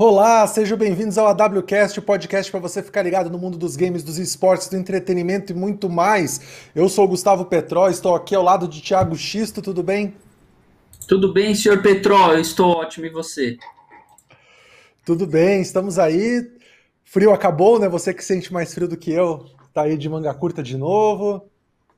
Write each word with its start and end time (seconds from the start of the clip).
Olá, 0.00 0.46
sejam 0.46 0.78
bem-vindos 0.78 1.18
ao 1.18 1.26
AWCast, 1.26 1.98
o 1.98 2.02
podcast 2.02 2.52
para 2.52 2.60
você 2.60 2.80
ficar 2.84 3.02
ligado 3.02 3.28
no 3.28 3.36
mundo 3.36 3.58
dos 3.58 3.74
games, 3.74 4.04
dos 4.04 4.16
esportes, 4.16 4.68
do 4.68 4.76
entretenimento 4.76 5.52
e 5.52 5.56
muito 5.56 5.90
mais. 5.90 6.68
Eu 6.72 6.88
sou 6.88 7.04
o 7.04 7.08
Gustavo 7.08 7.46
Petró, 7.46 7.88
estou 7.88 8.14
aqui 8.14 8.32
ao 8.32 8.44
lado 8.44 8.68
de 8.68 8.80
Thiago 8.80 9.16
Xisto, 9.16 9.60
tudo 9.60 9.82
bem? 9.82 10.14
Tudo 11.08 11.32
bem, 11.32 11.52
senhor 11.52 11.82
Petró, 11.82 12.32
eu 12.32 12.40
estou 12.40 12.76
ótimo 12.76 13.06
e 13.06 13.10
você? 13.10 13.58
Tudo 15.04 15.26
bem, 15.26 15.62
estamos 15.62 15.98
aí. 15.98 16.48
Frio 17.02 17.32
acabou, 17.32 17.80
né? 17.80 17.88
Você 17.88 18.14
que 18.14 18.24
sente 18.24 18.52
mais 18.52 18.72
frio 18.72 18.86
do 18.86 18.96
que 18.96 19.10
eu, 19.10 19.46
tá 19.74 19.82
aí 19.82 19.96
de 19.96 20.08
manga 20.08 20.32
curta 20.32 20.62
de 20.62 20.76
novo. 20.76 21.44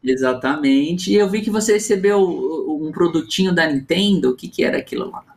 Exatamente. 0.03 1.13
E 1.13 1.17
eu 1.17 1.29
vi 1.29 1.43
que 1.43 1.51
você 1.51 1.75
recebeu 1.75 2.19
um 2.19 2.91
produtinho 2.93 3.55
da 3.55 3.71
Nintendo, 3.71 4.31
o 4.31 4.37
que, 4.37 4.49
que 4.49 4.65
era 4.65 4.79
aquilo 4.79 5.11
lá? 5.11 5.30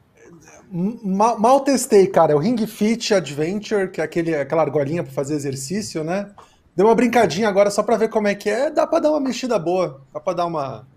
Mal, 0.76 1.40
mal, 1.40 1.60
testei, 1.60 2.08
cara. 2.08 2.32
É 2.32 2.36
o 2.36 2.40
Ring 2.40 2.58
Fit 2.66 3.14
Adventure, 3.14 3.92
que 3.92 4.02
é 4.02 4.04
aquele, 4.04 4.34
aquela 4.34 4.64
argolinha 4.64 5.04
para 5.04 5.14
fazer 5.14 5.36
exercício, 5.36 6.04
né? 6.04 6.32
Deu 6.76 6.88
uma 6.88 6.96
brincadinha 6.96 7.48
agora 7.48 7.70
só 7.70 7.84
para 7.84 7.96
ver 7.96 8.10
como 8.10 8.28
é 8.28 8.34
que 8.34 8.50
é. 8.50 8.72
Dá 8.72 8.88
para 8.88 9.02
dar 9.02 9.12
uma 9.12 9.20
mexida 9.20 9.60
boa. 9.60 10.02
Dá 10.12 10.20
para 10.20 10.34
dar 10.34 10.46
uma. 10.48 10.88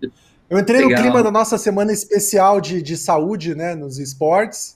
Eu 0.49 0.57
entrei 0.57 0.81
Legal. 0.81 0.97
no 0.97 1.03
clima 1.03 1.21
da 1.21 1.29
nossa 1.29 1.59
semana 1.59 1.93
especial 1.93 2.59
de, 2.59 2.81
de 2.81 2.97
saúde, 2.97 3.53
né? 3.53 3.75
Nos 3.75 3.99
esportes. 3.99 4.75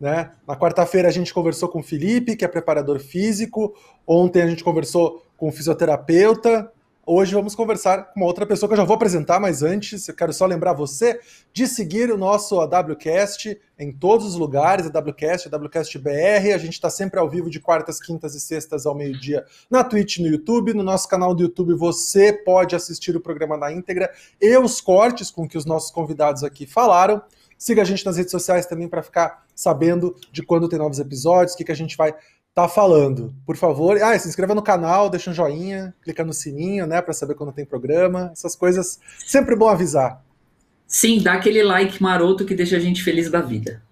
Né? 0.00 0.30
Na 0.48 0.56
quarta-feira 0.56 1.06
a 1.06 1.12
gente 1.12 1.32
conversou 1.32 1.68
com 1.68 1.78
o 1.78 1.82
Felipe, 1.84 2.34
que 2.34 2.44
é 2.44 2.48
preparador 2.48 2.98
físico. 2.98 3.72
Ontem 4.04 4.42
a 4.42 4.48
gente 4.48 4.64
conversou 4.64 5.24
com 5.36 5.48
o 5.48 5.52
fisioterapeuta. 5.52 6.72
Hoje 7.06 7.34
vamos 7.34 7.54
conversar 7.54 8.12
com 8.12 8.20
uma 8.20 8.26
outra 8.26 8.44
pessoa 8.44 8.68
que 8.68 8.74
eu 8.74 8.76
já 8.76 8.84
vou 8.84 8.94
apresentar, 8.94 9.40
mas 9.40 9.62
antes 9.62 10.06
eu 10.06 10.14
quero 10.14 10.34
só 10.34 10.44
lembrar 10.44 10.74
você 10.74 11.18
de 11.50 11.66
seguir 11.66 12.12
o 12.12 12.18
nosso 12.18 12.60
AWCast 12.60 13.58
em 13.78 13.90
todos 13.90 14.26
os 14.26 14.34
lugares, 14.34 14.86
AWCast, 14.86 15.48
AWCast 15.50 15.98
BR. 15.98 16.52
A 16.54 16.58
gente 16.58 16.74
está 16.74 16.90
sempre 16.90 17.18
ao 17.18 17.28
vivo 17.28 17.48
de 17.48 17.58
quartas, 17.58 17.98
quintas 17.98 18.34
e 18.34 18.40
sextas 18.40 18.84
ao 18.84 18.94
meio-dia 18.94 19.46
na 19.70 19.82
Twitch 19.82 20.18
no 20.18 20.26
YouTube. 20.26 20.74
No 20.74 20.82
nosso 20.82 21.08
canal 21.08 21.34
do 21.34 21.42
YouTube 21.42 21.72
você 21.72 22.34
pode 22.34 22.76
assistir 22.76 23.16
o 23.16 23.20
programa 23.20 23.56
na 23.56 23.72
íntegra 23.72 24.12
e 24.38 24.54
os 24.58 24.78
cortes 24.82 25.30
com 25.30 25.48
que 25.48 25.56
os 25.56 25.64
nossos 25.64 25.90
convidados 25.90 26.44
aqui 26.44 26.66
falaram. 26.66 27.22
Siga 27.56 27.80
a 27.80 27.84
gente 27.84 28.04
nas 28.04 28.18
redes 28.18 28.30
sociais 28.30 28.66
também 28.66 28.88
para 28.88 29.02
ficar 29.02 29.44
sabendo 29.54 30.14
de 30.30 30.42
quando 30.42 30.68
tem 30.68 30.78
novos 30.78 30.98
episódios, 30.98 31.54
o 31.54 31.56
que, 31.56 31.64
que 31.64 31.72
a 31.72 31.76
gente 31.76 31.96
vai 31.96 32.14
tá 32.62 32.68
falando. 32.68 33.34
Por 33.46 33.56
favor, 33.56 34.00
ah, 34.02 34.18
se 34.18 34.28
inscreva 34.28 34.54
no 34.54 34.62
canal, 34.62 35.08
deixa 35.08 35.30
um 35.30 35.34
joinha, 35.34 35.94
clica 36.02 36.24
no 36.24 36.32
sininho, 36.32 36.86
né, 36.86 37.00
para 37.00 37.14
saber 37.14 37.34
quando 37.34 37.52
tem 37.52 37.64
programa. 37.64 38.30
Essas 38.32 38.56
coisas 38.56 38.98
sempre 39.26 39.54
bom 39.54 39.68
avisar. 39.68 40.22
Sim, 40.86 41.22
dá 41.22 41.34
aquele 41.34 41.62
like 41.62 42.02
maroto 42.02 42.44
que 42.44 42.54
deixa 42.54 42.76
a 42.76 42.80
gente 42.80 43.02
feliz 43.02 43.30
da 43.30 43.40
vida. 43.40 43.82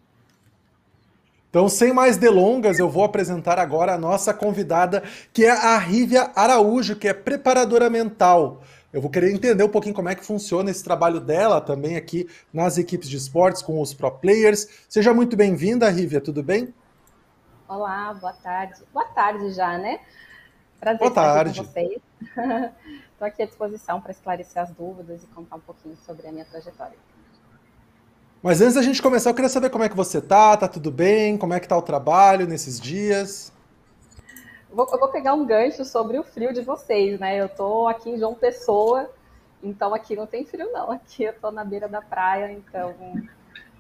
Então, 1.51 1.69
sem 1.69 1.93
mais 1.93 2.17
delongas, 2.17 2.79
eu 2.79 2.91
vou 2.91 3.05
apresentar 3.05 3.59
agora 3.59 3.95
a 3.95 3.99
nossa 3.99 4.35
convidada, 4.35 5.03
que 5.33 5.45
é 5.45 5.51
a 5.51 5.79
Rívia 5.79 6.31
Araújo, 6.35 6.97
que 6.97 7.09
é 7.09 7.15
preparadora 7.15 7.89
mental. 7.89 8.63
Eu 8.93 9.01
vou 9.01 9.11
querer 9.11 9.33
entender 9.33 9.63
um 9.63 9.69
pouquinho 9.69 9.95
como 9.95 10.09
é 10.09 10.15
que 10.15 10.25
funciona 10.25 10.71
esse 10.71 10.83
trabalho 10.83 11.21
dela 11.21 11.61
também 11.61 11.97
aqui 11.97 12.27
nas 12.53 12.79
equipes 12.79 13.09
de 13.09 13.17
esportes 13.17 13.63
com 13.63 13.81
os 13.81 13.95
pro 13.95 14.11
players. 14.11 14.67
Seja 14.89 15.15
muito 15.15 15.37
bem-vinda, 15.37 15.89
Rívia, 15.89 16.21
tudo 16.21 16.43
bem? 16.43 16.73
Olá, 17.69 18.15
boa 18.15 18.33
tarde. 18.33 18.83
Boa 18.95 19.05
tarde 19.05 19.51
já, 19.53 19.77
né? 19.77 20.01
Prazer 20.81 21.01
boa 21.01 21.09
estar 21.11 21.35
tarde. 21.35 21.51
aqui 21.51 21.59
com 21.59 21.67
vocês. 21.67 22.01
Estou 23.13 23.29
aqui 23.29 23.43
à 23.43 23.47
disposição 23.47 24.01
para 24.01 24.11
esclarecer 24.11 24.63
as 24.63 24.71
dúvidas 24.71 25.23
e 25.23 25.27
contar 25.27 25.57
um 25.57 25.61
pouquinho 25.61 25.95
sobre 26.07 26.27
a 26.27 26.33
minha 26.33 26.47
trajetória. 26.47 26.97
Mas 28.43 28.63
antes 28.63 28.75
da 28.75 28.81
gente 28.81 29.03
começar, 29.03 29.29
eu 29.29 29.35
queria 29.35 29.51
saber 29.51 29.69
como 29.69 29.85
é 29.85 29.89
que 29.91 29.97
você 29.97 30.19
tá, 30.19 30.57
tá 30.57 30.67
tudo 30.67 30.91
bem? 30.91 31.37
Como 31.37 31.53
é 31.53 31.61
que 31.61 31.69
tá 31.69 31.77
o 31.77 31.83
trabalho 31.83 32.47
nesses 32.47 32.81
dias? 32.81 33.53
Vou, 34.73 34.89
eu 34.91 34.99
vou 34.99 35.09
pegar 35.09 35.35
um 35.35 35.45
gancho 35.45 35.85
sobre 35.85 36.19
o 36.19 36.25
frio 36.25 36.55
de 36.55 36.63
vocês, 36.63 37.21
né? 37.21 37.37
Eu 37.39 37.51
tô 37.51 37.87
aqui 37.87 38.09
em 38.09 38.19
João 38.19 38.35
Pessoa, 38.35 39.11
então 39.63 39.93
aqui 39.93 40.17
não 40.17 40.27
tem 40.27 40.47
frio 40.47 40.73
não. 40.73 40.91
Aqui 40.91 41.25
eu 41.25 41.35
tô 41.39 41.51
na 41.51 41.65
beira 41.65 41.87
da 41.87 42.01
praia, 42.01 42.51
então 42.51 42.95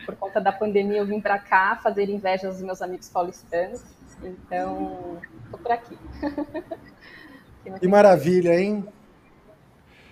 por 0.04 0.16
conta 0.16 0.40
da 0.40 0.52
pandemia, 0.52 0.98
eu 0.98 1.06
vim 1.06 1.20
para 1.20 1.38
cá 1.38 1.76
fazer 1.82 2.08
inveja 2.08 2.48
aos 2.48 2.60
meus 2.62 2.80
amigos 2.82 3.08
paulistanos. 3.08 3.82
Então, 4.22 5.18
tô 5.50 5.58
por 5.58 5.70
aqui. 5.70 5.96
que 7.78 7.88
maravilha, 7.88 8.58
hein? 8.58 8.86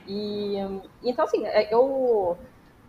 E, 0.06 0.56
então, 1.02 1.24
assim, 1.24 1.44
é, 1.46 1.72
eu 1.74 2.38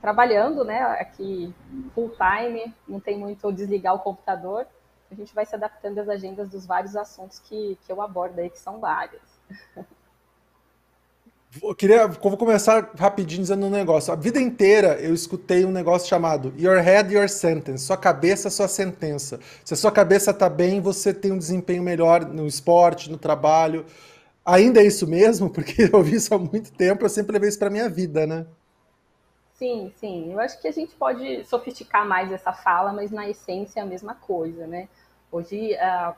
trabalhando, 0.02 0.63
né, 0.63 0.80
aqui 1.00 1.53
full 1.96 2.12
time, 2.12 2.74
não 2.88 3.00
tem 3.00 3.18
muito 3.18 3.52
desligar 3.52 3.96
o 3.96 4.00
computador, 4.00 4.68
a 5.12 5.16
gente 5.16 5.34
vai 5.34 5.46
se 5.46 5.56
adaptando 5.56 6.00
às 6.00 6.09
agendas 6.09 6.50
dos 6.50 6.66
vários 6.66 6.96
assuntos 6.96 7.40
que, 7.40 7.78
que 7.85 7.91
eu 7.91 8.02
abordo 8.02 8.40
aí, 8.40 8.50
que 8.50 8.59
são 8.59 8.79
vários. 8.79 9.22
Eu 11.62 11.75
queria, 11.75 12.07
vou 12.07 12.38
começar 12.38 12.91
rapidinho 12.97 13.41
dizendo 13.41 13.66
um 13.66 13.69
negócio. 13.69 14.12
A 14.12 14.16
vida 14.16 14.40
inteira 14.40 15.00
eu 15.00 15.13
escutei 15.13 15.66
um 15.66 15.72
negócio 15.72 16.07
chamado 16.07 16.53
Your 16.57 16.79
Head, 16.79 17.13
Your 17.13 17.29
Sentence. 17.29 17.85
Sua 17.85 17.97
cabeça, 17.97 18.50
sua 18.50 18.68
sentença. 18.68 19.40
Se 19.63 19.73
a 19.73 19.78
sua 19.78 19.91
cabeça 19.91 20.31
está 20.31 20.50
bem, 20.50 20.81
você 20.81 21.13
tem 21.13 21.31
um 21.31 21.38
desempenho 21.38 21.84
melhor 21.84 22.25
no 22.25 22.46
esporte, 22.46 23.09
no 23.09 23.17
trabalho. 23.17 23.85
Ainda 24.46 24.81
é 24.81 24.85
isso 24.85 25.07
mesmo? 25.07 25.50
Porque 25.50 25.90
eu 25.91 26.01
vi 26.01 26.16
isso 26.16 26.34
há 26.34 26.38
muito 26.38 26.72
tempo, 26.72 27.06
eu 27.06 27.09
sempre 27.09 27.34
levei 27.34 27.50
isso 27.50 27.59
para 27.59 27.69
minha 27.69 27.90
vida, 27.90 28.25
né? 28.25 28.46
Sim, 29.53 29.91
sim. 30.00 30.31
Eu 30.31 30.40
acho 30.40 30.62
que 30.62 30.67
a 30.67 30.72
gente 30.72 30.96
pode 30.96 31.44
sofisticar 31.46 32.07
mais 32.07 32.31
essa 32.31 32.53
fala, 32.53 32.94
mas 32.94 33.12
na 33.12 33.28
essência 33.28 33.79
é 33.79 33.84
a 33.84 33.85
mesma 33.85 34.13
coisa, 34.13 34.67
né? 34.67 34.88
Hoje, 35.31 35.73
uh, 35.73 36.13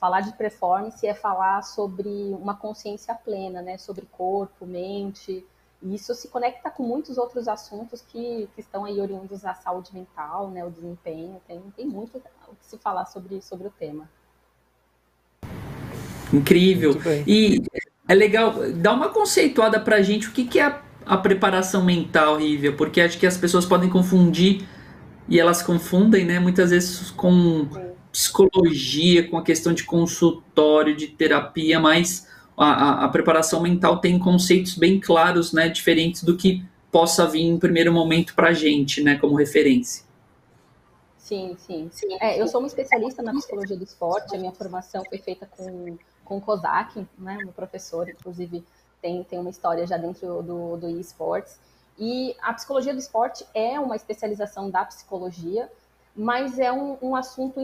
falar 0.00 0.20
de 0.20 0.32
performance 0.32 1.06
é 1.06 1.14
falar 1.14 1.62
sobre 1.62 2.08
uma 2.40 2.54
consciência 2.54 3.14
plena, 3.14 3.60
né? 3.60 3.76
Sobre 3.78 4.06
corpo, 4.06 4.64
mente. 4.64 5.44
E 5.82 5.94
isso 5.94 6.14
se 6.14 6.28
conecta 6.28 6.70
com 6.70 6.82
muitos 6.82 7.18
outros 7.18 7.46
assuntos 7.46 8.02
que, 8.02 8.48
que 8.54 8.60
estão 8.60 8.84
aí 8.84 9.00
oriundos 9.00 9.42
da 9.42 9.54
saúde 9.54 9.90
mental, 9.92 10.50
né? 10.50 10.64
O 10.64 10.70
desempenho. 10.70 11.40
Tem, 11.46 11.60
tem 11.76 11.86
muito 11.86 12.18
o 12.18 12.54
que 12.54 12.66
se 12.66 12.78
falar 12.78 13.06
sobre, 13.06 13.40
sobre 13.42 13.68
o 13.68 13.70
tema. 13.70 14.08
Incrível. 16.32 16.92
E 17.26 17.62
é 18.06 18.14
legal, 18.14 18.54
dá 18.74 18.92
uma 18.92 19.08
conceituada 19.08 19.80
pra 19.80 20.02
gente 20.02 20.28
o 20.28 20.32
que, 20.32 20.44
que 20.44 20.58
é 20.58 20.64
a, 20.64 20.82
a 21.06 21.16
preparação 21.16 21.84
mental, 21.84 22.36
Rívia, 22.36 22.74
porque 22.74 23.00
acho 23.00 23.18
que 23.18 23.26
as 23.26 23.36
pessoas 23.36 23.64
podem 23.64 23.88
confundir 23.88 24.66
e 25.28 25.38
elas 25.38 25.62
confundem, 25.62 26.24
né, 26.24 26.38
muitas 26.38 26.70
vezes 26.70 27.10
com 27.10 27.68
Sim 27.72 27.87
psicologia, 28.12 29.28
com 29.28 29.38
a 29.38 29.42
questão 29.42 29.72
de 29.72 29.84
consultório, 29.84 30.96
de 30.96 31.08
terapia, 31.08 31.78
mas 31.78 32.26
a, 32.56 32.66
a, 32.66 33.04
a, 33.04 33.08
preparação 33.08 33.60
mental 33.60 33.98
tem 34.00 34.18
conceitos 34.18 34.74
bem 34.74 34.98
claros, 34.98 35.52
né, 35.52 35.68
diferentes 35.68 36.22
do 36.22 36.36
que 36.36 36.64
possa 36.90 37.26
vir 37.26 37.42
em 37.42 37.58
primeiro 37.58 37.92
momento 37.92 38.34
para 38.34 38.48
a 38.48 38.52
gente, 38.52 39.02
né, 39.02 39.16
como 39.16 39.36
referência. 39.36 40.04
Sim, 41.16 41.56
sim. 41.58 41.88
sim. 41.92 42.06
É, 42.20 42.40
eu 42.40 42.48
sou 42.48 42.60
uma 42.60 42.66
especialista 42.66 43.22
na 43.22 43.32
psicologia 43.32 43.76
do 43.76 43.84
esporte, 43.84 44.34
a 44.34 44.38
minha 44.38 44.52
formação 44.52 45.04
foi 45.08 45.18
feita 45.18 45.46
com, 45.46 45.98
com 46.24 46.38
o 46.38 46.40
Kozak, 46.40 47.06
né, 47.18 47.36
meu 47.38 47.52
professor, 47.52 48.08
inclusive 48.08 48.64
tem, 49.00 49.22
tem 49.24 49.38
uma 49.38 49.50
história 49.50 49.86
já 49.86 49.96
dentro 49.96 50.42
do, 50.42 50.76
do 50.76 50.98
eSports, 50.98 51.60
e 51.98 52.34
a 52.40 52.52
psicologia 52.54 52.92
do 52.92 52.98
esporte 52.98 53.44
é 53.54 53.78
uma 53.78 53.96
especialização 53.96 54.70
da 54.70 54.84
psicologia, 54.84 55.68
mas 56.20 56.58
é 56.58 56.72
um, 56.72 56.98
um, 57.00 57.14
assunto 57.14 57.60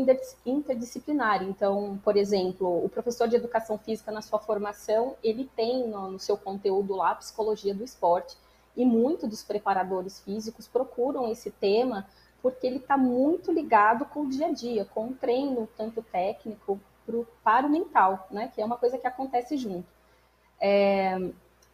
interdisciplinar. 0.46 1.42
Então, 1.42 2.00
por 2.04 2.16
exemplo, 2.16 2.84
o 2.84 2.88
professor 2.88 3.26
de 3.26 3.34
educação 3.34 3.76
física 3.76 4.12
na 4.12 4.22
sua 4.22 4.38
formação, 4.38 5.16
ele 5.24 5.50
tem 5.56 5.88
no, 5.88 6.12
no 6.12 6.18
seu 6.20 6.36
conteúdo 6.36 6.94
lá 6.94 7.10
a 7.10 7.14
psicologia 7.16 7.74
do 7.74 7.82
esporte. 7.82 8.36
E 8.76 8.84
muitos 8.84 9.28
dos 9.28 9.42
preparadores 9.42 10.20
físicos 10.20 10.68
procuram 10.68 11.28
esse 11.28 11.50
tema 11.50 12.06
porque 12.40 12.64
ele 12.64 12.76
está 12.76 12.96
muito 12.96 13.50
ligado 13.50 14.04
com 14.04 14.20
o 14.20 14.28
dia 14.28 14.46
a 14.46 14.52
dia, 14.52 14.84
com 14.84 15.08
o 15.08 15.14
treino, 15.14 15.68
tanto 15.76 16.00
técnico 16.00 16.78
pro, 17.04 17.26
para 17.42 17.66
o 17.66 17.70
mental, 17.70 18.28
né? 18.30 18.52
que 18.54 18.62
é 18.62 18.64
uma 18.64 18.76
coisa 18.76 18.98
que 18.98 19.06
acontece 19.06 19.56
junto. 19.56 19.88
É, 20.60 21.18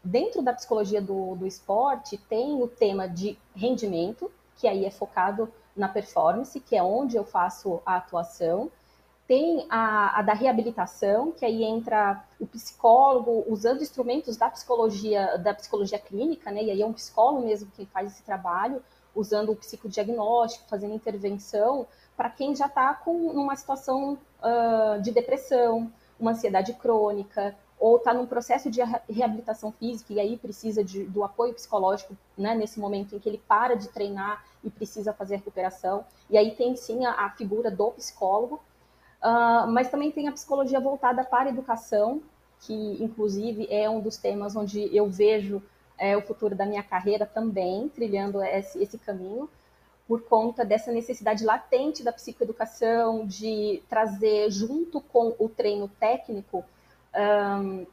dentro 0.02 0.40
da 0.40 0.54
psicologia 0.54 1.02
do, 1.02 1.34
do 1.34 1.46
esporte, 1.46 2.16
tem 2.16 2.62
o 2.62 2.66
tema 2.66 3.06
de 3.06 3.38
rendimento, 3.54 4.32
que 4.56 4.66
aí 4.66 4.86
é 4.86 4.90
focado 4.90 5.52
na 5.80 5.88
performance, 5.88 6.60
que 6.60 6.76
é 6.76 6.82
onde 6.82 7.16
eu 7.16 7.24
faço 7.24 7.80
a 7.84 7.96
atuação. 7.96 8.70
Tem 9.26 9.66
a, 9.70 10.18
a, 10.18 10.22
da 10.22 10.34
reabilitação, 10.34 11.32
que 11.32 11.44
aí 11.44 11.64
entra 11.64 12.22
o 12.38 12.46
psicólogo 12.46 13.44
usando 13.48 13.82
instrumentos 13.82 14.36
da 14.36 14.50
psicologia, 14.50 15.38
da 15.38 15.54
psicologia 15.54 15.98
clínica, 15.98 16.50
né? 16.50 16.64
E 16.64 16.70
aí 16.70 16.82
é 16.82 16.86
um 16.86 16.92
psicólogo 16.92 17.46
mesmo 17.46 17.70
que 17.70 17.86
faz 17.86 18.12
esse 18.12 18.22
trabalho, 18.22 18.82
usando 19.14 19.52
o 19.52 19.56
psicodiagnóstico, 19.56 20.68
fazendo 20.68 20.94
intervenção 20.94 21.86
para 22.16 22.28
quem 22.28 22.54
já 22.54 22.66
está 22.66 22.92
com 22.92 23.12
uma 23.12 23.56
situação 23.56 24.18
uh, 24.42 25.00
de 25.00 25.10
depressão, 25.10 25.90
uma 26.18 26.32
ansiedade 26.32 26.74
crônica, 26.74 27.56
ou 27.78 27.96
está 27.96 28.12
num 28.12 28.26
processo 28.26 28.70
de 28.70 28.80
reabilitação 29.08 29.72
física 29.72 30.12
e 30.12 30.20
aí 30.20 30.36
precisa 30.36 30.84
de, 30.84 31.04
do 31.04 31.24
apoio 31.24 31.54
psicológico, 31.54 32.14
né, 32.36 32.54
nesse 32.54 32.78
momento 32.78 33.16
em 33.16 33.18
que 33.18 33.26
ele 33.26 33.42
para 33.48 33.74
de 33.74 33.88
treinar 33.88 34.44
e 34.62 34.70
precisa 34.70 35.12
fazer 35.12 35.36
recuperação. 35.36 36.04
E 36.28 36.36
aí 36.36 36.54
tem 36.54 36.76
sim 36.76 37.04
a, 37.04 37.12
a 37.12 37.30
figura 37.30 37.70
do 37.70 37.90
psicólogo. 37.92 38.60
Uh, 39.22 39.70
mas 39.70 39.90
também 39.90 40.10
tem 40.10 40.28
a 40.28 40.32
psicologia 40.32 40.80
voltada 40.80 41.22
para 41.22 41.48
a 41.48 41.52
educação, 41.52 42.22
que 42.60 43.02
inclusive 43.02 43.66
é 43.70 43.88
um 43.88 44.00
dos 44.00 44.16
temas 44.16 44.56
onde 44.56 44.94
eu 44.96 45.10
vejo 45.10 45.62
é, 45.98 46.16
o 46.16 46.22
futuro 46.22 46.54
da 46.54 46.64
minha 46.64 46.82
carreira 46.82 47.26
também, 47.26 47.88
trilhando 47.90 48.42
esse, 48.42 48.82
esse 48.82 48.96
caminho, 48.96 49.48
por 50.08 50.22
conta 50.22 50.64
dessa 50.64 50.90
necessidade 50.90 51.44
latente 51.44 52.02
da 52.02 52.12
psicoeducação, 52.12 53.26
de 53.26 53.82
trazer 53.88 54.50
junto 54.50 55.00
com 55.00 55.34
o 55.38 55.48
treino 55.48 55.88
técnico 56.00 56.64
um, 57.14 57.86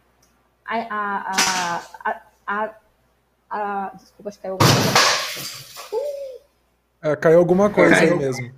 a, 0.65 0.75
a, 0.89 1.81
a, 2.03 2.21
a, 2.45 2.75
a, 3.49 3.91
Desculpa, 3.95 4.29
acho 4.29 4.39
que 4.39 4.47
alguma 4.47 4.69
coisa. 4.69 5.76
É, 7.11 7.15
caiu 7.15 7.39
alguma 7.39 7.69
coisa 7.69 7.95
caiu. 7.95 8.13
aí 8.13 8.19
mesmo. 8.19 8.51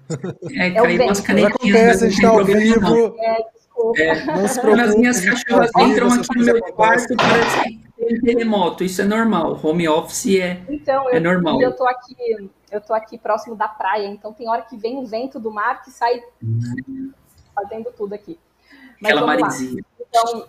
É, 0.52 0.68
é 0.68 0.72
caiu 0.72 1.04
umas 1.04 1.22
canetinhas. 1.22 1.56
Acontece, 1.56 2.06
a 2.06 2.10
gente 2.10 2.22
tá 2.22 2.30
ao 2.30 2.46
vivo. 2.46 3.16
É, 3.20 3.60
é, 3.98 4.26
não 4.26 4.48
se 4.48 4.60
preocupe, 4.60 4.84
As 4.84 4.96
minhas 4.96 5.26
cachorras 5.26 5.72
entram 5.78 6.12
aqui 6.12 6.38
no 6.38 6.46
meu 6.46 6.62
quarto 6.74 7.14
e 7.14 7.16
parece 7.16 7.64
que 7.64 7.80
tem 7.98 8.22
terremoto. 8.22 8.84
Isso 8.84 9.02
é 9.02 9.06
normal. 9.06 9.60
Home 9.64 9.88
office 9.88 10.40
é, 10.40 10.62
então, 10.68 11.10
eu, 11.10 11.16
é 11.16 11.20
normal. 11.20 11.62
Eu 11.62 11.76
tô 11.76 11.86
aqui, 11.86 12.16
eu 12.72 12.82
tô 12.82 12.94
aqui 12.94 13.18
próximo 13.18 13.56
da 13.56 13.68
praia, 13.68 14.08
então 14.08 14.34
tem 14.34 14.50
hora 14.50 14.64
que 14.64 14.76
vem 14.76 14.98
o 14.98 15.06
vento 15.06 15.40
do 15.40 15.52
mar 15.52 15.82
que 15.84 15.92
sai 15.92 16.22
fazendo 17.56 17.92
tudo 17.96 18.14
aqui. 18.14 18.40
Mas 19.02 19.12
Aquela 19.14 19.28
maresia. 19.28 19.82
Então, 20.00 20.48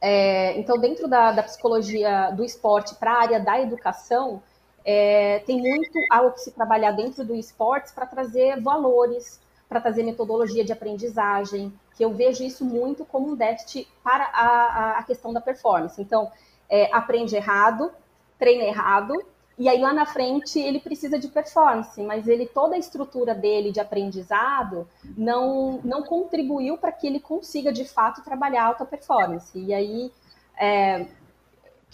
é, 0.00 0.58
então, 0.58 0.78
dentro 0.78 1.08
da, 1.08 1.32
da 1.32 1.42
psicologia 1.42 2.30
do 2.30 2.44
esporte 2.44 2.94
para 2.96 3.12
a 3.12 3.20
área 3.20 3.40
da 3.40 3.60
educação, 3.60 4.42
é, 4.84 5.38
tem 5.40 5.60
muito 5.60 5.98
algo 6.10 6.32
que 6.32 6.40
se 6.40 6.50
trabalhar 6.50 6.92
dentro 6.92 7.24
do 7.24 7.34
esportes 7.34 7.92
para 7.92 8.06
trazer 8.06 8.60
valores, 8.60 9.40
para 9.68 9.80
trazer 9.80 10.02
metodologia 10.02 10.64
de 10.64 10.72
aprendizagem, 10.72 11.72
que 11.96 12.04
eu 12.04 12.12
vejo 12.12 12.44
isso 12.44 12.64
muito 12.64 13.04
como 13.04 13.30
um 13.30 13.36
déficit 13.36 13.88
para 14.02 14.24
a, 14.24 14.98
a 14.98 15.02
questão 15.04 15.32
da 15.32 15.40
performance. 15.40 16.00
Então, 16.00 16.30
é, 16.68 16.88
aprende 16.94 17.34
errado, 17.34 17.90
treina 18.38 18.64
errado, 18.64 19.14
e 19.56 19.68
aí 19.68 19.80
lá 19.80 19.92
na 19.92 20.04
frente 20.04 20.58
ele 20.58 20.80
precisa 20.80 21.18
de 21.18 21.28
performance, 21.28 22.02
mas 22.02 22.26
ele 22.26 22.44
toda 22.44 22.74
a 22.74 22.78
estrutura 22.78 23.34
dele 23.34 23.70
de 23.70 23.78
aprendizado 23.78 24.86
não, 25.16 25.80
não 25.84 26.02
contribuiu 26.02 26.76
para 26.76 26.90
que 26.90 27.06
ele 27.06 27.20
consiga 27.20 27.72
de 27.72 27.84
fato 27.84 28.22
trabalhar 28.22 28.64
alta 28.64 28.84
performance. 28.84 29.56
E 29.56 29.72
aí 29.72 30.12
é, 30.58 31.06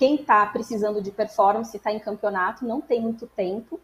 quem 0.00 0.14
está 0.14 0.46
precisando 0.46 1.02
de 1.02 1.10
performance, 1.10 1.76
está 1.76 1.92
em 1.92 1.98
campeonato, 1.98 2.64
não 2.64 2.80
tem 2.80 3.02
muito 3.02 3.26
tempo, 3.26 3.78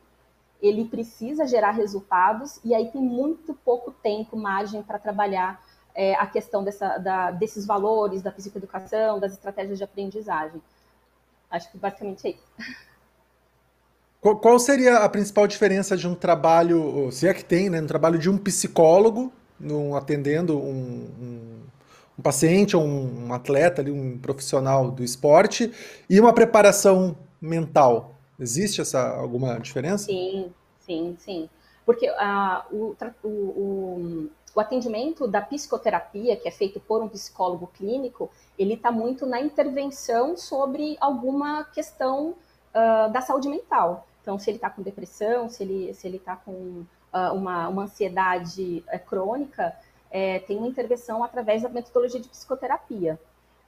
ele 0.63 0.87
precisa 0.87 1.47
gerar 1.47 1.73
resultados 1.73 2.59
e 2.65 2.75
aí 2.75 2.91
tem 2.91 3.03
muito 3.03 3.53
pouco 3.53 3.91
tempo, 3.91 4.35
margem 4.35 4.83
para 4.83 4.99
trabalhar 4.99 5.63
é, 5.95 6.15
a 6.15 6.27
questão 6.27 6.65
dessa, 6.65 6.97
da, 6.97 7.31
desses 7.31 7.67
valores, 7.67 8.23
da 8.23 8.31
psicoeducação, 8.31 9.21
das 9.21 9.35
estratégias 9.35 9.77
de 9.77 9.85
aprendizagem. 9.85 10.63
Acho 11.51 11.71
que 11.71 11.77
basicamente 11.77 12.27
é 12.27 12.31
isso. 12.31 12.77
Qual, 14.41 14.59
seria 14.59 15.01
a 15.01 15.09
principal 15.11 15.47
diferença 15.47 15.99
de 15.99 16.09
um 16.09 16.15
trabalho, 16.15 17.13
se 17.13 17.29
é 17.29 17.35
que 17.35 17.45
tem, 17.45 17.69
né, 17.69 17.83
um 17.83 17.87
trabalho 17.87 18.19
de 18.19 18.31
um 18.31 18.39
psicólogo 18.39 19.31
num, 19.61 19.95
atendendo 19.95 20.57
um, 20.59 21.11
um 21.21 21.63
um 22.19 22.23
paciente 22.23 22.77
ou 22.77 22.83
um, 22.85 23.33
atleta, 23.33 23.83
ali, 23.83 23.91
um 23.91 24.19
profissional 24.19 24.91
do 24.91 25.05
esporte, 25.05 25.73
e 26.09 26.19
uma 26.21 26.33
preparação 26.33 27.17
mental. 27.41 28.15
Existe 28.39 28.81
essa 28.81 29.09
alguma 29.17 29.59
diferença? 29.59 30.07
Sim, 30.07 30.53
sim, 30.81 31.17
sim. 31.19 31.51
Porque 31.85 32.11
uh, 32.11 32.63
o, 32.73 32.97
o, 33.23 33.29
o, 33.29 34.31
o, 34.55 34.61
atendimento 34.61 35.29
da 35.29 35.41
psicoterapia, 35.41 36.37
que 36.37 36.49
é 36.49 36.51
feito 36.51 36.81
por 36.81 37.03
um 37.03 37.09
psicólogo 37.09 37.69
clínico, 37.69 38.31
ele 38.59 38.75
está 38.75 38.91
muito 38.91 39.25
na 39.25 39.41
intervenção 39.41 40.37
sobre 40.37 40.97
alguma 41.01 41.65
questão 41.65 42.31
uh, 42.75 43.13
da 43.13 43.21
saúde 43.21 43.49
mental. 43.49 44.07
Então, 44.21 44.39
se 44.39 44.51
ele 44.51 44.57
está 44.57 44.69
com 44.69 44.83
depressão, 44.83 45.49
se 45.49 45.63
ele 45.63 45.91
está 45.91 46.01
se 46.01 46.07
ele 46.09 46.19
tá 46.19 46.37
com 46.37 46.53
uh, 46.53 47.33
uma, 47.33 47.69
uma 47.69 47.85
ansiedade 47.85 48.85
uh, 48.93 48.99
crônica, 49.07 49.75
é, 50.11 50.39
tem 50.41 50.57
uma 50.57 50.69
intervenção 50.69 51.23
através 51.23 51.63
da 51.63 51.69
metodologia 51.69 52.21
de 52.21 52.29
psicoterapia, 52.29 53.19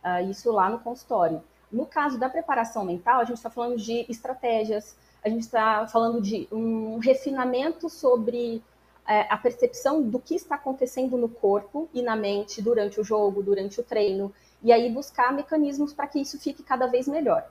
uh, 0.04 0.30
isso 0.30 0.50
lá 0.52 0.68
no 0.70 0.78
consultório. 0.78 1.42
No 1.70 1.84
caso 1.84 2.18
da 2.18 2.28
preparação 2.28 2.84
mental, 2.84 3.20
a 3.20 3.24
gente 3.24 3.36
está 3.36 3.50
falando 3.50 3.76
de 3.76 4.06
estratégias, 4.08 4.96
a 5.22 5.28
gente 5.28 5.42
está 5.42 5.86
falando 5.86 6.20
de 6.20 6.48
um 6.50 6.98
refinamento 6.98 7.90
sobre 7.90 8.62
é, 9.06 9.22
a 9.32 9.36
percepção 9.36 10.02
do 10.02 10.18
que 10.18 10.34
está 10.34 10.54
acontecendo 10.54 11.16
no 11.16 11.28
corpo 11.28 11.88
e 11.92 12.02
na 12.02 12.14
mente 12.14 12.62
durante 12.62 13.00
o 13.00 13.04
jogo, 13.04 13.42
durante 13.42 13.80
o 13.80 13.82
treino, 13.82 14.32
e 14.62 14.72
aí 14.72 14.90
buscar 14.90 15.32
mecanismos 15.32 15.92
para 15.92 16.06
que 16.06 16.20
isso 16.20 16.38
fique 16.38 16.62
cada 16.62 16.86
vez 16.86 17.08
melhor. 17.08 17.46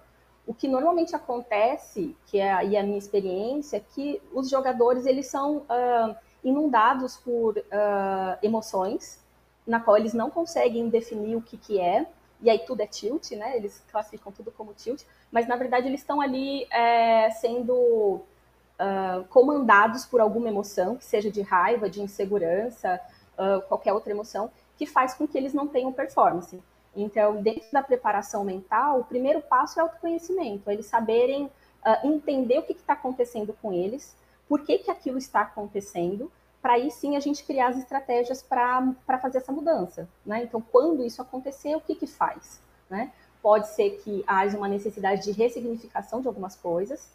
O 0.45 0.54
que 0.54 0.68
normalmente 0.68 1.16
acontece, 1.16 2.16
que 2.28 2.39
é 2.39 2.54
aí 2.54 2.78
a 2.78 2.84
minha 2.84 2.98
experiência, 2.98 3.78
é 3.78 3.80
que 3.80 4.22
os 4.34 4.50
jogadores 4.50 5.06
eles 5.06 5.28
são 5.28 5.57
uh, 5.57 6.16
inundados 6.47 7.17
por 7.17 7.57
uh, 7.57 8.38
emoções, 8.41 9.19
na 9.65 9.79
qual 9.79 9.97
eles 9.97 10.13
não 10.13 10.29
conseguem 10.29 10.88
definir 10.89 11.35
o 11.35 11.41
que, 11.41 11.57
que 11.57 11.79
é, 11.79 12.07
e 12.41 12.49
aí 12.49 12.59
tudo 12.59 12.81
é 12.81 12.88
tilt, 12.88 13.31
né? 13.31 13.57
Eles 13.57 13.83
classificam 13.91 14.31
tudo 14.31 14.51
como 14.51 14.73
tilt, 14.73 15.03
mas 15.31 15.47
na 15.47 15.55
verdade 15.55 15.88
eles 15.88 16.01
estão 16.01 16.21
ali 16.21 16.65
é, 16.71 17.29
sendo 17.31 17.73
uh, 17.73 19.23
comandados 19.29 20.05
por 20.05 20.21
alguma 20.21 20.47
emoção, 20.47 20.95
que 20.95 21.05
seja 21.05 21.31
de 21.31 21.41
raiva, 21.41 21.89
de 21.89 22.01
insegurança, 22.01 23.01
uh, 23.33 23.61
qualquer 23.67 23.93
outra 23.93 24.11
emoção, 24.11 24.51
que 24.77 24.85
faz 24.85 25.15
com 25.15 25.27
que 25.27 25.38
eles 25.38 25.53
não 25.53 25.67
tenham 25.67 25.91
performance. 25.91 26.62
Então, 26.95 27.41
dentro 27.41 27.72
da 27.72 27.81
preparação 27.81 28.43
mental, 28.43 29.00
o 29.00 29.03
primeiro 29.03 29.41
passo 29.41 29.79
é 29.79 29.83
o 29.83 29.88
autoconhecimento, 29.88 30.69
eles 30.69 30.86
saberem 30.86 31.45
uh, 31.45 32.07
entender 32.07 32.60
o 32.60 32.63
que 32.63 32.74
está 32.74 32.93
acontecendo 32.93 33.55
com 33.62 33.74
eles, 33.74 34.15
por 34.48 34.62
que, 34.62 34.77
que 34.77 34.91
aquilo 34.91 35.17
está 35.17 35.41
acontecendo, 35.41 36.31
para 36.67 36.74
aí 36.74 36.91
sim 36.91 37.15
a 37.15 37.19
gente 37.21 37.45
criar 37.45 37.69
as 37.69 37.77
estratégias 37.77 38.43
para 38.43 39.17
fazer 39.21 39.38
essa 39.38 39.53
mudança. 39.53 40.05
Né? 40.25 40.43
Então, 40.43 40.59
quando 40.59 41.01
isso 41.01 41.21
acontecer, 41.21 41.74
o 41.77 41.79
que, 41.79 41.95
que 41.95 42.05
faz? 42.05 42.62
Né? 42.89 43.13
Pode 43.41 43.69
ser 43.69 43.91
que 44.03 44.21
haja 44.27 44.57
uma 44.57 44.67
necessidade 44.67 45.24
de 45.24 45.31
ressignificação 45.31 46.19
de 46.19 46.27
algumas 46.27 46.57
coisas, 46.57 47.05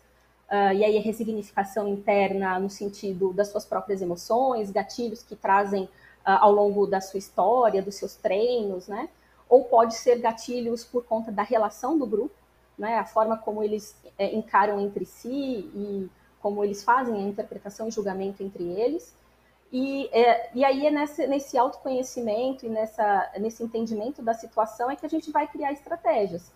uh, 0.49 0.73
e 0.75 0.83
aí 0.83 0.97
a 0.97 1.03
ressignificação 1.03 1.87
interna 1.87 2.59
no 2.59 2.71
sentido 2.71 3.31
das 3.35 3.49
suas 3.49 3.67
próprias 3.67 4.01
emoções, 4.01 4.71
gatilhos 4.71 5.23
que 5.23 5.37
trazem 5.37 5.85
uh, 5.85 5.91
ao 6.25 6.51
longo 6.51 6.87
da 6.87 7.03
sua 7.03 7.19
história, 7.19 7.83
dos 7.83 7.97
seus 7.97 8.17
treinos, 8.17 8.89
né? 8.89 9.11
Ou 9.51 9.65
pode 9.65 9.97
ser 9.97 10.19
gatilhos 10.19 10.83
por 10.83 11.05
conta 11.05 11.31
da 11.31 11.43
relação 11.43 11.99
do 11.99 12.07
grupo, 12.07 12.35
né? 12.79 12.97
A 12.97 13.05
forma 13.05 13.37
como 13.37 13.63
eles 13.63 13.95
é, 14.17 14.35
encaram 14.35 14.81
entre 14.81 15.05
si 15.05 15.31
e 15.75 16.11
como 16.41 16.65
eles 16.65 16.83
fazem 16.83 17.17
a 17.17 17.29
interpretação 17.29 17.87
e 17.87 17.91
julgamento 17.91 18.43
entre 18.43 18.65
eles. 18.65 19.21
E, 19.73 20.11
é, 20.13 20.51
e 20.55 20.65
aí 20.65 20.87
é 20.87 20.91
nesse, 20.91 21.27
nesse 21.27 21.57
autoconhecimento 21.57 22.67
e 22.67 22.69
nessa, 22.69 23.33
nesse 23.39 23.63
entendimento 23.63 24.21
da 24.21 24.35
situação 24.35 24.91
é 24.91 24.97
que 24.97 25.07
a 25.07 25.09
gente 25.09 25.31
vai 25.31 25.47
criar 25.47 25.73
estratégias. 25.73 26.53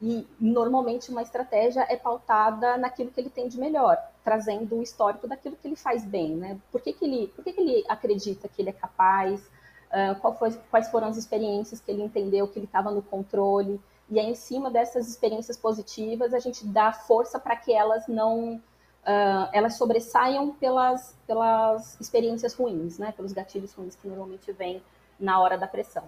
E 0.00 0.26
normalmente 0.40 1.10
uma 1.10 1.22
estratégia 1.22 1.86
é 1.88 1.96
pautada 1.96 2.78
naquilo 2.78 3.10
que 3.10 3.20
ele 3.20 3.28
tem 3.28 3.46
de 3.46 3.58
melhor, 3.58 3.98
trazendo 4.24 4.76
o 4.76 4.82
histórico 4.82 5.28
daquilo 5.28 5.56
que 5.56 5.68
ele 5.68 5.76
faz 5.76 6.04
bem, 6.04 6.34
né? 6.34 6.58
Por 6.72 6.80
que, 6.80 6.94
que, 6.94 7.04
ele, 7.04 7.28
por 7.28 7.44
que, 7.44 7.52
que 7.52 7.60
ele 7.60 7.84
acredita 7.88 8.48
que 8.48 8.62
ele 8.62 8.70
é 8.70 8.74
capaz? 8.74 9.40
Uh, 9.86 10.34
foi, 10.38 10.52
quais 10.70 10.88
foram 10.88 11.08
as 11.08 11.16
experiências 11.16 11.80
que 11.80 11.90
ele 11.90 12.02
entendeu 12.02 12.48
que 12.48 12.58
ele 12.58 12.66
estava 12.66 12.90
no 12.90 13.02
controle? 13.02 13.80
E 14.10 14.20
aí, 14.20 14.30
em 14.30 14.34
cima 14.34 14.70
dessas 14.70 15.08
experiências 15.08 15.56
positivas, 15.56 16.32
a 16.32 16.38
gente 16.38 16.66
dá 16.66 16.92
força 16.92 17.38
para 17.38 17.56
que 17.56 17.72
elas 17.72 18.06
não 18.06 18.60
uh, 19.06 19.48
elas 19.52 19.78
sobressaiam 19.78 20.50
pelas, 20.52 21.16
pelas 21.26 21.98
experiências 22.00 22.54
ruins, 22.54 22.98
né? 22.98 23.12
Pelos 23.16 23.32
gatilhos 23.32 23.72
ruins 23.72 23.96
que 23.96 24.08
normalmente 24.08 24.50
vêm 24.52 24.82
na 25.18 25.40
hora 25.40 25.56
da 25.56 25.66
pressão. 25.66 26.04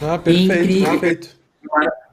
Ah, 0.00 0.18
perfeito, 0.18 0.90
perfeito. 0.90 1.36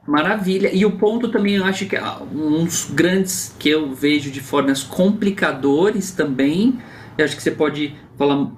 Maravilha. 0.06 0.70
E 0.72 0.84
o 0.84 0.96
ponto 0.96 1.30
também, 1.30 1.56
eu 1.56 1.64
acho 1.64 1.86
que 1.86 1.96
é 1.96 2.02
um 2.02 2.64
dos 2.64 2.90
grandes 2.90 3.54
que 3.58 3.68
eu 3.68 3.92
vejo 3.92 4.30
de 4.30 4.40
formas 4.40 4.82
complicadores 4.82 6.12
também, 6.12 6.78
eu 7.18 7.24
acho 7.24 7.36
que 7.36 7.42
você 7.42 7.50
pode 7.50 7.94
falar 8.16 8.50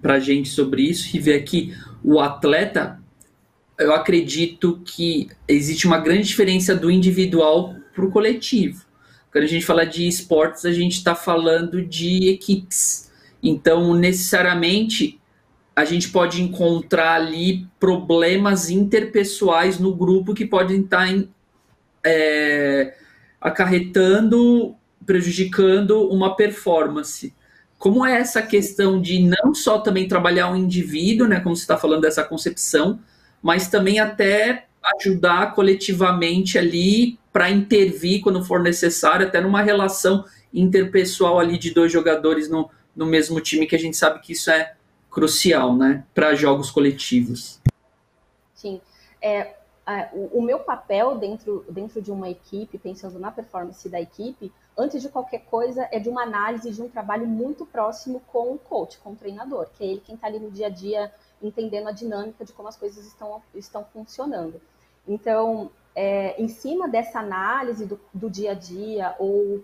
para 0.00 0.14
a 0.14 0.20
gente 0.20 0.48
sobre 0.50 0.82
isso 0.82 1.16
e 1.16 1.20
ver 1.20 1.34
aqui 1.34 1.74
o 2.02 2.20
atleta. 2.20 3.00
Eu 3.78 3.92
acredito 3.92 4.80
que 4.84 5.28
existe 5.48 5.86
uma 5.86 5.98
grande 5.98 6.28
diferença 6.28 6.74
do 6.74 6.90
individual 6.90 7.74
para 7.94 8.04
o 8.04 8.10
coletivo. 8.10 8.84
Quando 9.34 9.46
a 9.46 9.48
gente 9.48 9.66
fala 9.66 9.84
de 9.84 10.06
esportes, 10.06 10.64
a 10.64 10.70
gente 10.70 10.92
está 10.92 11.12
falando 11.12 11.84
de 11.84 12.28
equipes. 12.28 13.10
Então, 13.42 13.92
necessariamente, 13.92 15.20
a 15.74 15.84
gente 15.84 16.10
pode 16.10 16.40
encontrar 16.40 17.16
ali 17.16 17.66
problemas 17.80 18.70
interpessoais 18.70 19.80
no 19.80 19.92
grupo 19.92 20.34
que 20.34 20.46
podem 20.46 20.82
estar 20.82 21.08
tá 21.08 21.24
é, 22.04 22.94
acarretando, 23.40 24.76
prejudicando 25.04 26.08
uma 26.10 26.36
performance. 26.36 27.34
como 27.76 28.06
é 28.06 28.20
essa 28.20 28.40
questão 28.40 29.02
de 29.02 29.18
não 29.18 29.52
só 29.52 29.80
também 29.80 30.06
trabalhar 30.06 30.52
o 30.52 30.56
indivíduo, 30.56 31.26
né, 31.26 31.40
como 31.40 31.56
você 31.56 31.62
está 31.62 31.76
falando 31.76 32.02
dessa 32.02 32.22
concepção, 32.22 33.00
mas 33.42 33.66
também 33.66 33.98
até 33.98 34.68
ajudar 34.96 35.54
coletivamente 35.54 36.58
ali 36.58 37.18
para 37.32 37.50
intervir 37.50 38.22
quando 38.22 38.44
for 38.44 38.60
necessário, 38.60 39.26
até 39.26 39.40
numa 39.40 39.62
relação 39.62 40.24
interpessoal 40.52 41.38
ali 41.38 41.58
de 41.58 41.72
dois 41.72 41.90
jogadores 41.90 42.48
no, 42.48 42.70
no 42.94 43.06
mesmo 43.06 43.40
time, 43.40 43.66
que 43.66 43.74
a 43.74 43.78
gente 43.78 43.96
sabe 43.96 44.20
que 44.20 44.32
isso 44.32 44.50
é 44.50 44.74
crucial, 45.10 45.74
né, 45.74 46.04
para 46.14 46.34
jogos 46.34 46.70
coletivos. 46.70 47.60
Sim. 48.54 48.80
É, 49.20 49.54
o, 50.12 50.38
o, 50.38 50.42
meu 50.42 50.60
papel 50.60 51.16
dentro, 51.18 51.64
dentro 51.68 52.00
de 52.00 52.10
uma 52.10 52.28
equipe, 52.28 52.78
pensando 52.78 53.18
na 53.18 53.30
performance 53.30 53.88
da 53.88 54.00
equipe, 54.00 54.52
antes 54.76 55.02
de 55.02 55.08
qualquer 55.08 55.40
coisa, 55.44 55.88
é 55.90 55.98
de 55.98 56.08
uma 56.08 56.22
análise 56.22 56.70
de 56.70 56.82
um 56.82 56.88
trabalho 56.88 57.26
muito 57.26 57.66
próximo 57.66 58.20
com 58.26 58.52
o 58.52 58.58
coach, 58.58 58.98
com 58.98 59.12
o 59.12 59.16
treinador, 59.16 59.68
que 59.76 59.84
é 59.84 59.86
ele 59.86 60.02
quem 60.04 60.14
está 60.14 60.26
ali 60.26 60.38
no 60.38 60.50
dia 60.50 60.66
a 60.66 60.70
dia 60.70 61.12
entendendo 61.42 61.88
a 61.88 61.92
dinâmica 61.92 62.44
de 62.44 62.52
como 62.52 62.68
as 62.68 62.76
coisas 62.76 63.06
estão, 63.06 63.42
estão 63.54 63.84
funcionando. 63.92 64.60
Então, 65.06 65.70
é, 65.94 66.40
em 66.40 66.48
cima 66.48 66.88
dessa 66.88 67.20
análise 67.20 67.86
do, 67.86 68.00
do 68.12 68.28
dia 68.28 68.52
a 68.52 68.54
dia 68.54 69.14
ou 69.18 69.62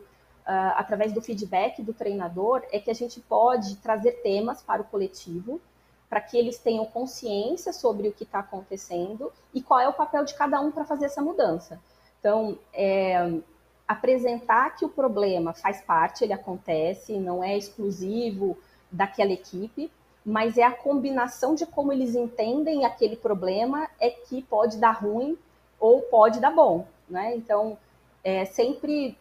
uh, 0.50 0.73
através 0.76 1.12
do 1.12 1.20
feedback 1.20 1.82
do 1.82 1.92
treinador, 1.92 2.62
é 2.73 2.78
que 2.78 2.90
a 2.90 2.94
gente 2.94 3.20
pode 3.20 3.76
trazer 3.76 4.23
temas 4.23 4.62
para 4.62 4.82
o 4.82 4.85
coletivo, 4.85 5.61
para 6.09 6.20
que 6.20 6.37
eles 6.37 6.59
tenham 6.59 6.85
consciência 6.85 7.73
sobre 7.73 8.09
o 8.09 8.12
que 8.12 8.25
está 8.25 8.40
acontecendo 8.40 9.32
e 9.54 9.62
qual 9.62 9.80
é 9.80 9.88
o 9.88 9.92
papel 9.92 10.25
de 10.25 10.35
cada 10.35 10.61
um 10.61 10.70
para 10.70 10.85
fazer 10.85 11.06
essa 11.06 11.23
mudança. 11.23 11.80
Então, 12.18 12.59
é, 12.73 13.40
apresentar 13.87 14.76
que 14.76 14.85
o 14.85 14.88
problema 14.88 15.52
faz 15.52 15.80
parte, 15.82 16.25
ele 16.25 16.32
acontece, 16.32 17.18
não 17.18 17.42
é 17.42 17.56
exclusivo 17.56 18.59
daquela 18.90 19.32
equipe, 19.32 19.90
mas 20.30 20.56
é 20.56 20.62
a 20.62 20.70
combinação 20.70 21.56
de 21.56 21.66
como 21.66 21.92
eles 21.92 22.14
entendem 22.14 22.84
aquele 22.84 23.16
problema 23.16 23.88
é 23.99 24.10
que 24.10 24.42
pode 24.42 24.78
dar 24.78 24.92
ruim 24.92 25.37
ou 25.78 26.02
pode 26.02 26.38
dar 26.38 26.52
bom, 26.52 26.87
né? 27.08 27.34
Então, 27.34 27.76
é 28.22 28.44
sempre 28.44 29.18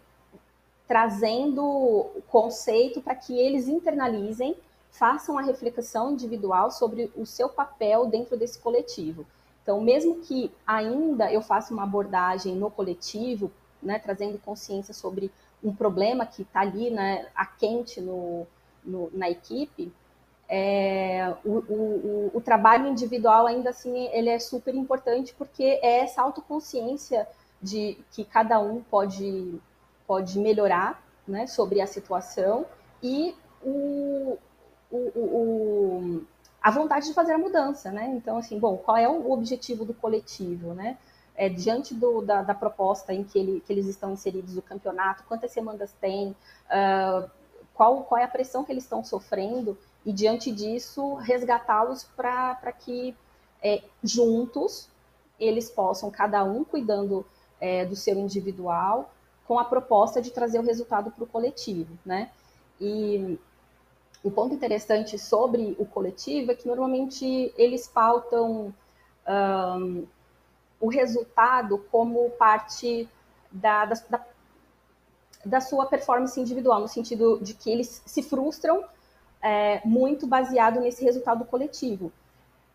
trazendo 0.87 1.63
o 1.63 2.21
conceito 2.27 3.01
para 3.01 3.15
que 3.15 3.35
eles 3.35 3.67
internalizem, 3.67 4.55
façam 4.91 5.35
a 5.35 5.41
reflexão 5.41 6.11
individual 6.11 6.69
sobre 6.69 7.11
o 7.15 7.25
seu 7.25 7.49
papel 7.49 8.05
dentro 8.05 8.37
desse 8.37 8.59
coletivo. 8.59 9.25
Então, 9.63 9.81
mesmo 9.81 10.19
que 10.19 10.51
ainda 10.65 11.33
eu 11.33 11.41
faça 11.41 11.73
uma 11.73 11.83
abordagem 11.83 12.55
no 12.55 12.69
coletivo, 12.69 13.51
né, 13.81 13.97
trazendo 13.97 14.37
consciência 14.37 14.93
sobre 14.93 15.31
um 15.63 15.73
problema 15.73 16.23
que 16.23 16.43
está 16.43 16.59
ali, 16.59 16.91
né, 16.91 17.27
a 17.35 17.47
quente 17.47 17.99
no, 17.99 18.45
no, 18.83 19.09
na 19.11 19.27
equipe, 19.27 19.91
é, 20.49 21.35
o, 21.45 21.57
o, 21.57 22.31
o, 22.33 22.41
trabalho 22.41 22.87
individual 22.87 23.45
ainda 23.45 23.69
assim 23.69 24.07
ele 24.11 24.29
é 24.29 24.39
super 24.39 24.73
importante 24.73 25.31
porque 25.37 25.63
é 25.63 25.99
essa 25.99 26.23
autoconsciência 26.23 27.27
de 27.61 27.97
que 28.11 28.25
cada 28.25 28.59
um 28.59 28.81
pode, 28.81 29.61
pode 30.07 30.39
melhorar 30.39 31.03
né, 31.27 31.45
sobre 31.45 31.79
a 31.81 31.85
situação 31.85 32.65
e 33.03 33.35
o, 33.63 34.39
o, 34.91 36.23
a 36.61 36.71
vontade 36.71 37.07
de 37.07 37.13
fazer 37.13 37.33
a 37.33 37.37
mudança, 37.37 37.91
né? 37.91 38.07
Então, 38.15 38.37
assim, 38.37 38.57
bom, 38.59 38.77
qual 38.77 38.97
é 38.97 39.07
o 39.07 39.31
objetivo 39.31 39.85
do 39.85 39.93
coletivo, 39.93 40.73
né? 40.73 40.97
É, 41.35 41.47
diante 41.47 41.93
do, 41.93 42.21
da, 42.21 42.41
da, 42.41 42.53
proposta 42.53 43.13
em 43.13 43.23
que, 43.23 43.39
ele, 43.39 43.63
que 43.65 43.71
eles 43.71 43.85
estão 43.85 44.11
inseridos 44.11 44.55
no 44.55 44.61
campeonato, 44.61 45.23
quantas 45.25 45.51
semanas 45.51 45.93
tem, 46.01 46.35
uh, 46.65 47.29
qual, 47.73 48.03
qual 48.03 48.19
é 48.19 48.25
a 48.25 48.27
pressão 48.27 48.65
que 48.65 48.73
eles 48.73 48.83
estão 48.83 49.05
sofrendo, 49.05 49.77
e 50.05 50.13
diante 50.13 50.51
disso 50.51 51.15
resgatá-los 51.15 52.03
para 52.15 52.71
que 52.71 53.15
é, 53.61 53.83
juntos 54.03 54.87
eles 55.39 55.69
possam, 55.69 56.09
cada 56.09 56.43
um 56.43 56.63
cuidando 56.63 57.25
é, 57.59 57.85
do 57.85 57.95
seu 57.95 58.17
individual, 58.17 59.11
com 59.47 59.59
a 59.59 59.65
proposta 59.65 60.21
de 60.21 60.31
trazer 60.31 60.59
o 60.59 60.63
resultado 60.63 61.11
para 61.11 61.23
o 61.23 61.27
coletivo, 61.27 61.97
né? 62.05 62.31
E 62.79 63.37
o 64.23 64.29
ponto 64.29 64.53
interessante 64.53 65.17
sobre 65.17 65.75
o 65.79 65.85
coletivo 65.85 66.51
é 66.51 66.55
que 66.55 66.67
normalmente 66.67 67.53
eles 67.57 67.87
pautam 67.87 68.73
um, 69.27 70.05
o 70.79 70.87
resultado 70.87 71.77
como 71.91 72.29
parte 72.31 73.07
da, 73.51 73.85
da, 73.85 74.25
da, 75.45 75.61
sua 75.61 75.85
performance 75.85 76.39
individual, 76.39 76.81
no 76.81 76.87
sentido 76.87 77.39
de 77.41 77.53
que 77.53 77.69
eles 77.69 78.01
se 78.05 78.21
frustram 78.21 78.83
é, 79.41 79.81
muito 79.85 80.27
baseado 80.27 80.79
nesse 80.79 81.03
resultado 81.03 81.45
coletivo. 81.45 82.11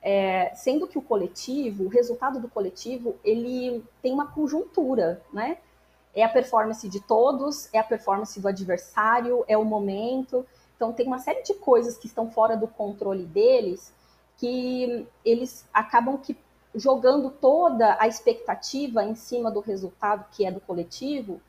É, 0.03 0.53
sendo 0.55 0.87
que 0.87 0.99
o 0.99 1.03
coletivo, 1.03 1.85
o 1.85 1.89
resultado 1.89 2.39
do 2.39 2.49
coletivo, 2.49 3.17
ele 3.25 3.83
tem 4.03 4.13
uma 4.13 4.27
conjuntura, 4.27 5.23
né? 5.33 5.59
É 6.15 6.23
a 6.23 6.29
performance 6.29 6.89
de 6.89 7.01
todos, 7.01 7.69
é 7.73 7.79
a 7.79 7.85
performance 7.85 8.39
do 8.39 8.47
adversário, 8.47 9.45
é 9.49 9.57
o 9.57 9.65
momento. 9.65 10.47
Então, 10.77 10.93
tem 10.93 11.07
uma 11.07 11.19
série 11.19 11.43
de 11.43 11.55
coisas 11.55 11.97
que 11.97 12.07
estão 12.07 12.31
fora 12.31 12.57
do 12.57 12.69
controle 12.69 13.25
deles 13.25 13.93
que 14.37 15.07
eles 15.25 15.67
acabam 15.73 16.19
que 16.19 16.37
jogando 16.75 17.31
toda 17.31 17.97
a 18.01 18.09
expectativa 18.09 19.05
em 19.05 19.15
cima 19.15 19.51
do 19.51 19.61
resultado 19.61 20.27
que 20.33 20.45
é 20.45 20.51
do 20.51 20.61
coletivo 20.61 21.41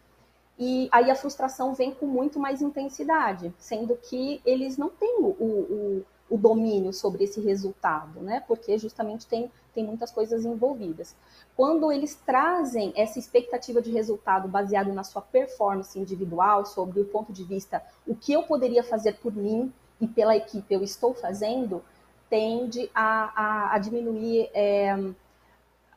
e 0.57 0.87
aí 0.91 1.11
a 1.11 1.15
frustração 1.15 1.73
vem 1.73 1.93
com 1.93 2.05
muito 2.05 2.39
mais 2.39 2.61
intensidade, 2.61 3.53
sendo 3.57 3.95
que 3.97 4.41
eles 4.45 4.77
não 4.77 4.89
têm 4.89 5.17
o, 5.19 5.27
o, 5.27 6.05
o 6.29 6.37
domínio 6.37 6.93
sobre 6.93 7.25
esse 7.25 7.41
resultado, 7.41 8.21
né? 8.21 8.41
Porque 8.47 8.77
justamente 8.77 9.27
tem, 9.27 9.51
tem 9.73 9.83
muitas 9.83 10.11
coisas 10.11 10.45
envolvidas. 10.45 11.13
Quando 11.57 11.91
eles 11.91 12.15
trazem 12.15 12.93
essa 12.95 13.19
expectativa 13.19 13.81
de 13.81 13.91
resultado 13.91 14.47
baseado 14.47 14.93
na 14.93 15.03
sua 15.03 15.21
performance 15.21 15.99
individual, 15.99 16.65
sobre 16.65 17.01
o 17.01 17.05
ponto 17.05 17.33
de 17.33 17.43
vista 17.43 17.83
o 18.07 18.15
que 18.15 18.31
eu 18.31 18.43
poderia 18.43 18.83
fazer 18.83 19.17
por 19.17 19.35
mim 19.35 19.73
e 19.99 20.07
pela 20.07 20.35
equipe 20.35 20.73
eu 20.73 20.83
estou 20.83 21.13
fazendo, 21.13 21.83
tende 22.29 22.89
a, 22.95 23.31
a, 23.35 23.75
a 23.75 23.77
diminuir 23.77 24.49
é, 24.53 24.91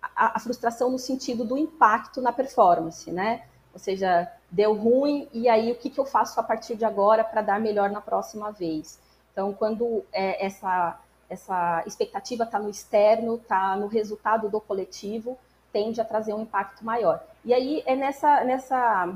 a, 0.02 0.36
a 0.36 0.40
frustração 0.40 0.90
no 0.90 0.98
sentido 0.98 1.44
do 1.44 1.56
impacto 1.56 2.20
na 2.20 2.32
performance, 2.32 3.10
né? 3.12 3.44
Ou 3.72 3.78
seja, 3.78 4.30
deu 4.50 4.74
ruim, 4.74 5.28
e 5.32 5.48
aí 5.48 5.70
o 5.70 5.74
que, 5.74 5.90
que 5.90 6.00
eu 6.00 6.06
faço 6.06 6.38
a 6.40 6.42
partir 6.42 6.76
de 6.76 6.84
agora 6.84 7.22
para 7.22 7.42
dar 7.42 7.60
melhor 7.60 7.90
na 7.90 8.00
próxima 8.00 8.50
vez? 8.50 8.98
Então, 9.32 9.52
quando 9.52 10.04
é, 10.12 10.44
essa, 10.44 10.98
essa 11.28 11.82
expectativa 11.86 12.44
está 12.44 12.58
no 12.58 12.68
externo, 12.68 13.36
está 13.36 13.76
no 13.76 13.86
resultado 13.86 14.48
do 14.48 14.60
coletivo, 14.60 15.38
tende 15.72 16.00
a 16.00 16.04
trazer 16.04 16.32
um 16.34 16.42
impacto 16.42 16.84
maior. 16.84 17.22
E 17.44 17.52
aí 17.52 17.82
é 17.86 17.94
nessa, 17.94 18.42
nessa 18.44 19.14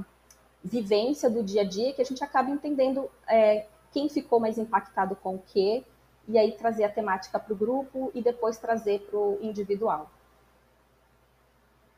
vivência 0.63 1.29
do 1.29 1.43
dia 1.43 1.63
a 1.63 1.65
dia 1.65 1.93
que 1.93 2.03
a 2.03 2.05
gente 2.05 2.23
acaba 2.23 2.51
entendendo 2.51 3.11
é, 3.27 3.67
quem 3.91 4.09
ficou 4.09 4.39
mais 4.39 4.59
impactado 4.59 5.17
com 5.17 5.35
o 5.35 5.43
quê, 5.53 5.83
e 6.29 6.39
aí 6.39 6.53
trazer 6.53 6.85
a 6.85 6.89
temática 6.89 7.39
para 7.39 7.53
o 7.53 7.57
grupo 7.57 8.11
e 8.15 8.23
depois 8.23 8.57
trazer 8.57 9.01
para 9.01 9.19
o 9.19 9.39
individual. 9.43 10.09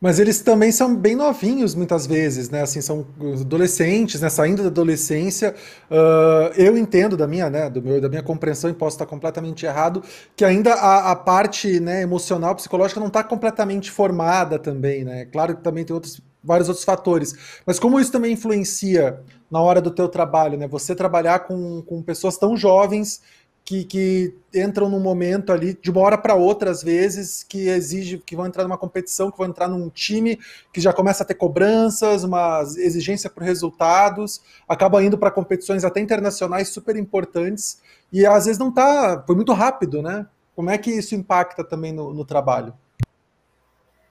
Mas 0.05 0.19
eles 0.19 0.43
também 0.43 0.71
são 0.71 0.95
bem 0.95 1.17
novinhos 1.17 1.75
muitas 1.75 2.07
vezes, 2.07 2.51
né? 2.51 2.61
Assim, 2.61 2.83
são 2.83 3.07
adolescentes, 3.41 4.21
né? 4.21 4.29
Saindo 4.29 4.61
da 4.61 4.69
adolescência. 4.69 5.55
Uh, 5.91 6.53
eu 6.59 6.77
entendo 6.77 7.17
da 7.17 7.27
minha, 7.27 7.49
né? 7.49 7.71
Do 7.71 7.81
meu, 7.81 7.99
da 8.03 8.09
minha 8.11 8.23
compreensão 8.23 8.69
e 8.69 8.75
posso 8.75 8.97
estar 8.97 9.07
completamente 9.07 9.65
errado, 9.65 10.03
que 10.37 10.45
ainda 10.45 10.75
a, 10.75 11.13
a 11.13 11.17
parte 11.17 11.81
né, 11.81 12.03
emocional, 12.03 12.55
psicológica 12.55 13.01
não 13.01 13.07
está 13.07 13.25
completamente 13.25 13.91
formada 13.91 14.59
também, 14.59 15.05
né? 15.05 15.25
Claro 15.25 15.57
que 15.57 15.63
também 15.63 15.87
tem 15.87 15.95
outros, 15.95 16.21
vários 16.43 16.69
outros 16.69 16.85
fatores. 16.85 17.35
Mas 17.65 17.79
como 17.79 17.99
isso 17.99 18.13
também 18.13 18.35
influencia 18.35 19.21
na 19.51 19.63
hora 19.63 19.81
do 19.81 19.91
teu 19.91 20.07
trabalho, 20.07 20.59
né? 20.59 20.69
Você 20.69 20.95
trabalhar 20.95 21.47
com, 21.47 21.81
com 21.81 22.03
pessoas 22.03 22.37
tão 22.37 22.59
jovens 22.59 23.23
que, 23.65 23.85
que 23.85 24.35
entram 24.55 24.91
num 24.91 25.01
momento 25.01 25.51
ali 25.51 25.73
de 25.73 25.91
uma 25.91 26.03
hora 26.03 26.19
para 26.19 26.35
outra, 26.35 26.71
às 26.71 26.83
vezes, 26.83 27.43
que 27.43 27.69
exige 27.69 28.19
que 28.19 28.37
vão 28.37 28.47
entrar 28.47 28.63
numa 28.65 28.77
competição, 28.77 29.31
que 29.31 29.39
vão 29.39 29.47
entrar 29.47 29.69
num 29.69 29.89
time 29.89 30.39
que 30.73 30.81
já 30.81 30.93
começa 30.93 31.23
a 31.23 31.27
ter 31.27 31.35
cobranças, 31.35 32.25
uma 32.25 32.61
exigência 32.77 33.31
por 33.31 33.43
resultados, 33.43 34.43
acaba 34.69 35.03
indo 35.03 35.17
para 35.17 35.31
competições 35.31 35.83
até 35.83 36.01
internacionais 36.01 36.69
super 36.69 36.95
importantes 36.97 37.81
e 38.13 38.27
às 38.27 38.45
vezes 38.45 38.59
não 38.59 38.71
tá, 38.71 39.25
foi 39.27 39.35
muito 39.35 39.53
rápido, 39.55 40.03
né? 40.03 40.27
Como 40.55 40.69
é 40.69 40.77
que 40.77 40.91
isso 40.91 41.15
impacta 41.15 41.65
também 41.65 41.93
no, 41.93 42.13
no 42.13 42.25
trabalho? 42.25 42.75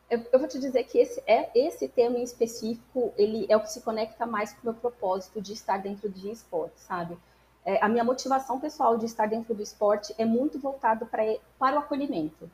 Eu, 0.09 0.39
vou 0.39 0.47
te 0.47 0.59
dizer 0.59 0.83
que 0.83 0.99
esse, 0.99 1.21
é, 1.25 1.49
esse 1.55 1.87
tema 1.87 2.17
em 2.17 2.23
específico, 2.23 3.13
ele 3.17 3.47
é 3.49 3.57
o 3.57 3.61
que 3.61 3.71
se 3.71 3.81
conecta 3.81 4.25
mais 4.25 4.51
com 4.51 4.61
o 4.61 4.65
meu 4.65 4.73
propósito 4.73 5.41
de 5.41 5.53
estar 5.53 5.77
dentro 5.77 6.07
de 6.07 6.29
esporte, 6.29 6.79
sabe? 6.81 7.17
É, 7.65 7.83
a 7.83 7.87
minha 7.87 8.03
motivação 8.03 8.59
pessoal 8.59 8.97
de 8.97 9.05
estar 9.05 9.27
dentro 9.27 9.53
do 9.53 9.63
esporte 9.63 10.13
é 10.17 10.25
muito 10.25 10.59
voltado 10.59 11.05
para, 11.05 11.23
para 11.57 11.75
o 11.75 11.79
acolhimento. 11.79 12.49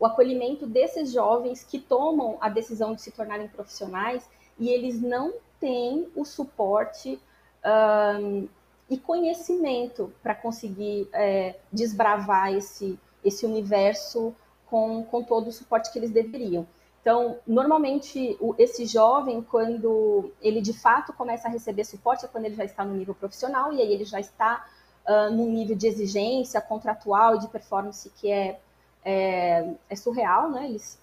O 0.00 0.06
acolhimento 0.06 0.66
desses 0.66 1.12
jovens 1.12 1.64
que 1.64 1.78
tomam 1.78 2.38
a 2.40 2.48
decisão 2.48 2.94
de 2.94 3.02
se 3.02 3.10
tornarem 3.10 3.48
profissionais 3.48 4.28
e 4.58 4.68
eles 4.68 5.00
não 5.00 5.34
têm 5.60 6.08
o 6.14 6.24
suporte 6.24 7.20
um, 8.20 8.48
e 8.88 8.96
conhecimento 8.96 10.12
para 10.22 10.34
conseguir 10.34 11.08
é, 11.12 11.56
desbravar 11.70 12.54
esse, 12.54 12.98
esse 13.24 13.44
universo 13.44 14.34
com, 14.66 15.02
com 15.04 15.22
todo 15.22 15.48
o 15.48 15.52
suporte 15.52 15.92
que 15.92 15.98
eles 15.98 16.10
deveriam. 16.10 16.66
Então, 17.08 17.38
normalmente, 17.46 18.36
o, 18.38 18.54
esse 18.58 18.84
jovem, 18.84 19.40
quando 19.40 20.30
ele 20.42 20.60
de 20.60 20.74
fato 20.74 21.10
começa 21.10 21.48
a 21.48 21.50
receber 21.50 21.82
suporte, 21.84 22.26
é 22.26 22.28
quando 22.28 22.44
ele 22.44 22.54
já 22.54 22.66
está 22.66 22.84
no 22.84 22.92
nível 22.92 23.14
profissional, 23.14 23.72
e 23.72 23.80
aí 23.80 23.90
ele 23.90 24.04
já 24.04 24.20
está 24.20 24.66
uh, 25.08 25.34
num 25.34 25.50
nível 25.50 25.74
de 25.74 25.86
exigência 25.86 26.60
contratual 26.60 27.36
e 27.36 27.38
de 27.38 27.48
performance 27.48 28.10
que 28.10 28.30
é, 28.30 28.60
é, 29.02 29.72
é 29.88 29.96
surreal, 29.96 30.50
né? 30.50 30.68
Isso, 30.68 30.98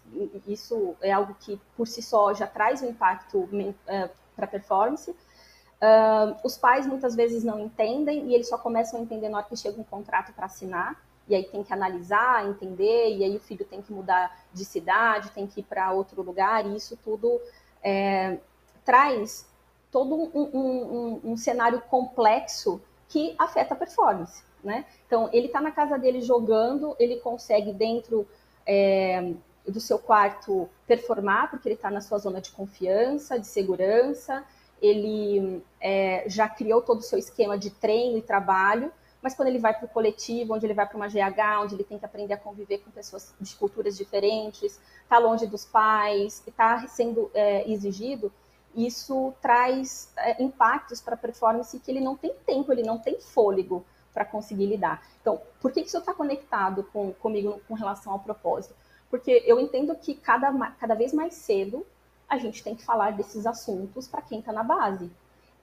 isso, 0.48 0.96
é 1.02 1.12
algo 1.12 1.36
que, 1.40 1.60
por 1.76 1.88
si 1.88 2.04
só, 2.04 2.36
já 2.36 2.46
traz 2.46 2.84
um 2.84 2.88
impacto 2.88 3.40
uh, 3.40 4.10
para 4.36 4.46
a 4.46 4.48
performance. 4.48 5.10
Uh, 5.10 6.38
os 6.44 6.56
pais 6.56 6.86
muitas 6.86 7.16
vezes 7.16 7.44
não 7.44 7.60
entendem 7.60 8.28
e 8.28 8.36
eles 8.36 8.48
só 8.48 8.60
começam 8.60 9.00
a 9.00 9.02
entender 9.02 9.28
na 9.28 9.38
hora 9.38 9.48
que 9.48 9.58
chega 9.58 9.82
um 9.82 9.84
contrato 9.84 10.34
para 10.34 10.46
assinar 10.46 11.04
e 11.28 11.36
aí 11.36 11.44
tem 11.44 11.64
que 11.64 11.74
analisar, 11.74 12.48
entender, 12.48 13.16
e 13.16 13.24
aí 13.24 13.36
o 13.36 13.40
filho 13.40 13.66
tem 13.66 13.82
que 13.82 13.92
mudar 13.92 14.46
de 14.54 14.64
cidade, 14.64 15.32
tem 15.32 15.48
que 15.48 15.62
ir 15.62 15.64
para 15.64 15.92
outro 15.92 16.22
lugar, 16.22 16.66
e 16.66 16.76
isso 16.76 16.98
tudo 17.04 17.42
é, 17.84 18.38
traz 18.84 19.48
todo 19.92 20.16
um, 20.16 20.30
um, 20.34 20.50
um, 20.54 21.22
um, 21.32 21.38
cenário 21.38 21.82
complexo 21.82 22.82
que 23.08 23.34
afeta 23.38 23.74
a 23.74 23.78
performance. 23.78 24.44
Né? 24.64 24.86
Então, 25.08 25.30
ele 25.32 25.48
está 25.48 25.62
na 25.62 25.72
casa 25.72 25.98
dele 25.98 26.22
jogando, 26.22 26.96
ele 27.00 27.18
consegue 27.18 27.72
dentro 27.72 28.28
é, 28.66 29.34
do 29.68 29.80
seu 29.80 29.98
quarto 29.98 30.70
performar, 30.88 31.50
porque 31.50 31.68
ele 31.68 31.76
está 31.76 31.90
na 31.90 32.02
sua 32.02 32.18
zona 32.18 32.42
de 32.42 32.52
confiança, 32.52 33.40
de 33.40 33.48
segurança, 33.48 34.44
ele 34.82 35.64
é, 35.80 36.26
já 36.28 36.48
criou 36.50 36.82
todo 36.82 37.00
o 37.00 37.04
seu 37.04 37.18
esquema 37.18 37.58
de 37.58 37.70
treino 37.70 38.18
e 38.18 38.22
trabalho, 38.22 38.92
mas 39.26 39.34
quando 39.34 39.48
ele 39.48 39.58
vai 39.58 39.74
para 39.74 39.88
o 39.88 39.90
coletivo, 39.90 40.54
onde 40.54 40.68
ele 40.68 40.76
vai 40.76 40.86
para 40.86 40.96
uma 40.96 41.08
GH, 41.08 41.64
onde 41.64 41.74
ele 41.74 41.84
tem 41.84 41.98
que 41.98 42.06
aprender 42.06 42.36
a 42.36 42.38
conviver 42.38 42.78
com 42.78 42.92
pessoas 42.92 43.34
de 43.42 43.56
culturas 43.56 43.98
diferentes, 43.98 44.80
está 45.02 45.18
longe 45.18 45.48
dos 45.48 45.66
pais, 45.66 46.44
está 46.46 46.86
sendo 46.86 47.32
é, 47.34 47.68
exigido, 47.68 48.32
isso 48.76 49.34
traz 49.42 50.14
é, 50.16 50.44
impactos 50.44 51.02
para 51.02 51.16
a 51.16 51.18
performance 51.18 51.80
que 51.80 51.90
ele 51.90 52.02
não 52.02 52.16
tem 52.16 52.36
tempo, 52.46 52.72
ele 52.72 52.84
não 52.84 53.00
tem 53.00 53.20
fôlego 53.20 53.84
para 54.14 54.26
conseguir 54.26 54.68
lidar. 54.68 55.04
Então, 55.22 55.42
por 55.60 55.72
que 55.72 55.82
isso 55.82 55.98
está 55.98 56.14
conectado 56.14 56.84
com, 56.94 57.12
comigo 57.14 57.60
com 57.68 57.74
relação 57.74 58.14
ao 58.14 58.20
propósito? 58.20 58.76
Porque 59.10 59.42
eu 59.48 59.60
entendo 59.60 59.96
que 59.96 60.14
cada, 60.14 60.54
cada 60.74 60.94
vez 60.94 61.12
mais 61.12 61.34
cedo 61.34 61.84
a 62.30 62.38
gente 62.38 62.64
tem 62.64 62.76
que 62.76 62.86
falar 62.86 63.14
desses 63.14 63.48
assuntos 63.48 64.08
para 64.08 64.22
quem 64.22 64.38
está 64.38 64.54
na 64.54 64.62
base. 64.62 65.10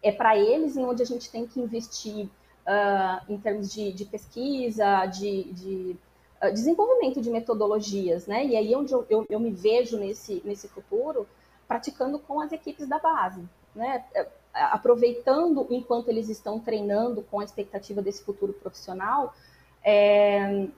É 0.02 0.11
para 0.11 0.37
eles 0.37 0.76
em 0.76 0.85
onde 0.85 1.00
a 1.00 1.07
gente 1.07 1.31
tem 1.31 1.47
que 1.47 1.61
investir 1.61 2.28
uh, 2.66 3.33
em 3.33 3.38
termos 3.38 3.73
de, 3.73 3.92
de 3.92 4.04
pesquisa, 4.04 5.07
de, 5.07 5.45
de 5.52 5.97
uh, 6.42 6.52
desenvolvimento 6.52 7.21
de 7.21 7.31
metodologias, 7.31 8.26
né? 8.26 8.45
E 8.45 8.57
aí 8.57 8.73
é 8.73 8.76
onde 8.76 8.92
eu, 8.92 9.07
eu, 9.09 9.26
eu, 9.28 9.40
me 9.40 9.50
vejo 9.50 9.98
nesse, 9.98 10.42
nesse 10.44 10.68
futuro 10.68 11.27
praticando 11.66 12.18
com 12.18 12.40
as 12.40 12.53
equipes 12.53 12.87
da 12.87 12.98
base, 12.98 13.42
né? 13.75 14.05
É, 14.14 14.27
aproveitando 14.55 15.66
enquanto 15.70 16.09
eles 16.09 16.29
estão 16.29 16.61
treinando 16.61 17.22
com 17.22 17.40
a 17.40 17.44
expectativa 17.44 18.03
desse 18.03 18.22
futuro 18.22 18.53
profissional, 18.53 19.35
é, 19.83 20.68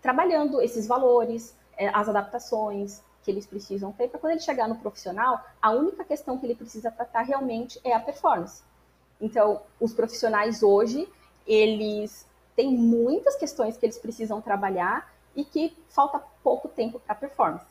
trabalhando 0.00 0.60
esses 0.60 0.86
valores, 0.86 1.56
é, 1.76 1.88
as 1.88 2.08
adaptações 2.08 3.02
que 3.24 3.30
eles 3.30 3.46
precisam 3.46 3.90
ter 3.90 4.08
para 4.08 4.20
quando 4.20 4.32
ele 4.32 4.40
chegar 4.40 4.68
no 4.68 4.76
profissional, 4.76 5.42
a 5.60 5.70
única 5.70 6.04
questão 6.04 6.38
que 6.38 6.46
ele 6.46 6.54
precisa 6.54 6.90
tratar 6.90 7.22
realmente 7.22 7.80
é 7.82 7.92
a 7.94 7.98
performance. 7.98 8.62
Então, 9.20 9.62
os 9.80 9.94
profissionais 9.94 10.62
hoje, 10.62 11.08
eles 11.46 12.26
têm 12.56 12.72
muitas 12.72 13.36
questões 13.36 13.76
que 13.76 13.86
eles 13.86 13.98
precisam 13.98 14.40
trabalhar 14.40 15.12
e 15.34 15.44
que 15.44 15.76
falta 15.88 16.22
pouco 16.42 16.68
tempo 16.68 17.00
para 17.00 17.14
performance. 17.14 17.66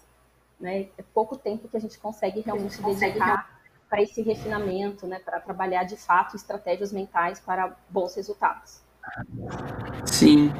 Né? 0.59 0.87
É 0.97 1.03
pouco 1.13 1.37
tempo 1.37 1.67
que 1.67 1.77
a 1.77 1.79
gente 1.79 1.97
consegue 1.97 2.41
realmente 2.41 2.81
gente 2.81 2.99
dedicar 2.99 3.59
para 3.89 4.01
esse 4.01 4.21
refinamento, 4.21 5.05
né? 5.07 5.19
para 5.19 5.39
trabalhar 5.39 5.83
de 5.83 5.95
fato 5.95 6.35
estratégias 6.35 6.91
mentais 6.91 7.39
para 7.39 7.75
bons 7.89 8.15
resultados. 8.15 8.81
Sim, 10.05 10.51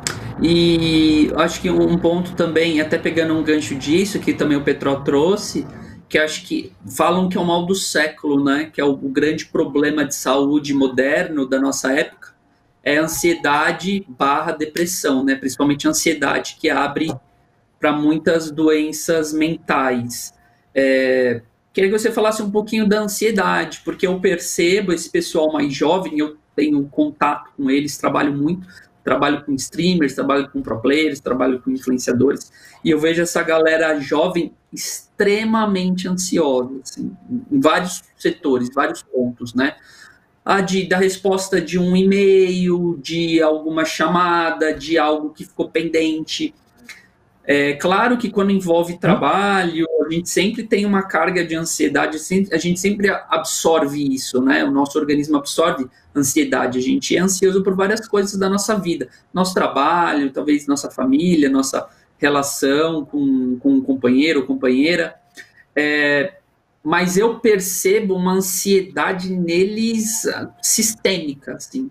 e 0.42 1.32
acho 1.38 1.62
que 1.62 1.70
um 1.70 1.98
ponto 1.98 2.36
também, 2.36 2.82
até 2.82 2.98
pegando 2.98 3.34
um 3.34 3.44
gancho 3.44 3.76
disso, 3.76 4.20
que 4.20 4.34
também 4.34 4.58
o 4.58 4.64
Petró 4.64 5.00
trouxe, 5.02 5.66
que 6.10 6.18
acho 6.18 6.46
que 6.46 6.74
falam 6.96 7.30
que 7.30 7.38
é 7.38 7.42
o 7.42 7.46
mal 7.46 7.66
do 7.66 7.74
século, 7.74 8.44
né? 8.44 8.70
Que 8.72 8.82
é 8.82 8.84
o 8.84 8.96
grande 8.96 9.46
problema 9.46 10.06
de 10.06 10.14
saúde 10.14 10.74
moderno 10.74 11.48
da 11.48 11.60
nossa 11.60 11.94
época, 11.94 12.33
é 12.84 12.98
ansiedade 12.98 14.06
barra 14.10 14.52
depressão, 14.52 15.24
né? 15.24 15.36
Principalmente 15.36 15.88
ansiedade, 15.88 16.58
que 16.60 16.70
abre 16.70 17.14
para 17.80 17.94
muitas 17.94 18.52
doenças 18.52 19.34
mentais. 19.34 20.34
É, 20.76 21.42
queria 21.72 21.90
que 21.90 21.98
você 21.98 22.12
falasse 22.12 22.42
um 22.42 22.52
pouquinho 22.52 22.88
da 22.88 23.00
ansiedade, 23.00 23.82
porque 23.86 24.06
eu 24.06 24.20
percebo 24.20 24.92
esse 24.92 25.10
pessoal 25.10 25.52
mais 25.52 25.74
jovem, 25.74 26.20
eu 26.20 26.38
tenho 26.56 26.84
contato 26.88 27.52
com 27.56 27.70
eles, 27.70 27.98
trabalho 27.98 28.34
muito, 28.34 28.68
trabalho 29.04 29.44
com 29.44 29.54
streamers, 29.54 30.14
trabalho 30.14 30.50
com 30.50 30.62
pro 30.62 30.80
players, 30.80 31.20
trabalho 31.20 31.62
com 31.62 31.72
influenciadores, 31.72 32.52
e 32.84 32.90
eu 32.90 33.00
vejo 33.00 33.22
essa 33.22 33.44
galera 33.44 34.00
jovem 34.00 34.54
extremamente 34.72 36.08
ansiosa, 36.08 36.80
assim, 36.84 37.16
em 37.52 37.60
vários 37.60 38.04
setores, 38.18 38.70
vários 38.74 39.04
pontos, 39.04 39.54
né? 39.54 39.76
A 40.46 40.62
de, 40.62 40.86
da 40.86 40.98
resposta 40.98 41.62
de 41.62 41.80
um 41.80 41.96
e-mail, 41.96 43.00
de 43.02 43.42
alguma 43.42 43.86
chamada, 43.86 44.74
de 44.74 44.98
algo 44.98 45.30
que 45.30 45.46
ficou 45.46 45.70
pendente. 45.70 46.54
É 47.46 47.74
claro 47.74 48.18
que 48.18 48.30
quando 48.30 48.52
envolve 48.52 48.98
trabalho, 48.98 49.86
a 50.06 50.10
gente 50.10 50.30
sempre 50.30 50.64
tem 50.64 50.86
uma 50.86 51.04
carga 51.04 51.46
de 51.46 51.56
ansiedade, 51.56 52.18
a 52.52 52.58
gente 52.58 52.80
sempre 52.80 53.10
absorve 53.10 54.02
isso, 54.14 54.42
né? 54.42 54.64
O 54.64 54.72
nosso 54.72 54.98
organismo 54.98 55.38
absorve 55.38 55.88
ansiedade. 56.16 56.78
A 56.78 56.82
gente 56.82 57.16
é 57.16 57.20
ansioso 57.20 57.64
por 57.64 57.76
várias 57.76 58.08
coisas 58.08 58.38
da 58.38 58.50
nossa 58.50 58.78
vida, 58.80 59.10
nosso 59.34 59.54
trabalho, 59.54 60.32
talvez 60.32 60.68
nossa 60.68 60.90
família, 60.90 61.50
nossa 61.50 61.88
relação 62.18 63.04
com, 63.06 63.58
com 63.60 63.74
um 63.74 63.82
companheiro 63.82 64.42
ou 64.42 64.46
companheira. 64.46 65.16
É, 65.76 66.36
mas 66.84 67.18
eu 67.18 67.40
percebo 67.40 68.16
uma 68.16 68.34
ansiedade 68.34 69.32
neles 69.32 70.26
ah, 70.28 70.54
sistêmica, 70.62 71.54
assim. 71.54 71.90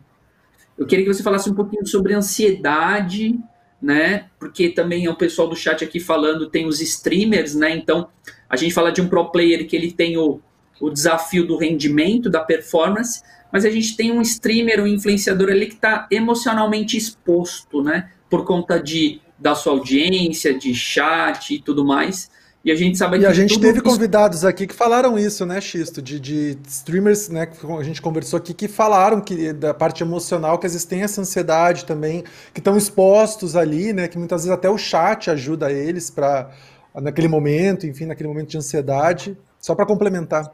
Eu 0.77 0.87
queria 0.87 1.05
que 1.05 1.13
você 1.13 1.23
falasse 1.23 1.49
um 1.49 1.55
pouquinho 1.55 1.87
sobre 1.87 2.13
ansiedade, 2.13 3.39
né? 3.81 4.27
Porque 4.39 4.69
também 4.69 5.07
é 5.07 5.11
o 5.11 5.17
pessoal 5.17 5.49
do 5.49 5.57
chat 5.57 5.83
aqui 5.83 5.99
falando, 5.99 6.51
tem 6.51 6.67
os 6.67 6.81
streamers, 6.81 7.55
né? 7.55 7.75
Então, 7.75 8.09
a 8.49 8.57
gente 8.57 8.75
fala 8.75 8.93
de 8.93 9.01
um 9.01 9.09
pro 9.09 9.31
player 9.31 9.67
que 9.67 9.75
ele 9.75 9.91
tem 9.91 10.17
o, 10.19 10.41
o 10.79 10.91
desafio 10.91 11.47
do 11.47 11.57
rendimento, 11.57 12.29
da 12.29 12.41
performance, 12.41 13.23
mas 13.51 13.65
a 13.65 13.71
gente 13.71 13.97
tem 13.97 14.13
um 14.13 14.21
streamer, 14.21 14.83
um 14.83 14.87
influenciador 14.87 15.51
ali 15.51 15.67
que 15.67 15.75
está 15.75 16.07
emocionalmente 16.11 16.97
exposto, 16.97 17.83
né? 17.83 18.11
Por 18.29 18.45
conta 18.45 18.79
de 18.79 19.21
da 19.39 19.55
sua 19.57 19.73
audiência, 19.73 20.57
de 20.57 20.73
chat 20.75 21.55
e 21.55 21.61
tudo 21.61 21.85
mais. 21.85 22.31
E 22.65 22.71
a 22.71 22.77
gente 22.77 22.97
sabe 22.97 23.19
E 23.19 23.27
a 23.27 23.33
gente 23.33 23.59
teve 23.59 23.79
isso... 23.79 23.83
convidados 23.83 24.45
aqui 24.45 24.69
que 24.69 24.75
falaram 24.75 25.19
isso, 25.19 25.45
né, 25.45 25.61
Xisto? 25.61 26.01
De, 26.01 26.21
de 26.21 26.57
streamers, 26.67 27.29
né, 27.29 27.47
que 27.47 27.67
a 27.67 27.83
gente 27.83 28.01
conversou 28.01 28.37
aqui, 28.37 28.55
que 28.55 28.69
falaram 28.69 29.21
que 29.21 29.53
da 29.53 29.75
parte 29.75 30.03
emocional, 30.03 30.59
que 30.59 30.67
eles 30.67 30.85
têm 30.85 31.03
essa 31.03 31.21
ansiedade 31.21 31.85
também, 31.85 32.23
que 32.55 32.61
estão 32.61 32.77
expostos 32.77 33.57
ali, 33.57 33.93
né? 33.93 34.07
Que 34.07 34.17
muitas 34.17 34.43
vezes 34.43 34.57
até 34.57 34.71
o 34.71 34.79
chat 34.79 35.29
ajuda 35.29 35.73
eles 35.73 36.09
para 36.09 36.51
naquele 36.95 37.27
momento, 37.27 37.87
enfim, 37.87 38.07
naquele 38.07 38.29
momento 38.29 38.51
de 38.51 38.59
ansiedade. 38.59 39.37
Só 39.59 39.75
para 39.75 39.87
complementar. 39.87 40.53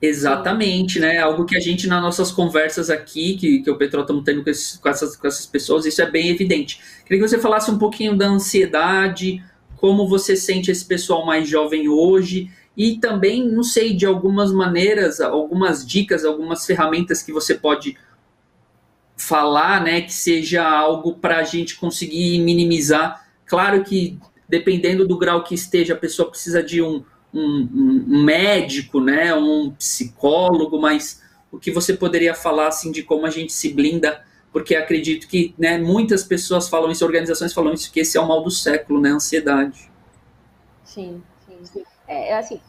Exatamente, 0.00 1.00
né? 1.00 1.18
Algo 1.18 1.44
que 1.44 1.56
a 1.56 1.60
gente, 1.60 1.88
nas 1.88 2.00
nossas 2.00 2.30
conversas 2.30 2.88
aqui, 2.88 3.36
que, 3.36 3.62
que 3.62 3.70
o 3.70 3.76
Petrol 3.76 4.02
estamos 4.02 4.22
tendo 4.22 4.44
com, 4.44 4.50
esses, 4.50 4.76
com, 4.76 4.88
essas, 4.88 5.16
com 5.16 5.26
essas 5.26 5.44
pessoas, 5.44 5.84
isso 5.86 6.00
é 6.00 6.08
bem 6.08 6.28
evidente. 6.28 6.80
Queria 7.04 7.22
que 7.22 7.28
você 7.28 7.38
falasse 7.38 7.70
um 7.70 7.78
pouquinho 7.78 8.16
da 8.16 8.28
ansiedade, 8.28 9.42
como 9.78 10.08
você 10.08 10.36
sente 10.36 10.70
esse 10.70 10.84
pessoal 10.84 11.24
mais 11.24 11.48
jovem 11.48 11.88
hoje 11.88 12.50
e 12.76 12.96
também, 12.96 13.48
não 13.48 13.62
sei, 13.62 13.94
de 13.94 14.06
algumas 14.06 14.52
maneiras, 14.52 15.20
algumas 15.20 15.86
dicas, 15.86 16.24
algumas 16.24 16.64
ferramentas 16.64 17.22
que 17.22 17.32
você 17.32 17.54
pode 17.54 17.96
falar, 19.16 19.82
né, 19.82 20.02
que 20.02 20.12
seja 20.12 20.64
algo 20.64 21.14
para 21.14 21.38
a 21.38 21.42
gente 21.42 21.76
conseguir 21.76 22.38
minimizar. 22.38 23.26
Claro 23.44 23.82
que 23.82 24.18
dependendo 24.48 25.06
do 25.06 25.18
grau 25.18 25.42
que 25.42 25.54
esteja, 25.54 25.94
a 25.94 25.96
pessoa 25.96 26.30
precisa 26.30 26.62
de 26.62 26.80
um, 26.80 27.04
um, 27.34 27.68
um 28.08 28.22
médico, 28.22 29.00
né, 29.00 29.34
um 29.34 29.70
psicólogo, 29.72 30.80
mas 30.80 31.20
o 31.50 31.58
que 31.58 31.70
você 31.70 31.94
poderia 31.94 32.34
falar 32.34 32.68
assim 32.68 32.92
de 32.92 33.02
como 33.02 33.26
a 33.26 33.30
gente 33.30 33.52
se 33.52 33.70
blinda 33.70 34.24
porque 34.58 34.74
acredito 34.74 35.28
que 35.28 35.54
né, 35.56 35.78
muitas 35.78 36.24
pessoas 36.24 36.68
falam 36.68 36.90
isso, 36.90 37.04
organizações 37.04 37.54
falam 37.54 37.72
isso, 37.72 37.92
que 37.92 38.00
esse 38.00 38.18
é 38.18 38.20
o 38.20 38.26
mal 38.26 38.42
do 38.42 38.50
século, 38.50 39.00
né, 39.00 39.12
a 39.12 39.14
ansiedade. 39.14 39.88
Sim, 40.84 41.22
sim. 41.62 41.84
É, 42.08 42.30
é 42.30 42.38
assim, 42.38 42.60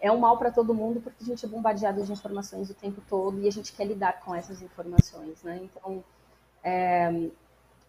é, 0.00 0.10
um 0.10 0.18
mal 0.18 0.36
para 0.36 0.50
todo 0.50 0.74
mundo 0.74 1.00
porque 1.00 1.22
a 1.22 1.26
gente 1.26 1.46
é 1.46 1.48
bombardeado 1.48 2.02
de 2.02 2.10
informações 2.10 2.68
o 2.70 2.74
tempo 2.74 3.00
todo 3.08 3.38
e 3.40 3.46
a 3.46 3.52
gente 3.52 3.72
quer 3.72 3.84
lidar 3.84 4.18
com 4.20 4.34
essas 4.34 4.60
informações, 4.62 5.40
né? 5.44 5.60
Então, 5.62 6.02
é, 6.64 7.28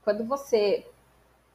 quando 0.03 0.23
você 0.25 0.85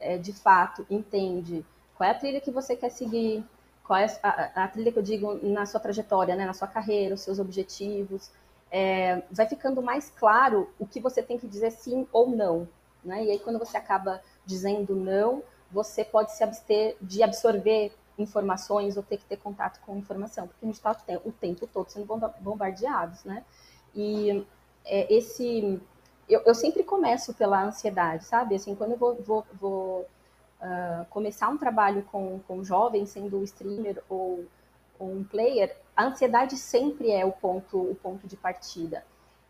é, 0.00 0.18
de 0.18 0.32
fato 0.32 0.84
entende 0.90 1.64
qual 1.94 2.08
é 2.08 2.12
a 2.12 2.18
trilha 2.18 2.40
que 2.40 2.50
você 2.50 2.74
quer 2.74 2.90
seguir, 2.90 3.44
qual 3.84 4.00
é 4.00 4.06
a, 4.20 4.64
a, 4.64 4.68
trilha 4.68 4.90
que 4.90 4.98
eu 4.98 5.02
digo 5.02 5.38
na 5.44 5.64
sua 5.64 5.78
trajetória, 5.78 6.34
né, 6.34 6.44
na 6.44 6.54
sua 6.54 6.66
carreira, 6.66 7.14
os 7.14 7.20
seus 7.20 7.38
objetivos, 7.38 8.32
é, 8.70 9.22
vai 9.30 9.46
ficando 9.46 9.82
mais 9.82 10.10
claro 10.10 10.70
o 10.78 10.86
que 10.86 11.00
você 11.00 11.22
tem 11.22 11.38
que 11.38 11.46
dizer 11.46 11.70
sim 11.70 12.06
ou 12.12 12.30
não. 12.30 12.68
Né? 13.04 13.24
E 13.24 13.30
aí, 13.30 13.38
quando 13.38 13.58
você 13.58 13.76
acaba 13.76 14.20
dizendo 14.44 14.94
não, 14.94 15.42
você 15.70 16.04
pode 16.04 16.32
se 16.32 16.42
abster 16.42 16.96
de 17.00 17.22
absorver 17.22 17.92
informações 18.18 18.96
ou 18.96 19.02
ter 19.02 19.18
que 19.18 19.24
ter 19.24 19.36
contato 19.36 19.80
com 19.84 19.96
informação, 19.96 20.48
porque 20.48 20.64
a 20.64 20.66
gente 20.66 20.74
está 20.76 20.96
o 21.24 21.32
tempo 21.32 21.66
todo 21.66 21.88
sendo 21.88 22.06
bombardeados, 22.40 23.24
né? 23.24 23.44
E 23.94 24.44
é, 24.84 25.12
esse... 25.12 25.80
Eu, 26.28 26.42
eu, 26.44 26.54
sempre 26.54 26.82
começo 26.82 27.32
pela 27.32 27.64
ansiedade, 27.64 28.24
sabe? 28.24 28.54
Assim, 28.54 28.74
quando 28.74 28.92
eu 28.92 28.98
vou, 28.98 29.14
vou, 29.22 29.46
vou 29.58 30.00
uh, 30.60 31.06
começar 31.08 31.48
um 31.48 31.56
trabalho 31.56 32.02
com, 32.02 32.40
com 32.46 32.62
jovens, 32.62 33.10
sendo 33.10 33.42
streamer 33.44 34.02
ou, 34.10 34.44
um 35.00 35.24
player, 35.24 35.76
a 35.96 36.04
ansiedade 36.04 36.56
sempre 36.56 37.10
é 37.10 37.24
o 37.24 37.32
ponto, 37.32 37.78
o 37.78 37.94
ponto 37.94 38.26
de 38.26 38.36
partida. 38.36 39.04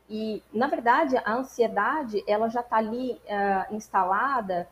E, 0.09 0.43
na 0.53 0.67
verdade, 0.67 1.17
a 1.19 1.35
ansiedade, 1.35 2.25
ela 2.27 2.49
já 2.49 2.61
está 2.61 2.77
ali 2.77 3.13
uh, 3.13 3.75
instalada 3.75 4.69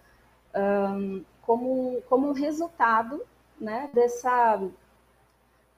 um, 0.55 1.25
como, 1.43 2.03
como 2.09 2.29
um 2.29 2.33
resultado 2.33 3.23
né, 3.61 3.91
dessa 3.93 4.61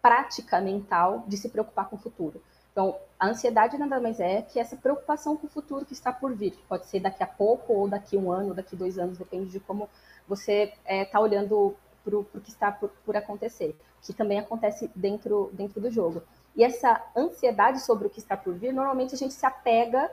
prática 0.00 0.60
mental 0.60 1.24
de 1.26 1.36
se 1.36 1.48
preocupar 1.48 1.88
com 1.88 1.96
o 1.96 1.98
futuro. 1.98 2.40
Então, 2.70 2.96
a 3.18 3.26
ansiedade 3.26 3.76
nada 3.76 4.00
mais 4.00 4.20
é 4.20 4.42
que 4.42 4.60
essa 4.60 4.76
preocupação 4.76 5.36
com 5.36 5.48
o 5.48 5.50
futuro 5.50 5.84
que 5.84 5.92
está 5.92 6.12
por 6.12 6.32
vir, 6.34 6.56
pode 6.68 6.86
ser 6.86 7.00
daqui 7.00 7.24
a 7.24 7.26
pouco, 7.26 7.72
ou 7.72 7.88
daqui 7.88 8.16
um 8.16 8.30
ano, 8.30 8.50
ou 8.50 8.54
daqui 8.54 8.76
dois 8.76 8.96
anos, 8.96 9.18
depende 9.18 9.50
de 9.50 9.58
como 9.58 9.88
você 10.28 10.64
está 10.64 10.80
é, 10.84 11.04
tá 11.04 11.18
olhando 11.18 11.74
para 12.04 12.16
o 12.16 12.24
que 12.24 12.50
está 12.50 12.72
por, 12.72 12.90
por, 13.04 13.16
acontecer, 13.16 13.76
que 14.02 14.12
também 14.12 14.38
acontece 14.38 14.90
dentro, 14.94 15.50
dentro 15.52 15.80
do 15.80 15.90
jogo. 15.90 16.22
E 16.56 16.64
essa 16.64 17.04
ansiedade 17.16 17.80
sobre 17.80 18.06
o 18.06 18.10
que 18.10 18.18
está 18.18 18.36
por 18.36 18.54
vir, 18.54 18.72
normalmente 18.72 19.14
a 19.14 19.18
gente 19.18 19.34
se 19.34 19.44
apega, 19.44 20.10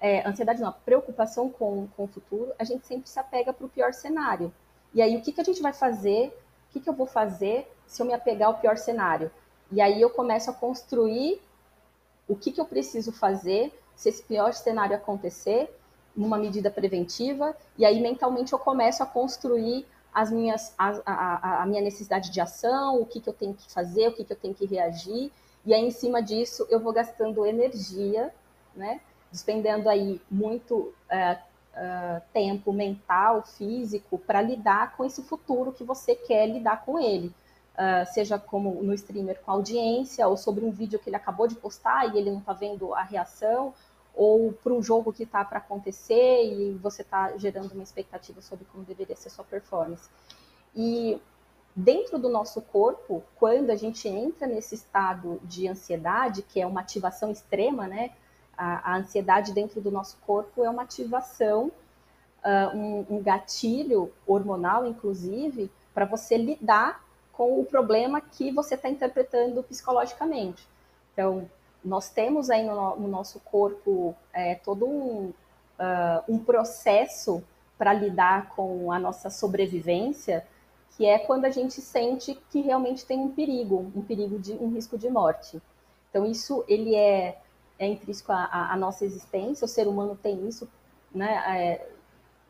é, 0.00 0.26
ansiedade 0.26 0.60
não, 0.60 0.72
preocupação 0.72 1.48
com, 1.48 1.88
com 1.96 2.04
o 2.04 2.08
futuro, 2.08 2.52
a 2.58 2.64
gente 2.64 2.86
sempre 2.86 3.08
se 3.08 3.18
apega 3.18 3.52
para 3.52 3.66
o 3.66 3.68
pior 3.68 3.92
cenário. 3.92 4.52
E 4.92 5.00
aí, 5.00 5.16
o 5.16 5.22
que, 5.22 5.32
que 5.32 5.40
a 5.40 5.44
gente 5.44 5.62
vai 5.62 5.72
fazer 5.72 6.32
o 6.68 6.72
que, 6.72 6.80
que 6.80 6.88
eu 6.88 6.94
vou 6.94 7.06
fazer 7.06 7.70
se 7.86 8.02
eu 8.02 8.06
me 8.06 8.12
apegar 8.12 8.48
ao 8.48 8.58
pior 8.58 8.76
cenário? 8.76 9.30
E 9.70 9.80
aí 9.80 10.00
eu 10.00 10.10
começo 10.10 10.50
a 10.50 10.52
construir 10.52 11.40
o 12.28 12.36
que, 12.36 12.52
que 12.52 12.60
eu 12.60 12.64
preciso 12.64 13.12
fazer 13.12 13.72
se 13.94 14.08
esse 14.08 14.22
pior 14.22 14.52
cenário 14.52 14.94
acontecer, 14.94 15.74
numa 16.14 16.36
medida 16.36 16.70
preventiva, 16.70 17.56
e 17.78 17.84
aí 17.84 18.00
mentalmente 18.00 18.52
eu 18.52 18.58
começo 18.58 19.02
a 19.02 19.06
construir 19.06 19.86
as 20.16 20.30
minhas, 20.30 20.72
a, 20.78 20.98
a, 21.04 21.62
a 21.62 21.66
minha 21.66 21.82
necessidade 21.82 22.30
de 22.30 22.40
ação, 22.40 22.98
o 22.98 23.04
que, 23.04 23.20
que 23.20 23.28
eu 23.28 23.34
tenho 23.34 23.52
que 23.52 23.70
fazer, 23.70 24.08
o 24.08 24.12
que, 24.14 24.24
que 24.24 24.32
eu 24.32 24.36
tenho 24.36 24.54
que 24.54 24.64
reagir, 24.64 25.30
e 25.62 25.74
aí 25.74 25.84
em 25.84 25.90
cima 25.90 26.22
disso 26.22 26.66
eu 26.70 26.80
vou 26.80 26.90
gastando 26.90 27.44
energia, 27.44 28.32
né? 28.74 29.02
Despendendo 29.30 29.90
aí 29.90 30.18
muito 30.30 30.94
é, 31.10 31.32
uh, 31.32 32.22
tempo 32.32 32.72
mental, 32.72 33.42
físico, 33.42 34.16
para 34.16 34.40
lidar 34.40 34.96
com 34.96 35.04
esse 35.04 35.22
futuro 35.22 35.70
que 35.70 35.84
você 35.84 36.14
quer 36.14 36.46
lidar 36.46 36.82
com 36.86 36.98
ele. 36.98 37.30
Uh, 37.74 38.10
seja 38.10 38.38
como 38.38 38.82
no 38.82 38.94
streamer 38.94 39.38
com 39.44 39.50
audiência, 39.50 40.26
ou 40.26 40.38
sobre 40.38 40.64
um 40.64 40.70
vídeo 40.70 40.98
que 40.98 41.10
ele 41.10 41.16
acabou 41.16 41.46
de 41.46 41.56
postar 41.56 42.06
e 42.06 42.18
ele 42.18 42.30
não 42.30 42.38
está 42.38 42.54
vendo 42.54 42.94
a 42.94 43.02
reação, 43.02 43.74
ou 44.16 44.52
para 44.52 44.72
um 44.72 44.82
jogo 44.82 45.12
que 45.12 45.24
está 45.24 45.44
para 45.44 45.58
acontecer 45.58 46.44
e 46.44 46.72
você 46.82 47.02
está 47.02 47.36
gerando 47.36 47.72
uma 47.72 47.82
expectativa 47.82 48.40
sobre 48.40 48.64
como 48.64 48.82
deveria 48.82 49.14
ser 49.14 49.30
sua 49.30 49.44
performance. 49.44 50.08
E 50.74 51.20
dentro 51.74 52.18
do 52.18 52.28
nosso 52.28 52.62
corpo, 52.62 53.22
quando 53.36 53.70
a 53.70 53.76
gente 53.76 54.08
entra 54.08 54.46
nesse 54.46 54.74
estado 54.74 55.38
de 55.44 55.68
ansiedade, 55.68 56.42
que 56.42 56.60
é 56.60 56.66
uma 56.66 56.80
ativação 56.80 57.30
extrema, 57.30 57.86
né? 57.86 58.12
a, 58.56 58.92
a 58.92 58.96
ansiedade 58.96 59.52
dentro 59.52 59.80
do 59.80 59.90
nosso 59.90 60.16
corpo 60.26 60.64
é 60.64 60.70
uma 60.70 60.82
ativação, 60.82 61.70
uh, 62.42 62.76
um, 62.76 63.06
um 63.10 63.22
gatilho 63.22 64.12
hormonal, 64.26 64.86
inclusive, 64.86 65.70
para 65.92 66.06
você 66.06 66.36
lidar 66.36 67.04
com 67.32 67.60
o 67.60 67.64
problema 67.64 68.20
que 68.20 68.50
você 68.50 68.74
está 68.74 68.88
interpretando 68.88 69.62
psicologicamente. 69.62 70.66
Então, 71.12 71.50
nós 71.86 72.10
temos 72.10 72.50
aí 72.50 72.66
no, 72.66 72.96
no 72.96 73.08
nosso 73.08 73.40
corpo 73.40 74.14
é, 74.32 74.56
todo 74.56 74.86
um, 74.86 75.32
uh, 75.78 76.22
um 76.28 76.38
processo 76.38 77.42
para 77.78 77.92
lidar 77.92 78.50
com 78.50 78.90
a 78.90 78.98
nossa 78.98 79.30
sobrevivência, 79.30 80.46
que 80.96 81.06
é 81.06 81.18
quando 81.18 81.44
a 81.44 81.50
gente 81.50 81.80
sente 81.80 82.34
que 82.50 82.60
realmente 82.60 83.06
tem 83.06 83.20
um 83.20 83.30
perigo, 83.30 83.92
um 83.94 84.02
perigo 84.02 84.38
de 84.38 84.54
um 84.54 84.72
risco 84.72 84.98
de 84.98 85.08
morte. 85.08 85.62
Então, 86.10 86.26
isso 86.26 86.64
ele 86.66 86.94
é 86.94 87.38
é 87.78 87.86
intrínseco 87.86 88.32
à, 88.32 88.72
à, 88.72 88.76
nossa 88.76 89.04
existência, 89.04 89.64
o 89.64 89.68
ser 89.68 89.86
humano 89.86 90.16
tem 90.16 90.48
isso, 90.48 90.68
né, 91.14 91.34
é, 91.46 91.88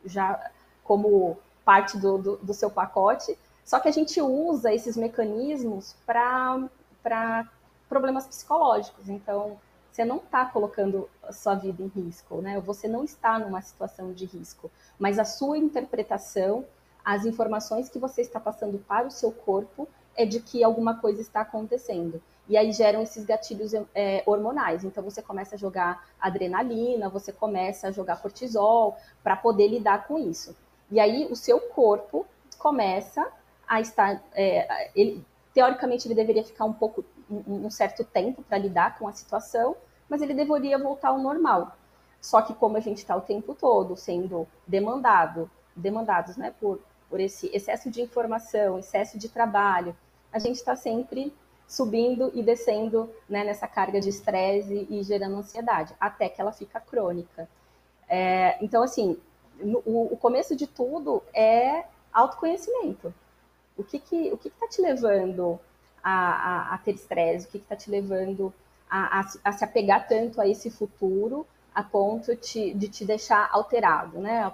já 0.05 0.51
como 0.83 1.37
parte 1.65 1.97
do, 1.97 2.17
do, 2.17 2.37
do, 2.37 2.53
seu 2.53 2.69
pacote, 2.69 3.37
só 3.65 3.79
que 3.79 3.89
a 3.89 3.91
gente 3.91 4.21
usa 4.21 4.73
esses 4.73 4.95
mecanismos 4.95 5.95
para 6.05 7.49
problemas 7.87 8.27
psicológicos, 8.27 9.09
então 9.09 9.59
você 9.91 10.05
não 10.05 10.17
está 10.17 10.45
colocando 10.45 11.09
a 11.23 11.33
sua 11.33 11.55
vida 11.55 11.81
em 11.81 11.87
risco, 11.87 12.41
né, 12.41 12.59
você 12.59 12.87
não 12.87 13.03
está 13.03 13.39
numa 13.39 13.61
situação 13.61 14.13
de 14.13 14.25
risco, 14.25 14.69
mas 14.99 15.17
a 15.17 15.25
sua 15.25 15.57
interpretação, 15.57 16.65
as 17.03 17.25
informações 17.25 17.89
que 17.89 17.97
você 17.97 18.21
está 18.21 18.39
passando 18.39 18.77
para 18.79 19.07
o 19.07 19.11
seu 19.11 19.31
corpo 19.31 19.87
é 20.15 20.25
de 20.25 20.39
que 20.39 20.63
alguma 20.63 20.97
coisa 20.97 21.21
está 21.21 21.41
acontecendo. 21.41 22.21
E 22.49 22.55
aí 22.55 22.71
geram 22.71 23.01
esses 23.01 23.25
gatilhos 23.25 23.73
é, 23.93 24.23
hormonais. 24.25 24.83
Então 24.83 25.03
você 25.03 25.21
começa 25.21 25.55
a 25.55 25.57
jogar 25.57 26.07
adrenalina, 26.19 27.09
você 27.09 27.31
começa 27.31 27.89
a 27.89 27.91
jogar 27.91 28.21
cortisol 28.21 28.97
para 29.21 29.35
poder 29.35 29.67
lidar 29.67 30.07
com 30.07 30.17
isso. 30.17 30.55
E 30.89 30.99
aí 30.99 31.27
o 31.29 31.35
seu 31.35 31.59
corpo 31.59 32.25
começa 32.57 33.27
a 33.67 33.81
estar. 33.81 34.23
É, 34.33 34.89
ele, 34.95 35.23
teoricamente 35.53 36.07
ele 36.07 36.15
deveria 36.15 36.43
ficar 36.43 36.65
um 36.65 36.73
pouco, 36.73 37.03
um, 37.29 37.69
certo 37.69 38.03
tempo 38.03 38.41
para 38.41 38.57
lidar 38.57 38.97
com 38.97 39.07
a 39.07 39.13
situação, 39.13 39.75
mas 40.09 40.21
ele 40.21 40.33
deveria 40.33 40.77
voltar 40.77 41.09
ao 41.09 41.19
normal. 41.19 41.75
Só 42.21 42.41
que 42.41 42.53
como 42.53 42.77
a 42.77 42.79
gente 42.79 42.97
está 42.97 43.15
o 43.15 43.21
tempo 43.21 43.53
todo 43.53 43.95
sendo 43.95 44.47
demandado, 44.65 45.49
demandados, 45.75 46.37
né, 46.37 46.53
por, 46.59 46.79
por 47.09 47.19
esse 47.19 47.49
excesso 47.55 47.89
de 47.89 48.01
informação, 48.01 48.79
excesso 48.79 49.17
de 49.17 49.29
trabalho, 49.29 49.95
a 50.31 50.39
gente 50.39 50.55
está 50.55 50.75
sempre 50.75 51.33
subindo 51.67 52.31
e 52.33 52.41
descendo 52.41 53.09
né, 53.27 53.43
nessa 53.43 53.67
carga 53.67 53.99
de 53.99 54.09
estresse 54.09 54.87
e 54.89 55.03
gerando 55.03 55.35
ansiedade, 55.35 55.93
até 55.99 56.29
que 56.29 56.39
ela 56.39 56.53
fica 56.53 56.79
crônica. 56.79 57.47
É, 58.07 58.57
então, 58.63 58.81
assim, 58.81 59.17
no, 59.59 59.79
o, 59.85 60.13
o, 60.13 60.17
começo 60.17 60.55
de 60.55 60.65
tudo 60.65 61.21
é 61.33 61.83
autoconhecimento. 62.13 63.13
O 63.75 63.83
que 63.83 63.99
que 63.99 64.31
o 64.31 64.37
que 64.37 64.47
está 64.47 64.67
te 64.67 64.81
levando 64.81 65.59
a, 66.03 66.11
a, 66.11 66.75
a 66.75 66.77
ter 66.79 66.95
estresse? 66.95 67.47
O 67.47 67.49
que 67.49 67.57
está 67.57 67.75
te 67.75 67.89
levando 67.89 68.53
a, 68.89 69.19
a, 69.43 69.51
se 69.51 69.63
apegar 69.63 70.07
tanto 70.07 70.39
a 70.39 70.47
esse 70.47 70.69
futuro 70.69 71.45
a 71.73 71.83
ponto 71.83 72.35
de, 72.35 72.73
de 72.73 72.87
te 72.87 73.05
deixar 73.05 73.49
alterado, 73.51 74.17
né? 74.19 74.51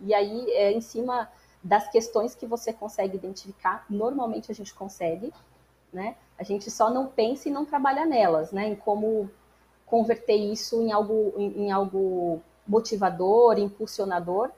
E, 0.00 0.12
aí, 0.12 0.50
é 0.50 0.70
em 0.70 0.80
cima 0.80 1.30
das 1.62 1.88
questões 1.88 2.34
que 2.34 2.46
você 2.46 2.72
consegue 2.72 3.16
identificar, 3.16 3.84
normalmente 3.88 4.50
a 4.50 4.54
gente 4.54 4.74
consegue, 4.74 5.32
né? 5.92 6.16
A 6.38 6.42
gente 6.42 6.70
só 6.70 6.90
não 6.90 7.06
pensa 7.06 7.48
e 7.48 7.52
não 7.52 7.64
trabalha 7.64 8.04
nelas, 8.04 8.52
né? 8.52 8.68
Em 8.68 8.76
como 8.76 9.30
converter 9.86 10.36
isso 10.36 10.82
em 10.82 10.92
algo, 10.92 11.32
em, 11.36 11.64
em 11.64 11.72
algo 11.72 12.42
motivador, 12.66 13.58
impulsionador. 13.58 14.50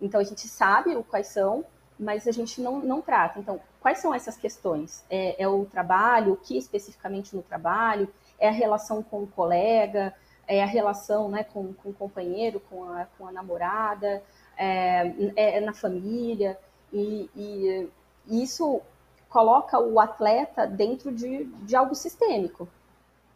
Então 0.00 0.20
a 0.20 0.24
gente 0.24 0.48
sabe 0.48 0.94
quais 1.04 1.28
são, 1.28 1.64
mas 1.98 2.26
a 2.26 2.32
gente 2.32 2.60
não, 2.60 2.80
não 2.80 3.00
trata. 3.00 3.38
Então, 3.38 3.60
quais 3.80 3.98
são 3.98 4.14
essas 4.14 4.36
questões? 4.36 5.04
É, 5.08 5.42
é, 5.42 5.48
o 5.48 5.64
trabalho, 5.64 6.32
o 6.32 6.36
que 6.36 6.56
especificamente 6.56 7.34
no 7.34 7.42
trabalho? 7.42 8.08
É 8.38 8.48
a 8.48 8.52
relação 8.52 9.02
com 9.02 9.22
o 9.22 9.26
colega? 9.26 10.14
É 10.46 10.62
a 10.62 10.66
relação 10.66 11.28
né, 11.28 11.44
com, 11.44 11.72
com 11.74 11.90
o 11.90 11.94
companheiro, 11.94 12.60
com 12.68 12.84
a, 12.84 13.06
com 13.16 13.26
a 13.26 13.32
namorada? 13.32 14.22
É, 14.56 15.06
é, 15.36 15.58
é 15.58 15.60
na 15.60 15.72
família? 15.72 16.58
E, 16.92 17.30
e, 17.34 17.90
isso 18.26 18.80
coloca 19.28 19.78
o 19.78 19.98
atleta 19.98 20.66
dentro 20.66 21.12
de, 21.12 21.44
de 21.44 21.76
algo 21.76 21.94
sistêmico, 21.94 22.68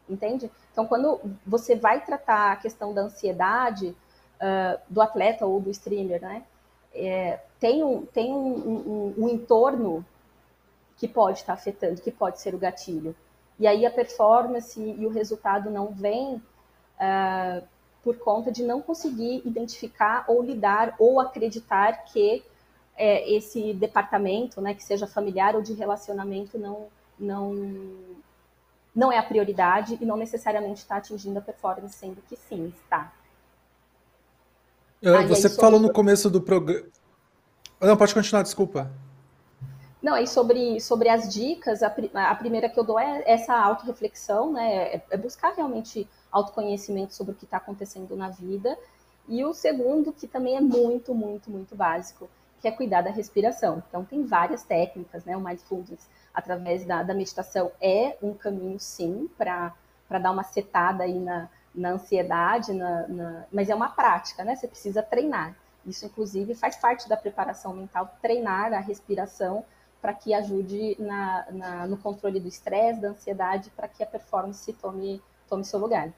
entende? 0.09 0.51
Então, 0.73 0.87
quando 0.87 1.21
você 1.45 1.75
vai 1.75 2.05
tratar 2.05 2.53
a 2.53 2.57
questão 2.57 2.95
da 2.95 3.03
ansiedade 3.03 3.89
uh, 4.37 4.81
do 4.89 5.03
atleta 5.03 5.45
ou 5.45 5.61
do 5.61 5.71
streamer, 5.71 6.23
né? 6.23 6.45
É, 6.95 7.41
tem 7.61 7.83
um, 7.83 8.07
tem 8.07 8.33
um, 8.33 8.55
um, 8.55 9.15
um, 9.19 9.29
entorno 9.29 10.05
que 10.97 11.09
pode 11.09 11.39
estar 11.39 11.53
afetando, 11.53 12.01
que 12.01 12.11
pode 12.11 12.41
ser 12.41 12.55
o 12.55 12.59
gatilho. 12.59 13.15
E 13.59 13.67
aí 13.67 13.85
a 13.85 13.91
performance 13.91 14.81
e 14.81 15.05
o 15.05 15.11
resultado 15.11 15.71
não 15.71 15.89
vem 15.89 16.35
uh, 16.35 17.63
por 18.03 18.17
conta 18.19 18.53
de 18.53 18.63
não 18.63 18.81
conseguir 18.81 19.43
identificar 19.45 20.25
ou 20.29 20.43
lidar 20.43 20.95
ou 20.99 21.21
acreditar 21.21 22.05
que 22.05 22.43
é, 22.97 23.31
esse 23.33 23.73
departamento, 23.75 24.61
né, 24.61 24.75
que 24.75 24.83
seja 24.83 25.07
familiar 25.07 25.55
ou 25.55 25.63
de 25.63 25.73
relacionamento, 25.73 26.59
não, 26.59 26.89
não, 27.19 27.55
não 28.95 29.13
é 29.13 29.19
a 29.19 29.23
prioridade 29.23 29.99
e 30.01 30.05
não 30.05 30.17
necessariamente 30.17 30.81
está 30.81 30.97
atingindo 30.97 31.39
a 31.39 31.43
performance, 31.43 31.97
sendo 31.97 32.21
que 32.29 32.37
sim, 32.37 32.73
está. 32.83 33.13
Ah, 35.05 35.25
você 35.27 35.49
falou 35.49 35.79
no 35.79 35.93
começo 35.93 36.29
do 36.29 36.41
programa. 36.41 36.89
Não, 37.81 37.97
pode 37.97 38.13
continuar, 38.13 38.43
desculpa. 38.43 38.91
Não, 40.03 40.15
aí 40.15 40.27
sobre, 40.27 40.81
sobre 40.81 41.09
as 41.09 41.33
dicas, 41.33 41.83
a, 41.83 41.93
a 42.15 42.35
primeira 42.35 42.69
que 42.69 42.79
eu 42.79 42.85
dou 42.85 42.99
é 42.99 43.23
essa 43.27 43.55
autorreflexão, 43.55 44.53
né? 44.53 44.95
É, 44.95 45.03
é 45.11 45.17
buscar 45.17 45.53
realmente 45.55 46.09
autoconhecimento 46.31 47.15
sobre 47.15 47.33
o 47.33 47.37
que 47.37 47.45
está 47.45 47.57
acontecendo 47.57 48.17
na 48.17 48.29
vida. 48.29 48.77
E 49.29 49.45
o 49.45 49.53
segundo, 49.53 50.13
que 50.13 50.27
também 50.27 50.57
é 50.57 50.61
muito, 50.61 51.15
muito, 51.15 51.51
muito 51.51 51.75
básico, 51.75 52.29
que 52.61 52.69
é 52.69 52.71
cuidar 52.71 53.03
da 53.03 53.11
respiração. 53.11 53.83
Então, 53.89 54.05
tem 54.05 54.25
várias 54.25 54.63
técnicas, 54.63 55.25
né? 55.25 55.37
O 55.37 55.41
mindfulness, 55.41 56.09
através 56.33 56.85
da, 56.85 57.03
da 57.03 57.15
meditação, 57.15 57.71
é 57.81 58.17
um 58.23 58.35
caminho, 58.35 58.79
sim, 58.79 59.29
para 59.37 59.75
dar 60.09 60.31
uma 60.31 60.45
setada 60.45 61.05
aí 61.05 61.19
na, 61.19 61.49
na 61.75 61.91
ansiedade, 61.91 62.73
na, 62.73 63.07
na, 63.09 63.45
mas 63.53 63.69
é 63.69 63.75
uma 63.75 63.89
prática, 63.89 64.45
né? 64.45 64.55
Você 64.57 64.67
precisa 64.67 65.03
treinar. 65.03 65.57
Isso, 65.89 66.05
inclusive, 66.05 66.55
faz 66.55 66.77
parte 66.77 67.09
da 67.09 67.17
preparação 67.17 67.73
mental, 67.73 68.17
treinar 68.21 68.73
a 68.73 68.81
respiração 68.81 69.65
para 70.01 70.13
que 70.13 70.33
ajude 70.35 70.97
na, 70.99 71.47
na, 71.51 71.87
no 71.87 71.97
controle 71.97 72.39
do 72.39 72.47
estresse, 72.47 73.01
da 73.01 73.09
ansiedade, 73.09 73.71
para 73.71 73.89
que 73.89 74.03
a 74.03 74.07
performance 74.07 74.73
tome, 74.75 75.21
tome 75.49 75.65
seu 75.65 75.79
lugar. 75.79 76.13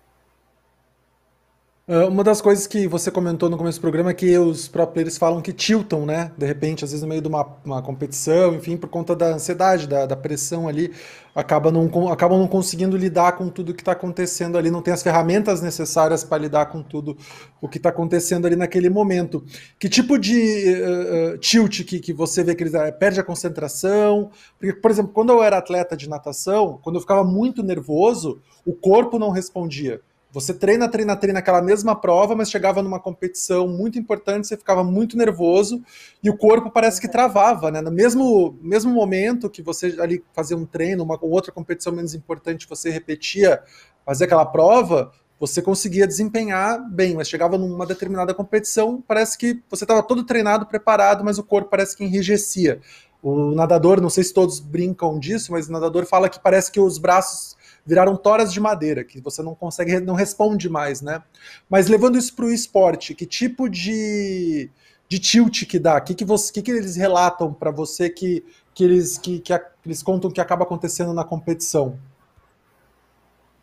Ah, 1.92 2.07
uma 2.07 2.22
das 2.22 2.40
coisas 2.40 2.68
que 2.68 2.87
você 2.87 3.11
comentou 3.11 3.50
no 3.50 3.59
começo 3.59 3.81
do 3.81 3.81
programa 3.81 4.11
é 4.12 4.14
que 4.14 4.38
os 4.38 4.68
pro 4.68 4.87
players 4.87 5.18
falam 5.18 5.42
que 5.42 5.53
tiltam, 5.53 6.07
né? 6.07 6.31
De 6.38 6.46
repente, 6.46 6.85
às 6.85 6.92
vezes 6.92 7.03
no 7.03 7.09
meio 7.09 7.20
de 7.20 7.26
uma, 7.26 7.44
uma 7.64 7.83
competição, 7.83 8.55
enfim, 8.55 8.76
por 8.76 8.88
conta 8.88 9.16
da 9.16 9.35
ansiedade, 9.35 9.88
da, 9.88 10.07
da 10.07 10.14
pressão 10.14 10.68
ali, 10.68 10.92
acaba 11.35 11.72
não, 11.72 12.09
acabam 12.12 12.38
não 12.38 12.46
conseguindo 12.46 12.96
lidar 12.96 13.33
com 13.33 13.48
tudo 13.48 13.74
que 13.74 13.83
está 13.83 13.90
acontecendo 13.90 14.57
ali, 14.57 14.70
não 14.70 14.83
tem 14.83 14.94
as 14.94 15.03
ferramentas 15.03 15.61
necessárias 15.61 16.22
para 16.22 16.38
lidar 16.38 16.66
com 16.66 16.81
tudo 16.81 17.16
o 17.61 17.68
que 17.68 17.79
está 17.79 17.88
acontecendo 17.88 18.46
ali 18.46 18.55
naquele 18.55 18.88
momento. 18.88 19.44
Que 19.76 19.88
tipo 19.88 20.16
de 20.16 20.72
uh, 20.72 21.38
tilt 21.38 21.83
que, 21.85 21.98
que 21.98 22.12
você 22.12 22.44
vê 22.44 22.55
que 22.55 22.62
eles 22.62 22.74
uh, 22.74 22.96
perde 23.00 23.18
a 23.18 23.24
concentração? 23.24 24.31
Porque, 24.57 24.74
por 24.74 24.92
exemplo, 24.92 25.11
quando 25.12 25.31
eu 25.33 25.42
era 25.42 25.59
atleta 25.59 25.96
de 25.96 26.09
natação, 26.09 26.79
quando 26.85 26.96
eu 26.96 27.00
ficava 27.00 27.24
muito 27.24 27.64
nervoso, 27.64 28.40
o 28.64 28.72
corpo 28.72 29.18
não 29.18 29.31
respondia. 29.31 30.00
Você 30.33 30.55
treina, 30.55 30.88
treina, 30.88 31.16
treina 31.16 31.40
aquela 31.40 31.61
mesma 31.61 31.97
prova, 31.97 32.37
mas 32.37 32.51
chegava 32.51 32.83
numa 32.83 33.01
competição 33.01 33.66
muito 33.66 33.99
importante, 33.99 34.47
você 34.47 34.57
ficava 34.57 34.85
muito 34.85 35.16
nervoso 35.16 35.83
e 36.23 36.31
o 36.31 36.37
corpo 36.37 36.71
parece 36.71 37.01
que 37.01 37.09
travava, 37.09 37.69
né? 37.71 37.81
No 37.81 37.90
mesmo, 37.90 38.57
mesmo 38.62 38.93
momento 38.93 39.51
que 39.51 39.61
você 39.61 39.97
ali 39.99 40.23
fazia 40.33 40.57
um 40.57 40.64
treino, 40.64 41.03
uma 41.03 41.19
outra 41.21 41.51
competição 41.51 41.93
menos 41.93 42.14
importante, 42.14 42.69
você 42.69 42.90
repetia, 42.90 43.61
fazer 44.07 44.27
aquela 44.27 44.47
prova, 44.47 45.11
você 45.40 45.61
conseguia 45.61 46.07
desempenhar 46.07 46.79
bem, 46.93 47.14
mas 47.14 47.29
chegava 47.29 47.59
numa 47.59 47.87
determinada 47.87 48.33
competição, 48.33 49.03
parece 49.09 49.37
que 49.37 49.61
você 49.69 49.83
estava 49.83 50.03
todo 50.03 50.23
treinado, 50.23 50.66
preparado, 50.66 51.25
mas 51.25 51.38
o 51.38 51.43
corpo 51.43 51.71
parece 51.71 51.97
que 51.97 52.05
enrijecia. 52.05 52.81
O 53.21 53.53
nadador, 53.53 54.01
não 54.01 54.11
sei 54.11 54.23
se 54.23 54.33
todos 54.33 54.61
brincam 54.61 55.19
disso, 55.19 55.51
mas 55.51 55.69
o 55.69 55.73
nadador 55.73 56.07
fala 56.07 56.29
que 56.29 56.38
parece 56.38 56.71
que 56.71 56.79
os 56.79 56.99
braços 56.99 57.57
viraram 57.85 58.16
toras 58.16 58.53
de 58.53 58.61
madeira, 58.61 59.05
que 59.05 59.21
você 59.21 59.43
não 59.43 59.55
consegue, 59.55 60.01
não 60.01 60.14
responde 60.14 60.69
mais, 60.69 61.01
né? 61.01 61.23
Mas 61.69 61.88
levando 61.88 62.19
isso 62.19 62.35
para 62.35 62.45
o 62.45 62.53
esporte, 62.53 63.14
que 63.14 63.27
tipo 63.27 63.69
de, 63.69 64.71
de 65.09 65.19
tilt 65.19 65.66
que 65.66 65.79
dá? 65.79 65.99
O 65.99 66.03
que, 66.03 66.14
que, 66.14 66.25
que, 66.25 66.62
que 66.62 66.71
eles 66.71 66.97
relatam 66.97 67.53
para 67.53 67.71
você 67.71 68.09
que, 68.09 68.45
que, 68.75 68.85
eles, 68.85 69.19
que, 69.19 69.40
que, 69.40 69.53
a, 69.53 69.64
eles 69.85 70.03
contam 70.03 70.31
que 70.31 70.40
acaba 70.40 70.64
acontecendo 70.64 71.12
na 71.12 71.25
competição? 71.25 71.99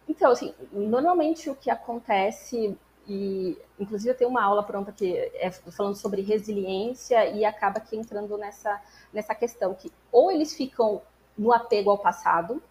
Então, 0.08 0.32
assim, 0.32 0.54
normalmente 0.72 1.50
o 1.50 1.56
que 1.56 1.70
acontece, 1.70 2.78
e 3.08 3.58
inclusive 3.80 4.12
eu 4.12 4.18
tenho 4.18 4.30
uma 4.30 4.44
aula 4.44 4.64
pronta 4.64 4.92
que 4.92 5.16
é 5.36 5.52
falando 5.52 5.96
sobre 5.96 6.22
resiliência 6.22 7.26
e 7.30 7.46
acaba 7.46 7.78
aqui 7.78 7.96
entrando 7.96 8.38
nessa, 8.38 8.82
nessa 9.14 9.36
questão 9.36 9.74
que 9.74 9.92
ou 10.12 10.32
eles 10.32 10.56
ficam 10.56 11.02
no 11.38 11.54
apego 11.54 11.92
ao 11.92 11.98
passado, 11.98 12.62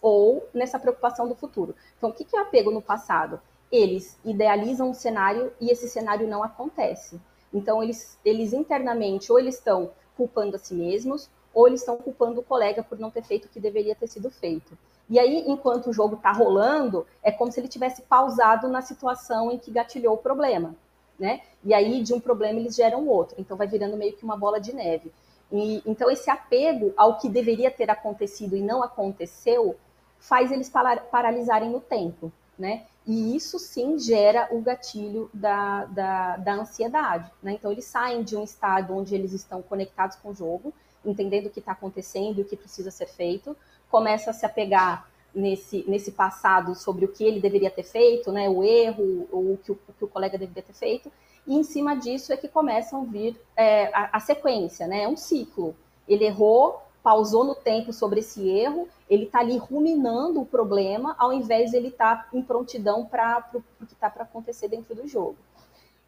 ou 0.00 0.48
nessa 0.54 0.78
preocupação 0.78 1.28
do 1.28 1.34
futuro. 1.34 1.74
Então, 1.96 2.10
o 2.10 2.12
que 2.12 2.36
é 2.36 2.40
apego 2.40 2.70
no 2.70 2.82
passado? 2.82 3.40
Eles 3.70 4.18
idealizam 4.24 4.90
um 4.90 4.94
cenário 4.94 5.52
e 5.60 5.70
esse 5.70 5.88
cenário 5.88 6.26
não 6.26 6.42
acontece. 6.42 7.20
Então, 7.52 7.82
eles, 7.82 8.18
eles 8.24 8.52
internamente, 8.52 9.30
ou 9.32 9.38
eles 9.38 9.56
estão 9.56 9.90
culpando 10.16 10.56
a 10.56 10.58
si 10.58 10.74
mesmos, 10.74 11.30
ou 11.54 11.66
eles 11.66 11.80
estão 11.80 11.96
culpando 11.96 12.40
o 12.40 12.44
colega 12.44 12.82
por 12.82 12.98
não 12.98 13.10
ter 13.10 13.22
feito 13.22 13.46
o 13.46 13.48
que 13.48 13.60
deveria 13.60 13.94
ter 13.94 14.06
sido 14.06 14.30
feito. 14.30 14.76
E 15.08 15.18
aí, 15.18 15.44
enquanto 15.46 15.88
o 15.88 15.92
jogo 15.92 16.16
está 16.16 16.30
rolando, 16.30 17.06
é 17.22 17.32
como 17.32 17.50
se 17.50 17.58
ele 17.58 17.68
tivesse 17.68 18.02
pausado 18.02 18.68
na 18.68 18.82
situação 18.82 19.50
em 19.50 19.58
que 19.58 19.70
gatilhou 19.70 20.14
o 20.14 20.18
problema, 20.18 20.74
né? 21.18 21.40
E 21.64 21.72
aí, 21.72 22.02
de 22.02 22.12
um 22.12 22.20
problema, 22.20 22.60
eles 22.60 22.76
geram 22.76 23.08
outro. 23.08 23.36
Então, 23.38 23.56
vai 23.56 23.66
virando 23.66 23.96
meio 23.96 24.12
que 24.12 24.24
uma 24.24 24.36
bola 24.36 24.60
de 24.60 24.74
neve. 24.74 25.10
E, 25.50 25.82
então, 25.86 26.10
esse 26.10 26.30
apego 26.30 26.92
ao 26.94 27.16
que 27.16 27.28
deveria 27.28 27.70
ter 27.70 27.90
acontecido 27.90 28.54
e 28.54 28.60
não 28.60 28.82
aconteceu 28.82 29.76
faz 30.18 30.50
eles 30.52 30.68
paralisarem 30.68 31.70
no 31.70 31.80
tempo, 31.80 32.32
né? 32.58 32.84
E 33.06 33.34
isso 33.34 33.58
sim 33.58 33.98
gera 33.98 34.48
o 34.50 34.60
gatilho 34.60 35.30
da, 35.32 35.86
da, 35.86 36.36
da 36.36 36.54
ansiedade, 36.54 37.30
né? 37.42 37.52
Então 37.52 37.72
eles 37.72 37.86
saem 37.86 38.22
de 38.22 38.36
um 38.36 38.44
estado 38.44 38.94
onde 38.94 39.14
eles 39.14 39.32
estão 39.32 39.62
conectados 39.62 40.16
com 40.16 40.30
o 40.30 40.34
jogo, 40.34 40.74
entendendo 41.04 41.46
o 41.46 41.50
que 41.50 41.60
está 41.60 41.72
acontecendo 41.72 42.38
e 42.38 42.42
o 42.42 42.44
que 42.44 42.56
precisa 42.56 42.90
ser 42.90 43.06
feito, 43.06 43.56
começa 43.90 44.30
a 44.30 44.34
se 44.34 44.44
apegar 44.44 45.08
nesse, 45.34 45.84
nesse 45.88 46.12
passado 46.12 46.74
sobre 46.74 47.04
o 47.04 47.08
que 47.08 47.24
ele 47.24 47.40
deveria 47.40 47.70
ter 47.70 47.84
feito, 47.84 48.32
né? 48.32 48.48
O 48.48 48.62
erro, 48.62 49.28
ou 49.30 49.52
o 49.52 49.56
que 49.56 49.72
o, 49.72 49.78
o, 49.88 49.92
que 49.92 50.04
o 50.04 50.08
colega 50.08 50.36
deveria 50.36 50.62
ter 50.62 50.74
feito, 50.74 51.10
e 51.46 51.56
em 51.56 51.64
cima 51.64 51.96
disso 51.96 52.32
é 52.32 52.36
que 52.36 52.48
começam 52.48 53.02
a 53.02 53.04
vir 53.04 53.40
é, 53.56 53.86
a, 53.94 54.10
a 54.16 54.20
sequência, 54.20 54.86
né? 54.86 55.04
É 55.04 55.08
um 55.08 55.16
ciclo. 55.16 55.74
Ele 56.06 56.24
errou, 56.24 56.82
pausou 57.08 57.42
no 57.42 57.54
tempo 57.54 57.90
sobre 57.90 58.20
esse 58.20 58.46
erro, 58.46 58.86
ele 59.08 59.24
está 59.24 59.38
ali 59.38 59.56
ruminando 59.56 60.42
o 60.42 60.44
problema, 60.44 61.16
ao 61.18 61.32
invés 61.32 61.70
de 61.70 61.78
ele 61.78 61.88
estar 61.88 62.24
tá 62.24 62.28
em 62.36 62.42
prontidão 62.42 63.06
para 63.06 63.48
o 63.80 63.86
que 63.86 63.94
está 63.94 64.10
para 64.10 64.24
acontecer 64.24 64.68
dentro 64.68 64.94
do 64.94 65.08
jogo. 65.08 65.38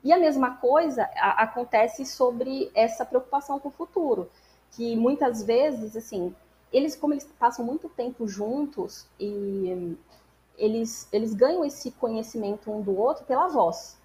E 0.05 0.13
a 0.13 0.19
mesma 0.19 0.57
coisa 0.57 1.09
a, 1.17 1.43
acontece 1.43 2.05
sobre 2.05 2.71
essa 2.75 3.03
preocupação 3.03 3.59
com 3.59 3.69
o 3.69 3.73
futuro, 3.73 4.31
que 4.73 4.95
muitas 4.95 5.43
vezes, 5.43 5.97
assim, 5.97 6.35
eles, 6.71 6.95
como 6.95 7.15
eles 7.15 7.25
passam 7.39 7.65
muito 7.65 7.89
tempo 7.89 8.29
juntos 8.29 9.07
e 9.19 9.97
eles, 10.59 11.09
eles 11.11 11.33
ganham 11.33 11.65
esse 11.65 11.93
conhecimento 11.93 12.71
um 12.71 12.83
do 12.83 12.95
outro 12.95 13.25
pela 13.25 13.49
voz, 13.49 13.97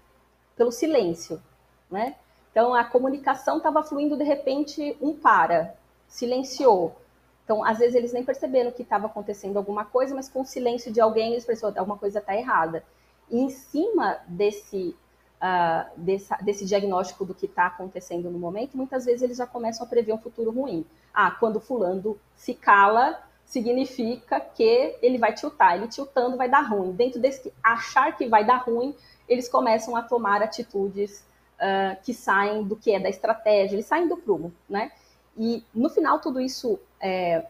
pelo 0.56 0.72
silêncio, 0.72 1.42
né? 1.90 2.16
Então 2.50 2.72
a 2.72 2.84
comunicação 2.84 3.58
estava 3.58 3.82
fluindo 3.82 4.16
de 4.16 4.24
repente 4.24 4.96
um 4.98 5.14
para, 5.14 5.76
silenciou. 6.08 6.96
Então, 7.44 7.64
às 7.64 7.78
vezes, 7.78 7.94
eles 7.94 8.12
nem 8.12 8.24
perceberam 8.24 8.72
que 8.72 8.82
estava 8.82 9.06
acontecendo 9.06 9.56
alguma 9.56 9.84
coisa, 9.84 10.14
mas 10.14 10.28
com 10.28 10.40
o 10.40 10.44
silêncio 10.44 10.92
de 10.92 11.00
alguém, 11.00 11.32
eles 11.32 11.44
perceberam 11.44 11.72
que 11.72 11.78
alguma 11.78 11.98
coisa 11.98 12.18
está 12.18 12.34
errada. 12.36 12.82
E 13.30 13.38
em 13.38 13.48
cima 13.50 14.18
desse, 14.26 14.96
uh, 15.40 16.00
desse 16.42 16.64
diagnóstico 16.64 17.24
do 17.24 17.34
que 17.34 17.46
está 17.46 17.66
acontecendo 17.66 18.30
no 18.30 18.38
momento, 18.38 18.76
muitas 18.76 19.04
vezes 19.04 19.22
eles 19.22 19.36
já 19.36 19.46
começam 19.46 19.86
a 19.86 19.88
prever 19.88 20.12
um 20.12 20.18
futuro 20.18 20.50
ruim. 20.50 20.84
Ah, 21.14 21.30
quando 21.30 21.60
fulano 21.60 22.18
se 22.34 22.52
cala, 22.52 23.22
significa 23.44 24.40
que 24.40 24.96
ele 25.00 25.18
vai 25.18 25.32
tiltar. 25.32 25.76
Ele 25.76 25.88
tiltando 25.88 26.36
vai 26.36 26.48
dar 26.48 26.62
ruim. 26.62 26.92
Dentro 26.92 27.20
desse 27.20 27.52
achar 27.62 28.16
que 28.16 28.26
vai 28.26 28.44
dar 28.44 28.58
ruim, 28.58 28.94
eles 29.28 29.48
começam 29.48 29.96
a 29.96 30.02
tomar 30.02 30.42
atitudes 30.42 31.24
uh, 31.56 31.96
que 32.02 32.12
saem 32.12 32.64
do 32.64 32.76
que 32.76 32.92
é 32.92 33.00
da 33.00 33.08
estratégia, 33.08 33.76
eles 33.76 33.86
saem 33.86 34.08
do 34.08 34.16
prumo, 34.16 34.52
né? 34.68 34.90
E 35.38 35.62
no 35.74 35.90
final 35.90 36.18
tudo 36.20 36.40
isso 36.40 36.78
é, 37.00 37.46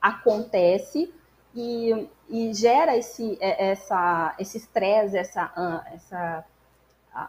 acontece 0.00 1.12
e, 1.54 2.08
e, 2.28 2.54
gera 2.54 2.96
esse 2.96 3.36
é, 3.40 3.70
essa 3.70 4.34
esse 4.38 4.58
estresse, 4.58 5.16
essa 5.16 5.84
essa 5.92 6.44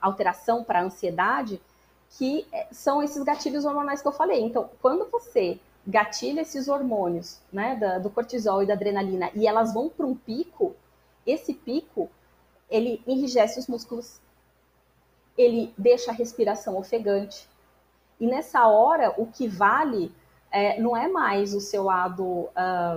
alteração 0.02 0.64
para 0.64 0.80
a 0.80 0.84
ansiedade, 0.84 1.62
que 2.12 2.48
é, 2.52 2.68
são 2.72 3.02
esses 3.02 3.24
gatilhos 3.24 3.66
hormonais 3.66 4.02
que 4.02 4.08
eu 4.08 4.12
falei. 4.12 4.42
Então, 4.42 4.70
quando 4.82 5.10
você 5.10 5.60
gatilha 5.86 6.42
esses 6.42 6.68
hormônios, 6.68 7.40
né, 7.52 8.00
do 8.02 8.10
cortisol 8.10 8.62
e 8.62 8.66
da 8.66 8.74
adrenalina, 8.74 9.32
e 9.34 9.48
elas 9.48 9.74
vão 9.74 9.90
para 9.90 10.06
um 10.06 10.16
pico, 10.16 10.76
esse 11.26 11.54
pico 11.54 12.10
ele 12.70 13.02
enrijece 13.08 13.60
os 13.60 13.68
músculos, 13.68 14.20
ele 15.36 15.74
deixa 15.78 16.12
a 16.12 16.14
respiração 16.14 16.78
ofegante, 16.78 17.49
e 18.20 18.28
nessa 18.28 18.68
hora, 18.68 19.14
o 19.18 19.26
que 19.28 19.48
vale 19.48 20.12
é, 20.52 20.80
não 20.80 20.96
é 20.96 21.08
mais 21.08 21.54
o 21.54 21.62
seu 21.62 21.84
lado 21.84 22.50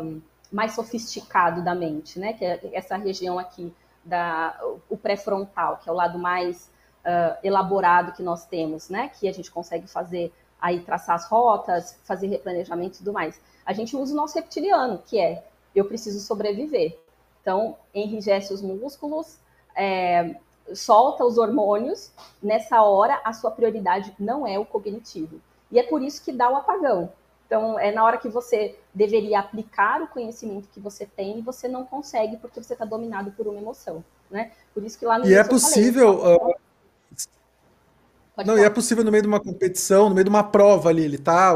um, 0.03 0.21
mais 0.51 0.73
sofisticado 0.73 1.63
da 1.63 1.75
mente, 1.75 2.19
né? 2.19 2.33
Que 2.33 2.45
é 2.45 2.61
essa 2.73 2.97
região 2.97 3.39
aqui 3.39 3.73
da 4.05 4.59
o 4.89 4.97
pré-frontal, 4.97 5.79
que 5.79 5.89
é 5.89 5.93
o 5.93 5.95
lado 5.95 6.19
mais 6.19 6.71
uh, 7.05 7.39
elaborado 7.43 8.13
que 8.13 8.23
nós 8.23 8.45
temos, 8.47 8.89
né? 8.89 9.09
Que 9.09 9.29
a 9.29 9.33
gente 9.33 9.51
consegue 9.51 9.87
fazer 9.87 10.33
aí 10.61 10.81
traçar 10.81 11.17
as 11.17 11.27
rotas, 11.27 11.99
fazer 12.05 12.27
replanejamento 12.29 12.97
e 12.97 12.99
tudo 12.99 13.13
mais. 13.13 13.41
A 13.65 13.73
gente 13.73 13.97
usa 13.97 14.13
o 14.13 14.17
nosso 14.17 14.35
reptiliano, 14.35 14.99
que 14.99 15.19
é 15.19 15.45
eu 15.75 15.85
preciso 15.85 16.21
sobreviver. 16.21 16.99
Então, 17.41 17.77
enrijece 17.95 18.53
os 18.53 18.63
músculos, 18.63 19.39
é, 19.75 20.37
solta 20.75 21.25
os 21.25 21.39
hormônios. 21.39 22.11
Nessa 22.43 22.83
hora, 22.83 23.21
a 23.25 23.33
sua 23.33 23.51
prioridade 23.51 24.15
não 24.19 24.47
é 24.47 24.59
o 24.59 24.65
cognitivo. 24.65 25.41
E 25.71 25.79
é 25.79 25.83
por 25.83 26.03
isso 26.03 26.23
que 26.23 26.33
dá 26.33 26.51
o 26.51 26.57
apagão. 26.57 27.11
Então, 27.47 27.79
é 27.79 27.93
na 27.93 28.05
hora 28.05 28.17
que 28.17 28.29
você 28.29 28.79
deveria 28.95 29.41
aplicar 29.41 30.01
o 30.01 30.09
conhecimento 30.09 30.69
que 30.73 30.81
você 30.81 31.05
tem 31.05 31.39
e 31.39 31.43
você 31.43 31.69
não 31.69 31.85
consegue 31.85 32.37
porque 32.39 32.63
você 32.63 32.73
está 32.73 32.85
dominado 32.85 33.31
por 33.33 33.47
uma 33.47 33.59
emoção, 33.59 34.03
né? 34.31 34.53
Por 34.73 34.83
isso 34.83 34.99
que 34.99 35.05
lá 35.05 35.19
no 35.19 35.27
E 35.27 35.35
é 35.35 35.45
possível... 35.45 36.19
Falei, 36.19 36.37
uh 36.37 36.62
Pode 38.43 38.47
não, 38.47 38.55
falar. 38.55 38.63
e 38.63 38.65
é 38.65 38.71
possível 38.71 39.05
no 39.05 39.11
meio 39.11 39.23
de 39.23 39.29
uma 39.29 39.41
competição, 39.41 40.09
no 40.09 40.15
meio 40.15 40.25
de 40.25 40.31
uma 40.31 40.43
prova 40.43 40.89
ali, 40.89 41.05
ele 41.05 41.19
tá, 41.19 41.53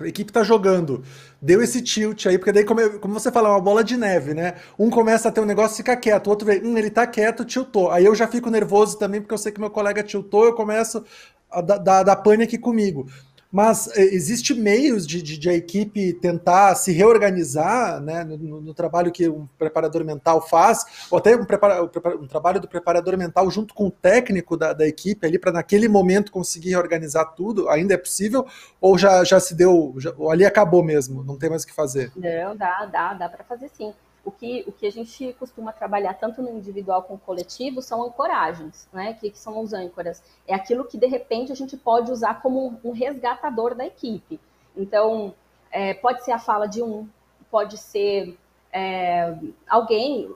a 0.00 0.06
equipe 0.06 0.32
tá 0.32 0.42
jogando, 0.42 1.02
deu 1.40 1.62
esse 1.62 1.82
tilt 1.82 2.26
aí, 2.26 2.38
porque 2.38 2.52
daí, 2.52 2.64
como, 2.64 2.98
como 3.00 3.14
você 3.14 3.30
fala, 3.32 3.48
é 3.48 3.52
uma 3.52 3.60
bola 3.60 3.82
de 3.84 3.96
neve, 3.96 4.34
né? 4.34 4.54
Um 4.78 4.90
começa 4.90 5.28
a 5.28 5.32
ter 5.32 5.40
um 5.40 5.44
negócio, 5.44 5.76
fica 5.76 5.96
quieto, 5.96 6.26
o 6.26 6.30
outro 6.30 6.46
vê, 6.46 6.60
hum, 6.64 6.76
ele 6.78 6.90
tá 6.90 7.06
quieto, 7.06 7.44
tiltou. 7.44 7.90
Aí 7.90 8.04
eu 8.04 8.14
já 8.14 8.26
fico 8.28 8.50
nervoso 8.50 8.98
também, 8.98 9.20
porque 9.20 9.34
eu 9.34 9.38
sei 9.38 9.52
que 9.52 9.60
meu 9.60 9.70
colega 9.70 10.02
tiltou, 10.02 10.44
eu 10.44 10.54
começo 10.54 11.04
a 11.50 11.60
dar, 11.60 12.02
dar 12.02 12.16
pânico 12.16 12.58
comigo. 12.60 13.06
Mas 13.52 13.86
é, 13.98 14.02
existe 14.02 14.54
meios 14.54 15.06
de, 15.06 15.20
de, 15.20 15.36
de, 15.36 15.50
a 15.50 15.52
equipe 15.52 16.14
tentar 16.14 16.74
se 16.74 16.90
reorganizar 16.90 18.00
né, 18.00 18.24
no, 18.24 18.62
no, 18.62 18.72
trabalho 18.72 19.12
que 19.12 19.28
um 19.28 19.46
preparador 19.58 20.02
mental 20.04 20.40
faz, 20.40 21.06
ou 21.10 21.18
até 21.18 21.36
um, 21.36 21.44
prepara, 21.44 21.84
um 21.84 22.26
trabalho 22.26 22.58
do 22.58 22.66
preparador 22.66 23.18
mental 23.18 23.50
junto 23.50 23.74
com 23.74 23.88
o 23.88 23.90
técnico 23.90 24.56
da, 24.56 24.72
da 24.72 24.88
equipe 24.88 25.26
ali, 25.26 25.38
para 25.38 25.52
naquele 25.52 25.86
momento 25.86 26.32
conseguir 26.32 26.70
reorganizar 26.70 27.34
tudo? 27.34 27.68
Ainda 27.68 27.92
é 27.92 27.98
possível? 27.98 28.46
Ou 28.80 28.96
já, 28.96 29.22
já 29.22 29.38
se 29.38 29.54
deu, 29.54 29.94
já, 29.98 30.14
ali 30.30 30.46
acabou 30.46 30.82
mesmo, 30.82 31.22
não 31.22 31.36
tem 31.36 31.50
mais 31.50 31.64
o 31.64 31.66
que 31.66 31.74
fazer? 31.74 32.10
Não, 32.16 32.56
dá, 32.56 32.86
dá, 32.86 33.12
dá 33.12 33.28
para 33.28 33.44
fazer 33.44 33.68
sim 33.68 33.92
o 34.24 34.30
que, 34.30 34.64
o 34.66 34.72
que 34.72 34.86
a 34.86 34.92
gente 34.92 35.34
costuma 35.38 35.72
trabalhar 35.72 36.14
tanto 36.14 36.42
no 36.42 36.50
individual 36.50 37.02
como 37.02 37.14
no 37.14 37.24
coletivo 37.24 37.82
são 37.82 38.04
ancoragens, 38.04 38.88
né? 38.92 39.14
Que, 39.14 39.30
que 39.30 39.38
são 39.38 39.60
os 39.60 39.72
âncoras. 39.72 40.22
É 40.46 40.54
aquilo 40.54 40.84
que 40.84 40.96
de 40.96 41.06
repente 41.06 41.50
a 41.50 41.56
gente 41.56 41.76
pode 41.76 42.10
usar 42.10 42.40
como 42.40 42.78
um, 42.84 42.92
resgatador 42.92 43.74
da 43.74 43.84
equipe. 43.84 44.40
Então, 44.76 45.34
é, 45.70 45.94
pode 45.94 46.24
ser 46.24 46.32
a 46.32 46.38
fala 46.38 46.66
de 46.66 46.82
um, 46.82 47.08
pode 47.50 47.76
ser 47.76 48.38
é, 48.72 49.36
alguém, 49.68 50.32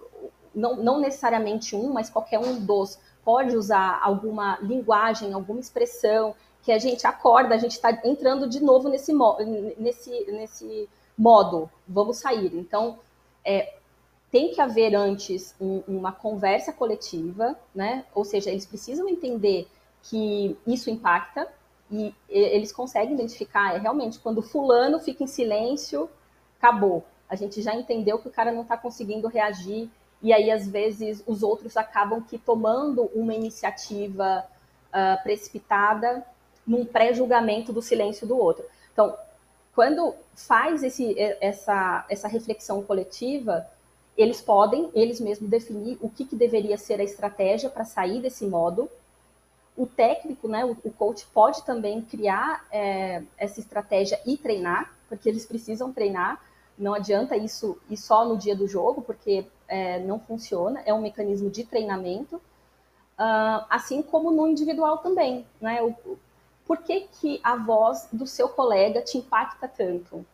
não, 0.54 0.76
não 0.76 1.00
necessariamente 1.00 1.76
um, 1.76 1.92
mas 1.92 2.10
qualquer 2.10 2.40
um 2.40 2.64
dos, 2.64 2.98
pode 3.24 3.56
usar 3.56 4.00
alguma 4.02 4.58
linguagem, 4.60 5.32
alguma 5.32 5.60
expressão 5.60 6.34
que 6.62 6.72
a 6.72 6.78
gente 6.78 7.06
acorda, 7.06 7.54
a 7.54 7.58
gente 7.58 7.72
está 7.72 7.92
entrando 8.04 8.48
de 8.48 8.60
novo 8.60 8.88
nesse, 8.88 9.12
nesse, 9.78 10.10
nesse 10.32 10.88
modo, 11.16 11.70
vamos 11.86 12.18
sair. 12.18 12.52
Então, 12.56 12.98
é, 13.44 13.75
tem 14.36 14.50
que 14.50 14.60
haver 14.60 14.94
antes 14.94 15.54
um, 15.58 15.82
uma 15.88 16.12
conversa 16.12 16.70
coletiva, 16.70 17.56
né? 17.74 18.04
Ou 18.14 18.22
seja, 18.22 18.50
eles 18.50 18.66
precisam 18.66 19.08
entender 19.08 19.66
que 20.02 20.54
isso 20.66 20.90
impacta 20.90 21.48
e 21.90 22.14
eles 22.28 22.70
conseguem 22.70 23.14
identificar 23.14 23.74
é 23.74 23.78
realmente 23.78 24.18
quando 24.18 24.42
fulano 24.42 25.00
fica 25.00 25.24
em 25.24 25.26
silêncio, 25.26 26.10
acabou. 26.58 27.02
A 27.26 27.34
gente 27.34 27.62
já 27.62 27.74
entendeu 27.74 28.18
que 28.18 28.28
o 28.28 28.30
cara 28.30 28.52
não 28.52 28.60
está 28.60 28.76
conseguindo 28.76 29.26
reagir 29.26 29.88
e 30.20 30.34
aí 30.34 30.50
às 30.50 30.68
vezes 30.68 31.24
os 31.26 31.42
outros 31.42 31.74
acabam 31.74 32.20
que 32.20 32.36
tomando 32.36 33.10
uma 33.14 33.32
iniciativa 33.32 34.44
uh, 34.88 35.22
precipitada 35.22 36.22
num 36.66 36.84
pré-julgamento 36.84 37.72
do 37.72 37.80
silêncio 37.80 38.26
do 38.26 38.36
outro. 38.36 38.66
Então, 38.92 39.16
quando 39.74 40.14
faz 40.34 40.82
esse, 40.82 41.18
essa, 41.40 42.04
essa 42.10 42.28
reflexão 42.28 42.82
coletiva, 42.82 43.66
eles 44.16 44.40
podem, 44.40 44.90
eles 44.94 45.20
mesmos, 45.20 45.50
definir 45.50 45.98
o 46.00 46.08
que, 46.08 46.24
que 46.24 46.34
deveria 46.34 46.78
ser 46.78 47.00
a 47.00 47.04
estratégia 47.04 47.68
para 47.68 47.84
sair 47.84 48.20
desse 48.20 48.46
modo. 48.46 48.88
O 49.76 49.86
técnico, 49.86 50.48
né, 50.48 50.64
o, 50.64 50.76
o 50.84 50.90
coach, 50.90 51.26
pode 51.34 51.62
também 51.64 52.00
criar 52.00 52.66
é, 52.72 53.22
essa 53.36 53.60
estratégia 53.60 54.18
e 54.24 54.36
treinar, 54.36 54.94
porque 55.08 55.28
eles 55.28 55.44
precisam 55.44 55.92
treinar. 55.92 56.42
Não 56.78 56.94
adianta 56.94 57.36
isso 57.36 57.78
ir 57.90 57.96
só 57.96 58.24
no 58.24 58.36
dia 58.36 58.56
do 58.56 58.66
jogo, 58.66 59.02
porque 59.02 59.46
é, 59.68 59.98
não 60.00 60.18
funciona. 60.18 60.82
É 60.86 60.94
um 60.94 61.00
mecanismo 61.00 61.50
de 61.50 61.64
treinamento. 61.64 62.36
Uh, 63.18 63.64
assim 63.70 64.02
como 64.02 64.30
no 64.30 64.46
individual 64.46 64.98
também. 64.98 65.46
Né? 65.60 65.82
O, 65.82 66.18
por 66.66 66.78
que, 66.78 67.02
que 67.20 67.40
a 67.42 67.56
voz 67.56 68.08
do 68.12 68.26
seu 68.26 68.48
colega 68.48 69.00
te 69.00 69.18
impacta 69.18 69.68
tanto? 69.68 70.24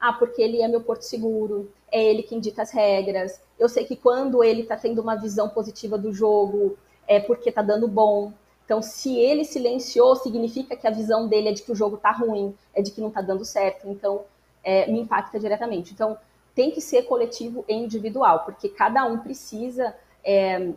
Ah, 0.00 0.12
porque 0.12 0.40
ele 0.40 0.62
é 0.62 0.68
meu 0.68 0.80
porto 0.80 1.02
seguro, 1.02 1.70
é 1.90 2.02
ele 2.02 2.22
quem 2.22 2.40
dita 2.40 2.62
as 2.62 2.70
regras. 2.70 3.40
Eu 3.58 3.68
sei 3.68 3.84
que 3.84 3.96
quando 3.96 4.44
ele 4.44 4.62
está 4.62 4.76
tendo 4.76 5.00
uma 5.00 5.16
visão 5.16 5.48
positiva 5.48 5.98
do 5.98 6.12
jogo, 6.12 6.78
é 7.06 7.18
porque 7.18 7.48
está 7.48 7.62
dando 7.62 7.88
bom. 7.88 8.32
Então, 8.64 8.82
se 8.82 9.18
ele 9.18 9.44
silenciou, 9.44 10.14
significa 10.14 10.76
que 10.76 10.86
a 10.86 10.90
visão 10.90 11.26
dele 11.26 11.48
é 11.48 11.52
de 11.52 11.62
que 11.62 11.72
o 11.72 11.74
jogo 11.74 11.96
está 11.96 12.12
ruim, 12.12 12.54
é 12.74 12.82
de 12.82 12.90
que 12.90 13.00
não 13.00 13.08
está 13.08 13.22
dando 13.22 13.44
certo. 13.44 13.88
Então, 13.88 14.24
é, 14.62 14.86
me 14.90 15.00
impacta 15.00 15.40
diretamente. 15.40 15.92
Então, 15.92 16.18
tem 16.54 16.70
que 16.70 16.80
ser 16.80 17.04
coletivo 17.04 17.64
e 17.68 17.74
individual, 17.74 18.40
porque 18.44 18.68
cada 18.68 19.04
um 19.06 19.18
precisa, 19.18 19.94
é, 20.24 20.72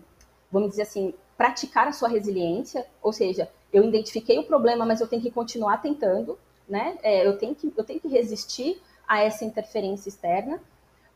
vamos 0.52 0.70
dizer 0.70 0.84
assim, 0.84 1.14
praticar 1.36 1.88
a 1.88 1.92
sua 1.92 2.08
resiliência, 2.08 2.86
ou 3.02 3.12
seja, 3.12 3.50
eu 3.74 3.84
identifiquei 3.84 4.38
o 4.38 4.44
problema, 4.44 4.86
mas 4.86 5.02
eu 5.02 5.08
tenho 5.08 5.22
que 5.22 5.32
continuar 5.32 5.82
tentando, 5.82 6.38
né? 6.70 6.98
É, 7.02 7.26
eu, 7.26 7.38
tenho 7.38 7.56
que, 7.56 7.74
eu 7.76 7.84
tenho 7.84 8.00
que 8.00 8.08
resistir 8.08 8.82
a 9.12 9.20
essa 9.20 9.44
interferência 9.44 10.08
externa, 10.08 10.58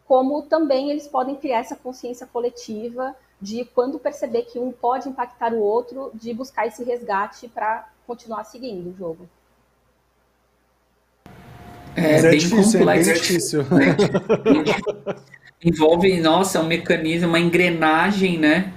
como 0.06 0.42
também 0.42 0.92
eles 0.92 1.08
podem 1.08 1.34
criar 1.38 1.60
essa 1.60 1.78
consciência 1.78 2.28
coletiva 2.28 3.16
de 3.42 3.64
quando 3.64 3.98
perceber 3.98 4.42
que 4.42 4.60
um 4.60 4.70
pode 4.70 5.08
impactar 5.08 5.54
o 5.54 5.60
outro, 5.60 6.12
de 6.14 6.34
buscar 6.34 6.68
esse 6.68 6.84
resgate 6.84 7.48
para 7.48 7.88
continuar 8.06 8.44
seguindo 8.44 8.90
o 8.90 8.98
jogo. 8.98 9.30
É, 11.96 12.18
é 12.18 12.22
bem 12.24 12.38
difícil, 12.38 12.80
complexo. 12.80 13.10
É 13.10 13.14
difícil. 13.14 13.66
Envolve, 15.64 16.20
nossa, 16.20 16.60
um 16.60 16.68
mecanismo, 16.68 17.30
uma 17.30 17.40
engrenagem, 17.40 18.38
né? 18.38 18.74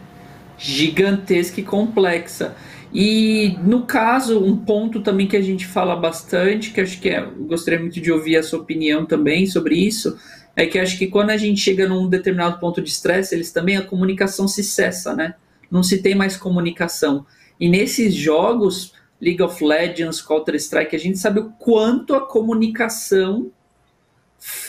Gigantesca 0.56 1.60
e 1.60 1.64
complexa. 1.64 2.54
E 2.92 3.58
no 3.62 3.84
caso, 3.84 4.42
um 4.42 4.56
ponto 4.56 5.00
também 5.00 5.26
que 5.26 5.36
a 5.36 5.42
gente 5.42 5.66
fala 5.66 5.94
bastante, 5.94 6.72
que 6.72 6.80
acho 6.80 7.00
que 7.00 7.10
é, 7.10 7.20
gostaria 7.20 7.78
muito 7.78 8.00
de 8.00 8.10
ouvir 8.10 8.36
a 8.36 8.42
sua 8.42 8.60
opinião 8.60 9.04
também 9.04 9.46
sobre 9.46 9.76
isso, 9.76 10.18
é 10.56 10.66
que 10.66 10.78
acho 10.78 10.98
que 10.98 11.06
quando 11.06 11.30
a 11.30 11.36
gente 11.36 11.60
chega 11.60 11.86
num 11.88 12.08
determinado 12.08 12.58
ponto 12.58 12.82
de 12.82 12.88
estresse, 12.88 13.34
eles 13.34 13.52
também 13.52 13.76
a 13.76 13.82
comunicação 13.82 14.48
se 14.48 14.64
cessa, 14.64 15.14
né? 15.14 15.34
Não 15.70 15.82
se 15.82 16.02
tem 16.02 16.14
mais 16.14 16.36
comunicação. 16.36 17.26
E 17.60 17.68
nesses 17.68 18.14
jogos, 18.14 18.92
League 19.20 19.42
of 19.42 19.62
Legends, 19.62 20.20
Counter-Strike, 20.22 20.96
a 20.96 20.98
gente 20.98 21.18
sabe 21.18 21.40
o 21.40 21.50
quanto 21.58 22.14
a 22.14 22.20
comunicação 22.20 23.52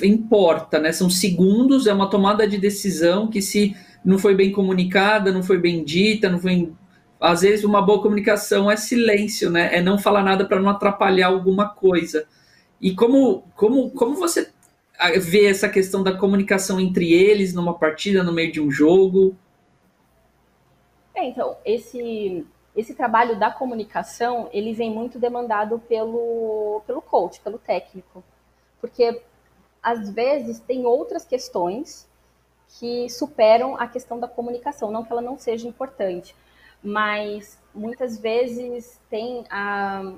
importa, 0.03 0.79
né? 0.79 0.91
São 0.91 1.09
segundos, 1.09 1.87
é 1.87 1.93
uma 1.93 2.09
tomada 2.09 2.47
de 2.47 2.57
decisão 2.57 3.27
que 3.27 3.41
se 3.41 3.75
não 4.03 4.17
foi 4.17 4.35
bem 4.35 4.51
comunicada, 4.51 5.31
não 5.31 5.43
foi 5.43 5.57
bem 5.57 5.83
dita, 5.83 6.29
não 6.29 6.39
foi 6.39 6.71
às 7.19 7.41
vezes 7.41 7.65
uma 7.65 7.81
boa 7.81 8.01
comunicação 8.01 8.71
é 8.71 8.77
silêncio, 8.77 9.49
né? 9.49 9.75
É 9.75 9.81
não 9.81 9.97
falar 9.97 10.23
nada 10.23 10.45
para 10.45 10.59
não 10.59 10.69
atrapalhar 10.69 11.27
alguma 11.27 11.69
coisa. 11.69 12.25
E 12.79 12.95
como, 12.95 13.43
como, 13.55 13.91
como 13.91 14.15
você 14.15 14.51
vê 15.19 15.47
essa 15.47 15.67
questão 15.67 16.01
da 16.01 16.17
comunicação 16.17 16.79
entre 16.79 17.11
eles 17.13 17.53
numa 17.53 17.73
partida, 17.73 18.23
no 18.23 18.31
meio 18.31 18.51
de 18.51 18.61
um 18.61 18.71
jogo? 18.71 19.35
É, 21.13 21.25
então, 21.25 21.57
esse, 21.65 22.45
esse 22.75 22.93
trabalho 22.93 23.37
da 23.37 23.51
comunicação, 23.51 24.49
ele 24.53 24.73
vem 24.73 24.89
muito 24.89 25.19
demandado 25.19 25.79
pelo, 25.79 26.81
pelo 26.87 27.01
coach, 27.01 27.41
pelo 27.41 27.57
técnico. 27.57 28.23
Porque, 28.79 29.21
às 29.83 30.09
vezes, 30.09 30.59
tem 30.59 30.85
outras 30.85 31.25
questões 31.25 32.07
que 32.79 33.09
superam 33.09 33.75
a 33.75 33.87
questão 33.87 34.17
da 34.17 34.27
comunicação. 34.27 34.91
Não 34.91 35.03
que 35.03 35.11
ela 35.11 35.21
não 35.21 35.37
seja 35.37 35.67
importante, 35.67 36.33
mas 36.83 37.59
muitas 37.73 38.19
vezes 38.19 38.99
tem 39.09 39.45
ah, 39.49 40.13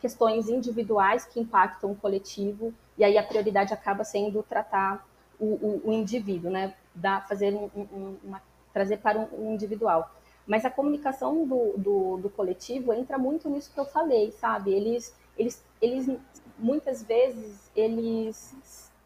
questões 0.00 0.48
individuais 0.48 1.24
que 1.24 1.40
impactam 1.40 1.92
o 1.92 1.96
coletivo, 1.96 2.72
e 2.96 3.04
aí 3.04 3.16
a 3.18 3.22
prioridade 3.22 3.72
acaba 3.72 4.04
sendo 4.04 4.42
tratar 4.42 5.06
o, 5.38 5.46
o, 5.46 5.82
o 5.84 5.92
indivíduo, 5.92 6.50
né? 6.50 6.74
Da, 6.94 7.20
fazer 7.22 7.54
um, 7.54 7.70
um, 7.74 8.16
uma, 8.22 8.42
trazer 8.72 8.98
para 8.98 9.18
um, 9.18 9.28
um, 9.32 9.54
individual. 9.54 10.14
Mas 10.46 10.64
a 10.64 10.70
comunicação 10.70 11.46
do, 11.46 11.74
do, 11.76 12.16
do, 12.18 12.30
coletivo 12.30 12.92
entra 12.92 13.16
muito 13.16 13.48
nisso 13.48 13.70
que 13.72 13.80
eu 13.80 13.84
falei, 13.84 14.32
sabe? 14.32 14.72
Eles, 14.72 15.14
eles, 15.38 15.64
eles 15.80 16.10
muitas 16.58 17.02
vezes 17.02 17.70
eles 17.74 18.54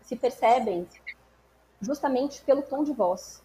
se 0.02 0.16
percebem 0.16 0.86
justamente 1.80 2.42
pelo 2.42 2.62
tom 2.62 2.82
de 2.82 2.92
voz, 2.92 3.42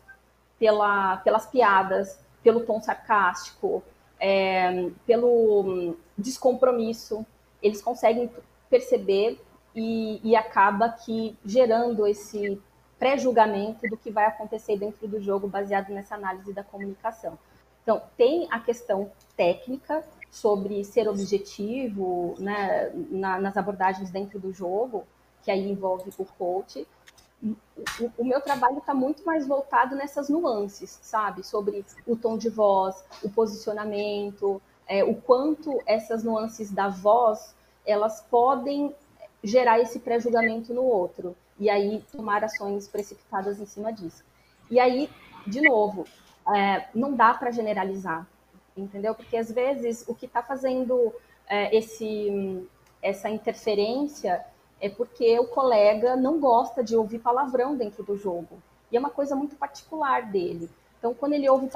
pela, 0.57 1.17
pelas 1.17 1.45
piadas, 1.45 2.17
pelo 2.43 2.61
tom 2.61 2.81
sarcástico, 2.81 3.83
é, 4.19 4.89
pelo 5.05 5.95
descompromisso. 6.17 7.25
Eles 7.61 7.81
conseguem 7.81 8.29
perceber 8.69 9.39
e, 9.75 10.19
e 10.23 10.35
acaba 10.35 10.89
que 10.89 11.37
gerando 11.45 12.05
esse 12.07 12.61
pré-julgamento 12.97 13.87
do 13.87 13.97
que 13.97 14.11
vai 14.11 14.25
acontecer 14.25 14.77
dentro 14.77 15.07
do 15.07 15.19
jogo 15.19 15.47
baseado 15.47 15.89
nessa 15.89 16.15
análise 16.15 16.53
da 16.53 16.63
comunicação. 16.63 17.37
Então, 17.81 18.01
tem 18.15 18.47
a 18.51 18.59
questão 18.59 19.11
técnica 19.35 20.03
sobre 20.29 20.83
ser 20.83 21.09
objetivo 21.09 22.35
né, 22.37 22.91
na, 23.09 23.39
nas 23.39 23.57
abordagens 23.57 24.11
dentro 24.11 24.39
do 24.39 24.53
jogo, 24.53 25.03
que 25.41 25.49
aí 25.49 25.69
envolve 25.69 26.11
o 26.17 26.25
coach. 26.25 26.87
O, 27.43 28.11
o 28.19 28.25
meu 28.25 28.39
trabalho 28.41 28.77
está 28.77 28.93
muito 28.93 29.25
mais 29.25 29.47
voltado 29.47 29.95
nessas 29.95 30.29
nuances, 30.29 30.99
sabe? 31.01 31.43
Sobre 31.43 31.83
o 32.05 32.15
tom 32.15 32.37
de 32.37 32.49
voz, 32.49 33.03
o 33.23 33.29
posicionamento, 33.29 34.61
é, 34.87 35.03
o 35.03 35.15
quanto 35.15 35.81
essas 35.85 36.23
nuances 36.23 36.71
da 36.71 36.89
voz 36.89 37.55
elas 37.85 38.21
podem 38.29 38.95
gerar 39.43 39.79
esse 39.79 39.99
pré-julgamento 39.99 40.73
no 40.73 40.83
outro 40.83 41.35
e 41.59 41.69
aí 41.69 42.03
tomar 42.11 42.43
ações 42.43 42.87
precipitadas 42.87 43.59
em 43.59 43.65
cima 43.65 43.91
disso. 43.91 44.23
E 44.69 44.79
aí, 44.79 45.09
de 45.47 45.61
novo, 45.61 46.05
é, 46.55 46.87
não 46.93 47.13
dá 47.13 47.33
para 47.33 47.51
generalizar, 47.51 48.27
entendeu? 48.75 49.15
Porque 49.15 49.37
às 49.37 49.51
vezes 49.51 50.05
o 50.07 50.15
que 50.15 50.25
está 50.25 50.43
fazendo 50.43 51.13
é, 51.47 51.75
esse, 51.75 52.67
essa 53.01 53.29
interferência 53.29 54.43
é 54.81 54.89
porque 54.89 55.39
o 55.39 55.47
colega 55.47 56.15
não 56.15 56.39
gosta 56.39 56.83
de 56.83 56.95
ouvir 56.95 57.19
palavrão 57.19 57.77
dentro 57.77 58.03
do 58.03 58.17
jogo. 58.17 58.61
E 58.91 58.97
é 58.97 58.99
uma 58.99 59.11
coisa 59.11 59.35
muito 59.35 59.55
particular 59.55 60.29
dele. 60.29 60.69
Então, 60.97 61.13
quando 61.13 61.33
ele 61.33 61.47
ouve, 61.47 61.69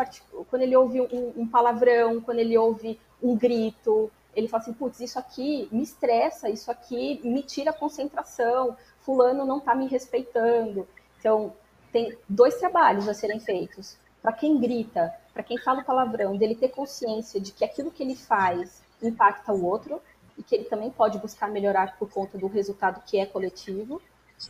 quando 0.49 0.61
ele 0.63 0.75
ouve 0.75 1.01
um, 1.01 1.33
um 1.37 1.47
palavrão, 1.47 2.19
quando 2.19 2.39
ele 2.39 2.57
ouve 2.57 2.99
um 3.21 3.35
grito, 3.37 4.11
ele 4.35 4.47
fala 4.47 4.63
assim, 4.63 4.73
putz, 4.73 4.99
isso 4.99 5.17
aqui 5.17 5.69
me 5.71 5.83
estressa, 5.83 6.49
isso 6.49 6.69
aqui 6.69 7.21
me 7.23 7.41
tira 7.41 7.69
a 7.69 7.73
concentração, 7.73 8.75
fulano 8.99 9.45
não 9.45 9.59
está 9.59 9.73
me 9.73 9.87
respeitando. 9.87 10.87
Então, 11.19 11.53
tem 11.91 12.17
dois 12.27 12.55
trabalhos 12.55 13.07
a 13.07 13.13
serem 13.13 13.39
feitos. 13.39 13.97
Para 14.21 14.33
quem 14.33 14.59
grita, 14.59 15.13
para 15.33 15.43
quem 15.43 15.57
fala 15.57 15.83
palavrão, 15.83 16.35
dele 16.35 16.55
ter 16.55 16.69
consciência 16.69 17.39
de 17.39 17.51
que 17.51 17.63
aquilo 17.63 17.91
que 17.91 18.03
ele 18.03 18.15
faz 18.15 18.81
impacta 19.01 19.53
o 19.53 19.65
outro 19.65 20.01
e 20.37 20.43
que 20.43 20.55
ele 20.55 20.65
também 20.65 20.89
pode 20.89 21.17
buscar 21.19 21.49
melhorar 21.49 21.97
por 21.97 22.09
conta 22.09 22.37
do 22.37 22.47
resultado 22.47 23.01
que 23.05 23.17
é 23.17 23.25
coletivo, 23.25 24.01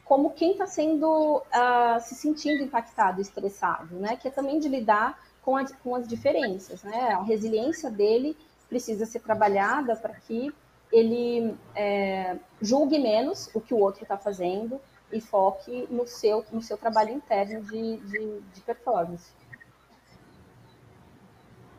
como 0.04 0.32
quem 0.32 0.54
está 0.54 0.66
sendo 0.66 1.38
uh, 1.38 2.02
se 2.02 2.16
sentindo 2.16 2.64
impactado, 2.64 3.22
estressado, 3.22 3.96
né? 3.96 4.16
Que 4.16 4.28
é 4.28 4.32
também 4.32 4.60
de 4.60 4.68
lidar 4.68 5.20
com, 5.44 5.56
a, 5.56 5.66
com 5.84 5.96
as 5.96 6.08
diferenças, 6.08 6.84
né? 6.84 7.12
A 7.12 7.22
resiliência 7.22 7.90
dele 7.90 8.36
precisa 8.68 9.06
ser 9.06 9.20
trabalhada 9.20 9.96
para 9.96 10.14
que 10.16 10.54
ele 10.92 11.56
é, 11.76 12.38
julgue 12.62 12.98
menos 12.98 13.50
o 13.54 13.62
que 13.62 13.74
o 13.74 13.80
outro 13.80 14.04
está 14.04 14.18
fazendo 14.18 14.80
e 15.12 15.22
foque 15.22 15.88
no 15.90 16.08
seu, 16.08 16.44
no 16.52 16.62
seu 16.62 16.78
trabalho 16.78 17.12
interno 17.12 17.62
de, 17.62 17.98
de, 17.98 18.40
de 18.42 18.62
performance. 18.62 19.30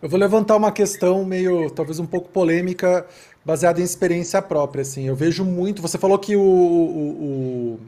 Eu 0.06 0.10
vou 0.10 0.20
levantar 0.20 0.54
uma 0.54 0.70
questão 0.70 1.24
meio, 1.24 1.68
talvez 1.68 1.98
um 1.98 2.06
pouco 2.06 2.28
polêmica, 2.28 3.04
baseada 3.44 3.80
em 3.80 3.82
experiência 3.82 4.40
própria. 4.40 4.82
Assim, 4.82 5.02
eu 5.02 5.16
vejo 5.16 5.44
muito. 5.44 5.82
Você 5.82 5.98
falou 5.98 6.16
que 6.16 6.36
o, 6.36 6.40
o, 6.40 7.80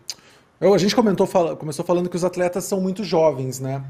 o 0.60 0.74
a 0.74 0.78
gente 0.78 0.96
comentou, 0.96 1.28
fala, 1.28 1.54
começou 1.54 1.84
falando 1.84 2.08
que 2.08 2.16
os 2.16 2.24
atletas 2.24 2.64
são 2.64 2.80
muito 2.80 3.04
jovens, 3.04 3.60
né? 3.60 3.84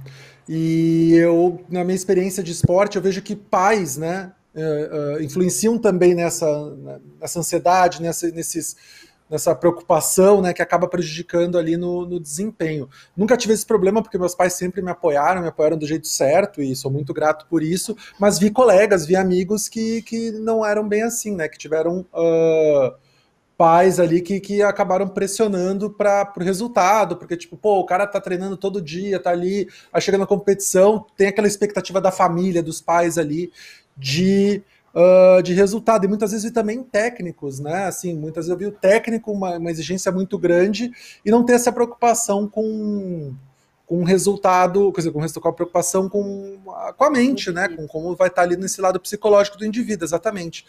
E 0.47 1.14
eu, 1.14 1.64
na 1.70 1.83
minha 1.83 1.97
experiência 1.97 2.43
de 2.43 2.53
esporte, 2.53 2.97
eu 2.97 3.03
vejo 3.03 3.22
que 3.22 3.35
pais, 3.35 3.97
né, 3.97 4.31
uh, 4.55 5.22
influenciam 5.22 5.79
também 5.79 6.14
nessa, 6.14 6.76
nessa 7.18 7.39
ansiedade, 7.39 8.03
nessa, 8.03 8.31
nesses, 8.31 8.76
nessa 9.31 9.55
preocupação, 9.55 10.41
né, 10.41 10.53
que 10.53 10.62
acaba 10.62 10.89
prejudicando 10.89 11.59
ali 11.59 11.76
no, 11.76 12.07
no, 12.07 12.18
desempenho. 12.18 12.89
Nunca 13.16 13.37
tive 13.37 13.55
esse 13.55 13.66
problema 13.66 14.03
porque 14.03 14.18
meus 14.18 14.35
pais 14.35 14.55
sempre 14.55 14.81
me 14.81 14.91
apoiaram, 14.91 15.43
me 15.43 15.49
apoiaram 15.49 15.76
do 15.76 15.87
jeito 15.87 16.09
certo 16.09 16.62
e 16.62 16.74
sou 16.74 16.91
muito 16.91 17.12
grato 17.12 17.47
por 17.47 17.62
isso. 17.62 17.97
Mas 18.18 18.39
vi 18.39 18.51
colegas, 18.51 19.07
vi 19.07 19.16
amigos 19.16 19.68
que, 19.68 20.03
que 20.03 20.31
não 20.33 20.64
eram 20.64 20.89
bem 20.89 21.03
assim, 21.03 21.35
né, 21.35 21.49
que 21.49 21.59
tiveram 21.59 22.07
uh, 22.12 22.95
pais 23.59 23.99
ali 23.99 24.22
que, 24.22 24.39
que 24.39 24.62
acabaram 24.62 25.09
pressionando 25.09 25.91
para 25.91 26.33
o 26.37 26.41
resultado, 26.41 27.16
porque 27.16 27.37
tipo, 27.37 27.57
pô, 27.57 27.81
o 27.81 27.85
cara 27.85 28.07
tá 28.07 28.20
treinando 28.20 28.57
todo 28.57 28.81
dia, 28.81 29.18
tá 29.18 29.31
ali, 29.31 29.68
aí 29.93 30.01
chega 30.01 30.16
na 30.16 30.26
competição, 30.26 31.05
tem 31.16 31.26
aquela 31.26 31.49
expectativa 31.49 32.01
da 32.01 32.12
família, 32.12 32.62
dos 32.62 32.81
pais 32.81 33.18
ali 33.18 33.53
de, 33.97 34.62
uh, 34.95 35.43
de 35.43 35.53
resultado. 35.55 36.05
E 36.05 36.09
muitas 36.09 36.32
vezes 36.32 36.51
também 36.51 36.82
técnicos, 36.82 37.61
né? 37.61 37.84
Assim, 37.84 38.14
muitas 38.14 38.47
vezes 38.47 38.51
eu 38.51 38.59
vi 38.59 38.66
o 38.66 38.78
técnico 38.78 39.32
uma, 39.32 39.57
uma 39.59 39.70
exigência 39.70 40.11
muito 40.12 40.39
grande 40.39 40.91
e 41.24 41.30
não 41.30 41.45
ter 41.45 41.55
essa 41.55 41.72
preocupação 41.72 42.49
com 42.49 43.34
com 43.86 44.05
resultado, 44.05 44.93
quer 44.93 45.01
dizer, 45.01 45.12
com, 45.12 45.26
com 45.26 45.49
a 45.49 45.53
preocupação 45.53 46.11
com 46.11 46.59
com 46.97 47.05
a 47.05 47.11
mente, 47.11 47.51
né? 47.51 47.68
Com 47.68 47.86
como 47.86 48.14
vai 48.14 48.28
estar 48.28 48.43
ali 48.43 48.57
nesse 48.57 48.80
lado 48.80 49.01
psicológico 49.01 49.57
do 49.57 49.64
indivíduo, 49.64 50.05
exatamente. 50.05 50.66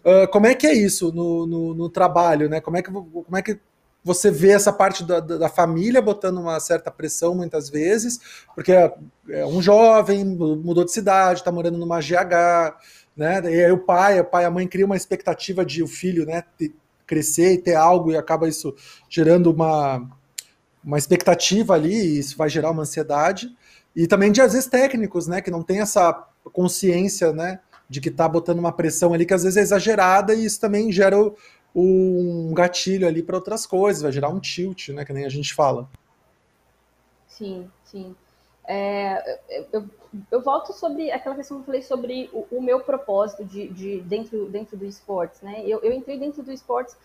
Uh, 0.00 0.26
como 0.32 0.46
é 0.46 0.54
que 0.54 0.66
é 0.66 0.72
isso 0.72 1.12
no, 1.12 1.46
no, 1.46 1.74
no, 1.74 1.88
trabalho, 1.90 2.48
né? 2.48 2.60
Como 2.60 2.76
é 2.76 2.82
que, 2.82 2.90
como 2.90 3.36
é 3.36 3.42
que 3.42 3.60
você 4.04 4.30
vê 4.30 4.50
essa 4.50 4.72
parte 4.72 5.04
da, 5.04 5.20
da, 5.20 5.48
família 5.48 6.02
botando 6.02 6.38
uma 6.38 6.58
certa 6.58 6.90
pressão 6.90 7.34
muitas 7.34 7.70
vezes, 7.70 8.18
porque 8.54 8.72
é, 8.72 8.92
é 9.28 9.46
um 9.46 9.62
jovem, 9.62 10.24
mudou 10.24 10.84
de 10.84 10.90
cidade, 10.90 11.40
está 11.40 11.52
morando 11.52 11.78
numa 11.78 12.00
GH, 12.00 12.74
né? 13.16 13.40
E 13.44 13.64
aí 13.64 13.72
o 13.72 13.78
pai, 13.78 14.20
o 14.20 14.24
pai, 14.24 14.44
a 14.44 14.50
mãe 14.50 14.66
cria 14.66 14.86
uma 14.86 14.96
expectativa 14.96 15.64
de 15.64 15.82
o 15.82 15.86
filho, 15.86 16.24
né, 16.26 16.44
crescer 17.06 17.52
e 17.52 17.58
ter 17.58 17.74
algo 17.74 18.10
e 18.10 18.16
acaba 18.16 18.48
isso 18.48 18.74
gerando 19.08 19.50
uma 19.50 20.08
uma 20.84 20.98
expectativa 20.98 21.74
ali, 21.74 21.94
e 21.94 22.18
isso 22.18 22.36
vai 22.36 22.48
gerar 22.48 22.70
uma 22.72 22.82
ansiedade. 22.82 23.56
E 23.94 24.06
também 24.08 24.32
de 24.32 24.40
às 24.40 24.52
vezes 24.52 24.68
técnicos, 24.68 25.28
né, 25.28 25.40
que 25.40 25.50
não 25.50 25.62
tem 25.62 25.80
essa 25.80 26.12
consciência, 26.52 27.32
né, 27.32 27.60
de 27.88 28.00
que 28.00 28.08
está 28.08 28.26
botando 28.26 28.58
uma 28.58 28.72
pressão 28.72 29.14
ali 29.14 29.24
que 29.24 29.34
às 29.34 29.44
vezes 29.44 29.56
é 29.56 29.60
exagerada 29.60 30.34
e 30.34 30.44
isso 30.44 30.60
também 30.60 30.90
gera 30.90 31.16
um 31.74 32.52
gatilho 32.54 33.06
ali 33.06 33.22
para 33.22 33.36
outras 33.36 33.64
coisas, 33.64 34.02
vai 34.02 34.12
gerar 34.12 34.28
um 34.28 34.40
tilt, 34.40 34.88
né? 34.90 35.04
Que 35.04 35.12
nem 35.12 35.24
a 35.24 35.28
gente 35.28 35.54
fala. 35.54 35.88
Sim, 37.28 37.70
sim. 37.84 38.14
É, 38.66 39.38
eu, 39.72 39.88
volto 40.42 40.72
sobre 40.72 41.10
aquela 41.10 41.34
questão 41.34 41.56
que 41.56 41.62
eu 41.62 41.66
falei 41.66 41.82
sobre 41.82 42.30
o, 42.32 42.46
o 42.58 42.62
meu 42.62 42.80
propósito 42.80 43.44
de, 43.44 43.68
de, 43.68 44.00
dentro, 44.00 44.46
dentro 44.46 44.76
do 44.76 44.84
esportes, 44.84 45.40
né? 45.40 45.62
Eu, 45.66 45.80
eu 45.80 45.92
entrei 45.92 46.18
dentro 46.18 46.42
do 46.42 46.52
esportes 46.52 46.96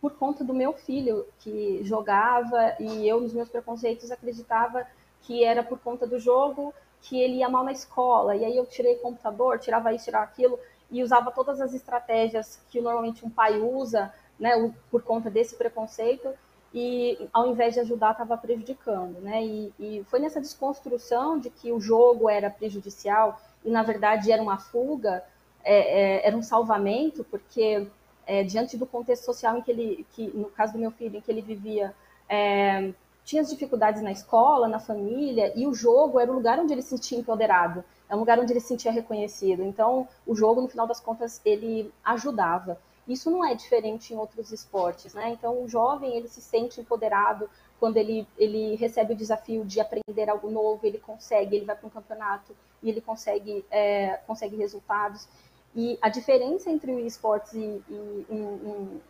por 0.00 0.12
conta 0.12 0.44
do 0.44 0.54
meu 0.54 0.72
filho 0.72 1.26
que 1.38 1.80
jogava 1.84 2.74
e 2.80 3.08
eu 3.08 3.20
nos 3.20 3.32
meus 3.32 3.48
preconceitos 3.48 4.10
acreditava 4.10 4.86
que 5.22 5.44
era 5.44 5.62
por 5.62 5.78
conta 5.78 6.06
do 6.06 6.18
jogo 6.18 6.74
que 7.00 7.20
ele 7.20 7.36
ia 7.36 7.48
mal 7.48 7.64
na 7.64 7.72
escola 7.72 8.34
e 8.36 8.44
aí 8.44 8.56
eu 8.56 8.66
tirei 8.66 8.96
computador, 8.96 9.58
tirava 9.58 9.92
isso, 9.92 10.04
tirava 10.04 10.24
aquilo 10.24 10.58
e 10.90 11.02
usava 11.02 11.30
todas 11.30 11.60
as 11.60 11.72
estratégias 11.72 12.60
que 12.70 12.80
normalmente 12.80 13.24
um 13.24 13.30
pai 13.30 13.60
usa, 13.60 14.12
né, 14.38 14.72
por 14.90 15.02
conta 15.02 15.30
desse 15.30 15.56
preconceito, 15.56 16.28
e 16.74 17.28
ao 17.32 17.46
invés 17.48 17.74
de 17.74 17.80
ajudar, 17.80 18.12
estava 18.12 18.36
prejudicando, 18.36 19.20
né? 19.20 19.44
E, 19.44 19.72
e, 19.78 20.04
foi 20.04 20.20
nessa 20.20 20.40
desconstrução 20.40 21.38
de 21.38 21.50
que 21.50 21.72
o 21.72 21.80
jogo 21.80 22.28
era 22.28 22.50
prejudicial 22.50 23.40
e 23.64 23.70
na 23.70 23.82
verdade 23.82 24.32
era 24.32 24.42
uma 24.42 24.58
fuga, 24.58 25.22
é, 25.62 26.20
é, 26.20 26.26
era 26.26 26.36
um 26.36 26.42
salvamento, 26.42 27.24
porque 27.24 27.86
é, 28.26 28.42
diante 28.42 28.76
do 28.76 28.86
contexto 28.86 29.24
social 29.24 29.56
em 29.56 29.62
que 29.62 29.70
ele, 29.70 30.06
que 30.12 30.26
no 30.28 30.46
caso 30.46 30.72
do 30.72 30.78
meu 30.78 30.90
filho, 30.90 31.16
em 31.16 31.20
que 31.20 31.30
ele 31.30 31.42
vivia, 31.42 31.94
é, 32.28 32.92
tinha 33.24 33.42
as 33.42 33.50
dificuldades 33.50 34.02
na 34.02 34.10
escola, 34.10 34.66
na 34.66 34.80
família, 34.80 35.52
e 35.54 35.66
o 35.66 35.74
jogo 35.74 36.18
era 36.18 36.30
o 36.30 36.34
lugar 36.34 36.58
onde 36.58 36.72
ele 36.72 36.82
se 36.82 36.90
sentia 36.90 37.18
empoderado 37.18 37.84
é 38.12 38.14
um 38.14 38.18
lugar 38.18 38.38
onde 38.38 38.52
ele 38.52 38.60
se 38.60 38.68
sentia 38.68 38.92
reconhecido. 38.92 39.62
Então, 39.62 40.06
o 40.26 40.34
jogo, 40.34 40.60
no 40.60 40.68
final 40.68 40.86
das 40.86 41.00
contas, 41.00 41.40
ele 41.46 41.90
ajudava. 42.04 42.78
Isso 43.06 43.30
não 43.30 43.44
é 43.44 43.54
diferente 43.54 44.14
em 44.14 44.16
outros 44.16 44.52
esportes, 44.52 45.12
né? 45.14 45.30
Então, 45.30 45.62
o 45.62 45.68
jovem, 45.68 46.16
ele 46.16 46.28
se 46.28 46.40
sente 46.40 46.80
empoderado 46.80 47.50
quando 47.80 47.96
ele, 47.96 48.26
ele 48.38 48.76
recebe 48.76 49.12
o 49.12 49.16
desafio 49.16 49.64
de 49.64 49.80
aprender 49.80 50.30
algo 50.30 50.48
novo, 50.48 50.86
ele 50.86 50.98
consegue, 50.98 51.56
ele 51.56 51.64
vai 51.64 51.74
para 51.74 51.86
um 51.86 51.90
campeonato 51.90 52.54
e 52.80 52.88
ele 52.88 53.00
consegue, 53.00 53.64
é, 53.70 54.20
consegue 54.26 54.54
resultados. 54.54 55.26
E 55.74 55.98
a 56.00 56.08
diferença 56.08 56.70
entre 56.70 56.92
o 56.92 57.00
esportes 57.00 57.54
e, 57.54 57.82
e 57.88 58.24
um, 58.30 58.36
um, 58.36 59.00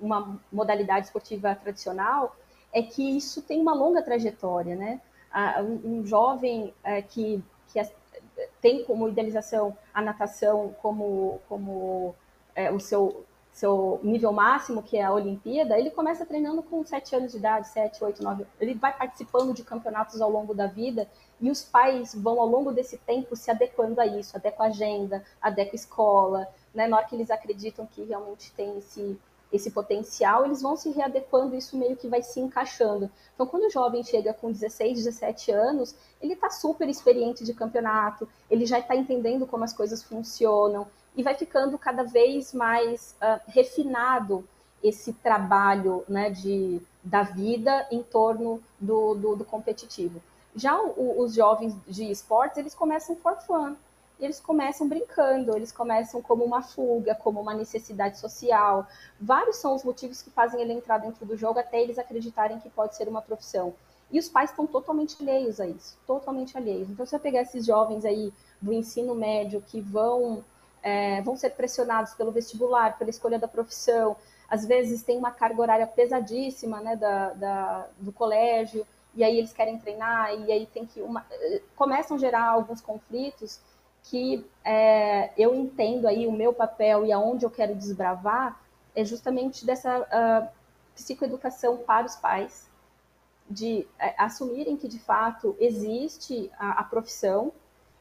uma 0.00 0.40
modalidade 0.52 1.06
esportiva 1.06 1.54
tradicional 1.56 2.36
é 2.72 2.82
que 2.82 3.16
isso 3.16 3.42
tem 3.42 3.60
uma 3.60 3.74
longa 3.74 4.02
trajetória, 4.02 4.76
né? 4.76 5.00
Um, 5.84 6.06
jovem 6.06 6.72
é, 6.82 7.02
que, 7.02 7.42
que 7.72 7.80
tem 8.60 8.84
como 8.84 9.08
idealização 9.08 9.76
a 9.92 10.00
natação 10.00 10.74
como, 10.80 11.40
como 11.48 12.14
é, 12.58 12.72
o 12.72 12.80
seu 12.80 13.24
seu 13.58 13.98
nível 14.04 14.32
máximo, 14.32 14.82
que 14.84 14.96
é 14.96 15.02
a 15.02 15.12
Olimpíada, 15.12 15.76
ele 15.76 15.90
começa 15.90 16.24
treinando 16.24 16.62
com 16.62 16.84
7 16.84 17.16
anos 17.16 17.32
de 17.32 17.38
idade, 17.38 17.66
7, 17.66 18.04
8, 18.04 18.22
9. 18.22 18.46
Ele 18.60 18.74
vai 18.74 18.96
participando 18.96 19.52
de 19.52 19.64
campeonatos 19.64 20.20
ao 20.20 20.30
longo 20.30 20.54
da 20.54 20.68
vida 20.68 21.08
e 21.40 21.50
os 21.50 21.64
pais 21.64 22.14
vão, 22.14 22.40
ao 22.40 22.46
longo 22.46 22.70
desse 22.70 22.98
tempo, 22.98 23.34
se 23.34 23.50
adequando 23.50 24.00
a 24.00 24.06
isso, 24.06 24.36
adequam 24.36 24.64
a 24.64 24.68
agenda, 24.68 25.24
adequam 25.42 25.72
a 25.72 25.74
escola, 25.74 26.48
né? 26.72 26.86
Na 26.86 26.98
hora 26.98 27.06
que 27.06 27.16
eles 27.16 27.32
acreditam 27.32 27.84
que 27.84 28.04
realmente 28.04 28.52
tem 28.52 28.78
esse, 28.78 29.18
esse 29.52 29.72
potencial, 29.72 30.44
eles 30.44 30.62
vão 30.62 30.76
se 30.76 30.90
readequando, 30.90 31.56
isso 31.56 31.76
meio 31.76 31.96
que 31.96 32.06
vai 32.06 32.22
se 32.22 32.38
encaixando. 32.38 33.10
Então, 33.34 33.44
quando 33.44 33.64
o 33.64 33.70
jovem 33.70 34.04
chega 34.04 34.32
com 34.32 34.52
16, 34.52 34.98
17 34.98 35.50
anos, 35.50 35.96
ele 36.22 36.34
está 36.34 36.48
super 36.48 36.88
experiente 36.88 37.42
de 37.44 37.54
campeonato, 37.54 38.28
ele 38.48 38.66
já 38.66 38.78
está 38.78 38.94
entendendo 38.94 39.48
como 39.48 39.64
as 39.64 39.72
coisas 39.72 40.00
funcionam, 40.00 40.86
e 41.16 41.22
vai 41.22 41.34
ficando 41.34 41.78
cada 41.78 42.04
vez 42.04 42.52
mais 42.52 43.16
uh, 43.20 43.40
refinado 43.48 44.44
esse 44.82 45.12
trabalho 45.12 46.04
né, 46.08 46.30
de, 46.30 46.80
da 47.02 47.22
vida 47.22 47.86
em 47.90 48.02
torno 48.02 48.62
do, 48.78 49.14
do, 49.14 49.36
do 49.36 49.44
competitivo. 49.44 50.22
Já 50.54 50.80
o, 50.80 51.20
os 51.20 51.34
jovens 51.34 51.74
de 51.86 52.10
esportes, 52.10 52.58
eles 52.58 52.74
começam 52.74 53.16
for 53.16 53.36
fun, 53.40 53.76
eles 54.20 54.40
começam 54.40 54.88
brincando, 54.88 55.56
eles 55.56 55.70
começam 55.70 56.20
como 56.20 56.44
uma 56.44 56.62
fuga, 56.62 57.14
como 57.14 57.40
uma 57.40 57.54
necessidade 57.54 58.18
social. 58.18 58.86
Vários 59.20 59.56
são 59.56 59.74
os 59.74 59.84
motivos 59.84 60.22
que 60.22 60.30
fazem 60.30 60.60
ele 60.60 60.72
entrar 60.72 60.98
dentro 60.98 61.24
do 61.24 61.36
jogo 61.36 61.58
até 61.58 61.80
eles 61.80 61.98
acreditarem 61.98 62.58
que 62.58 62.68
pode 62.70 62.96
ser 62.96 63.08
uma 63.08 63.22
profissão. 63.22 63.74
E 64.10 64.18
os 64.18 64.28
pais 64.28 64.50
estão 64.50 64.66
totalmente 64.66 65.16
alheios 65.20 65.60
a 65.60 65.66
isso, 65.66 65.96
totalmente 66.06 66.56
alheios. 66.56 66.88
Então, 66.88 67.04
se 67.04 67.14
eu 67.14 67.20
pegar 67.20 67.42
esses 67.42 67.66
jovens 67.66 68.04
aí 68.04 68.32
do 68.60 68.72
ensino 68.72 69.14
médio 69.14 69.62
que 69.66 69.80
vão 69.80 70.42
é, 70.82 71.20
vão 71.22 71.36
ser 71.36 71.50
pressionados 71.50 72.14
pelo 72.14 72.32
vestibular, 72.32 72.98
pela 72.98 73.10
escolha 73.10 73.38
da 73.38 73.48
profissão, 73.48 74.16
às 74.48 74.64
vezes 74.64 75.02
tem 75.02 75.18
uma 75.18 75.30
carga 75.30 75.60
horária 75.60 75.86
pesadíssima 75.86 76.80
né, 76.80 76.96
da, 76.96 77.34
da, 77.34 77.86
do 77.98 78.10
colégio, 78.12 78.86
e 79.14 79.22
aí 79.22 79.36
eles 79.36 79.52
querem 79.52 79.78
treinar, 79.78 80.32
e 80.34 80.50
aí 80.50 80.66
tem 80.66 80.86
que. 80.86 81.02
Uma... 81.02 81.26
começam 81.76 82.16
a 82.16 82.20
gerar 82.20 82.48
alguns 82.48 82.80
conflitos 82.80 83.60
que 84.04 84.46
é, 84.64 85.32
eu 85.36 85.54
entendo 85.54 86.06
aí 86.06 86.26
o 86.26 86.32
meu 86.32 86.54
papel 86.54 87.04
e 87.04 87.12
aonde 87.12 87.44
eu 87.44 87.50
quero 87.50 87.74
desbravar 87.74 88.58
é 88.94 89.04
justamente 89.04 89.66
dessa 89.66 90.00
uh, 90.00 90.48
psicoeducação 90.94 91.78
para 91.78 92.06
os 92.06 92.16
pais, 92.16 92.70
de 93.50 93.86
uh, 94.00 94.14
assumirem 94.16 94.76
que 94.76 94.88
de 94.88 94.98
fato 94.98 95.56
existe 95.60 96.50
a, 96.58 96.80
a 96.80 96.84
profissão 96.84 97.52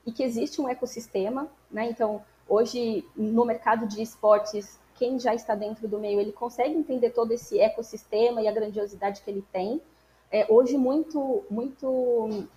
e 0.06 0.12
que 0.12 0.24
existe 0.24 0.62
um 0.62 0.70
ecossistema, 0.70 1.48
né? 1.70 1.90
Então, 1.90 2.24
Hoje, 2.50 3.06
no 3.16 3.46
mercado 3.46 3.88
de 3.88 4.02
esportes, 4.02 4.80
quem 4.96 5.20
já 5.20 5.34
está 5.34 5.54
dentro 5.54 5.88
do 5.88 6.00
meio, 6.00 6.20
ele 6.20 6.32
consegue 6.32 6.74
entender 6.74 7.12
todo 7.12 7.32
esse 7.32 7.60
ecossistema 7.60 8.42
e 8.42 8.48
a 8.48 8.52
grandiosidade 8.52 9.22
que 9.22 9.30
ele 9.30 9.46
tem. 9.52 9.82
É, 10.32 10.46
hoje, 10.50 10.78
muito, 10.78 11.44
muito, 11.50 12.48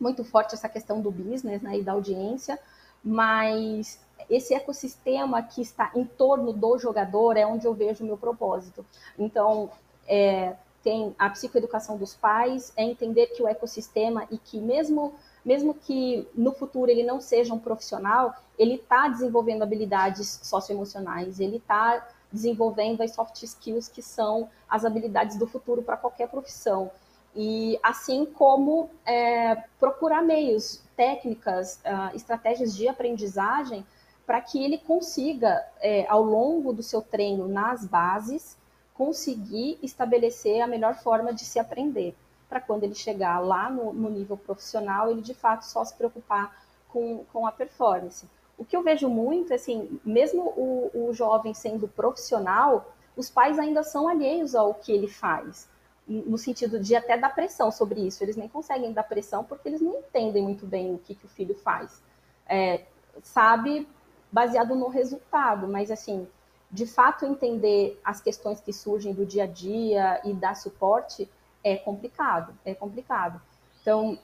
muito 0.00 0.24
forte 0.24 0.54
essa 0.54 0.68
questão 0.68 1.00
do 1.00 1.10
business 1.10 1.62
né, 1.62 1.78
e 1.78 1.82
da 1.82 1.92
audiência, 1.92 2.58
mas 3.04 4.00
esse 4.28 4.54
ecossistema 4.54 5.42
que 5.42 5.60
está 5.60 5.92
em 5.94 6.04
torno 6.04 6.52
do 6.52 6.78
jogador 6.78 7.36
é 7.36 7.46
onde 7.46 7.66
eu 7.66 7.74
vejo 7.74 8.02
o 8.02 8.06
meu 8.06 8.16
propósito. 8.16 8.84
Então, 9.18 9.70
é, 10.08 10.56
tem 10.82 11.14
a 11.18 11.28
psicoeducação 11.30 11.96
dos 11.96 12.14
pais, 12.14 12.72
é 12.76 12.84
entender 12.84 13.26
que 13.28 13.42
o 13.42 13.48
ecossistema 13.48 14.26
e 14.30 14.38
que 14.38 14.60
mesmo 14.60 15.14
mesmo 15.46 15.72
que 15.72 16.26
no 16.34 16.50
futuro 16.52 16.90
ele 16.90 17.04
não 17.04 17.20
seja 17.20 17.54
um 17.54 17.58
profissional, 17.58 18.34
ele 18.58 18.74
está 18.74 19.06
desenvolvendo 19.06 19.62
habilidades 19.62 20.40
socioemocionais, 20.42 21.38
ele 21.38 21.58
está 21.58 22.04
desenvolvendo 22.32 23.00
as 23.00 23.14
soft 23.14 23.40
skills 23.44 23.86
que 23.86 24.02
são 24.02 24.50
as 24.68 24.84
habilidades 24.84 25.38
do 25.38 25.46
futuro 25.46 25.82
para 25.82 25.96
qualquer 25.96 26.28
profissão. 26.28 26.90
E 27.32 27.78
assim 27.80 28.26
como 28.26 28.90
é, 29.06 29.54
procurar 29.78 30.20
meios, 30.20 30.82
técnicas, 30.96 31.76
uh, 31.84 32.16
estratégias 32.16 32.74
de 32.74 32.88
aprendizagem 32.88 33.86
para 34.26 34.40
que 34.40 34.64
ele 34.64 34.78
consiga, 34.78 35.64
é, 35.80 36.06
ao 36.08 36.22
longo 36.22 36.72
do 36.72 36.82
seu 36.82 37.00
treino 37.00 37.46
nas 37.46 37.86
bases, 37.86 38.56
conseguir 38.94 39.78
estabelecer 39.80 40.60
a 40.60 40.66
melhor 40.66 40.96
forma 40.96 41.32
de 41.32 41.44
se 41.44 41.60
aprender 41.60 42.16
para 42.48 42.60
quando 42.60 42.84
ele 42.84 42.94
chegar 42.94 43.38
lá 43.40 43.68
no, 43.70 43.92
no, 43.92 44.10
nível 44.10 44.36
profissional, 44.36 45.10
ele 45.10 45.20
de 45.20 45.34
fato 45.34 45.62
só 45.62 45.84
se 45.84 45.94
preocupar 45.94 46.64
com, 46.88 47.24
com 47.32 47.46
a 47.46 47.52
performance. 47.52 48.28
O 48.56 48.64
que 48.64 48.76
eu 48.76 48.82
vejo 48.82 49.08
muito, 49.08 49.52
assim, 49.52 50.00
mesmo 50.04 50.42
o, 50.56 51.08
o 51.08 51.12
jovem 51.12 51.52
sendo 51.52 51.88
profissional, 51.88 52.92
os 53.16 53.28
pais 53.28 53.58
ainda 53.58 53.82
são 53.82 54.08
alheios 54.08 54.54
ao 54.54 54.74
que 54.74 54.92
ele 54.92 55.08
faz, 55.08 55.68
no 56.06 56.38
sentido 56.38 56.78
de 56.78 56.94
até 56.94 57.18
dar 57.18 57.34
pressão 57.34 57.70
sobre 57.70 58.00
isso. 58.00 58.22
Eles 58.22 58.36
nem 58.36 58.48
conseguem 58.48 58.92
dar 58.92 59.02
pressão 59.02 59.42
porque 59.42 59.68
eles 59.68 59.80
não 59.80 59.98
entendem 59.98 60.42
muito 60.42 60.64
bem 60.64 60.94
o 60.94 60.98
que, 60.98 61.14
que 61.14 61.26
o 61.26 61.28
filho 61.28 61.54
faz. 61.54 62.02
É, 62.48 62.84
sabe 63.22 63.88
baseado 64.30 64.74
no 64.74 64.88
resultado, 64.88 65.66
mas 65.66 65.90
assim, 65.90 66.28
de 66.70 66.86
fato 66.86 67.24
entender 67.24 67.98
as 68.04 68.20
questões 68.20 68.60
que 68.60 68.72
surgem 68.72 69.14
do 69.14 69.24
dia 69.24 69.44
a 69.44 69.46
dia 69.46 70.20
e 70.24 70.32
dar 70.32 70.54
suporte 70.54 71.28
é 71.66 71.76
complicado, 71.76 72.54
é 72.64 72.74
complicado. 72.74 73.40
Então, 73.82 74.16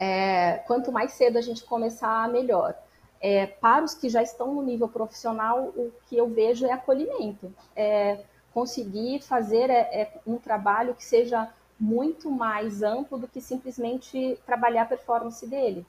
é, 0.00 0.54
quanto 0.66 0.90
mais 0.90 1.12
cedo 1.12 1.36
a 1.36 1.42
gente 1.42 1.62
começar, 1.62 2.26
melhor. 2.30 2.74
É, 3.20 3.46
para 3.46 3.84
os 3.84 3.94
que 3.94 4.08
já 4.08 4.22
estão 4.22 4.54
no 4.54 4.62
nível 4.62 4.88
profissional, 4.88 5.64
o 5.76 5.92
que 6.06 6.16
eu 6.16 6.26
vejo 6.28 6.64
é 6.64 6.72
acolhimento, 6.72 7.52
é 7.74 8.24
conseguir 8.54 9.20
fazer 9.20 9.68
é, 9.68 10.02
é 10.02 10.20
um 10.26 10.38
trabalho 10.38 10.94
que 10.94 11.04
seja 11.04 11.46
muito 11.78 12.30
mais 12.30 12.82
amplo 12.82 13.18
do 13.18 13.28
que 13.28 13.42
simplesmente 13.42 14.38
trabalhar 14.46 14.82
a 14.82 14.86
performance 14.86 15.46
dele. 15.46 15.84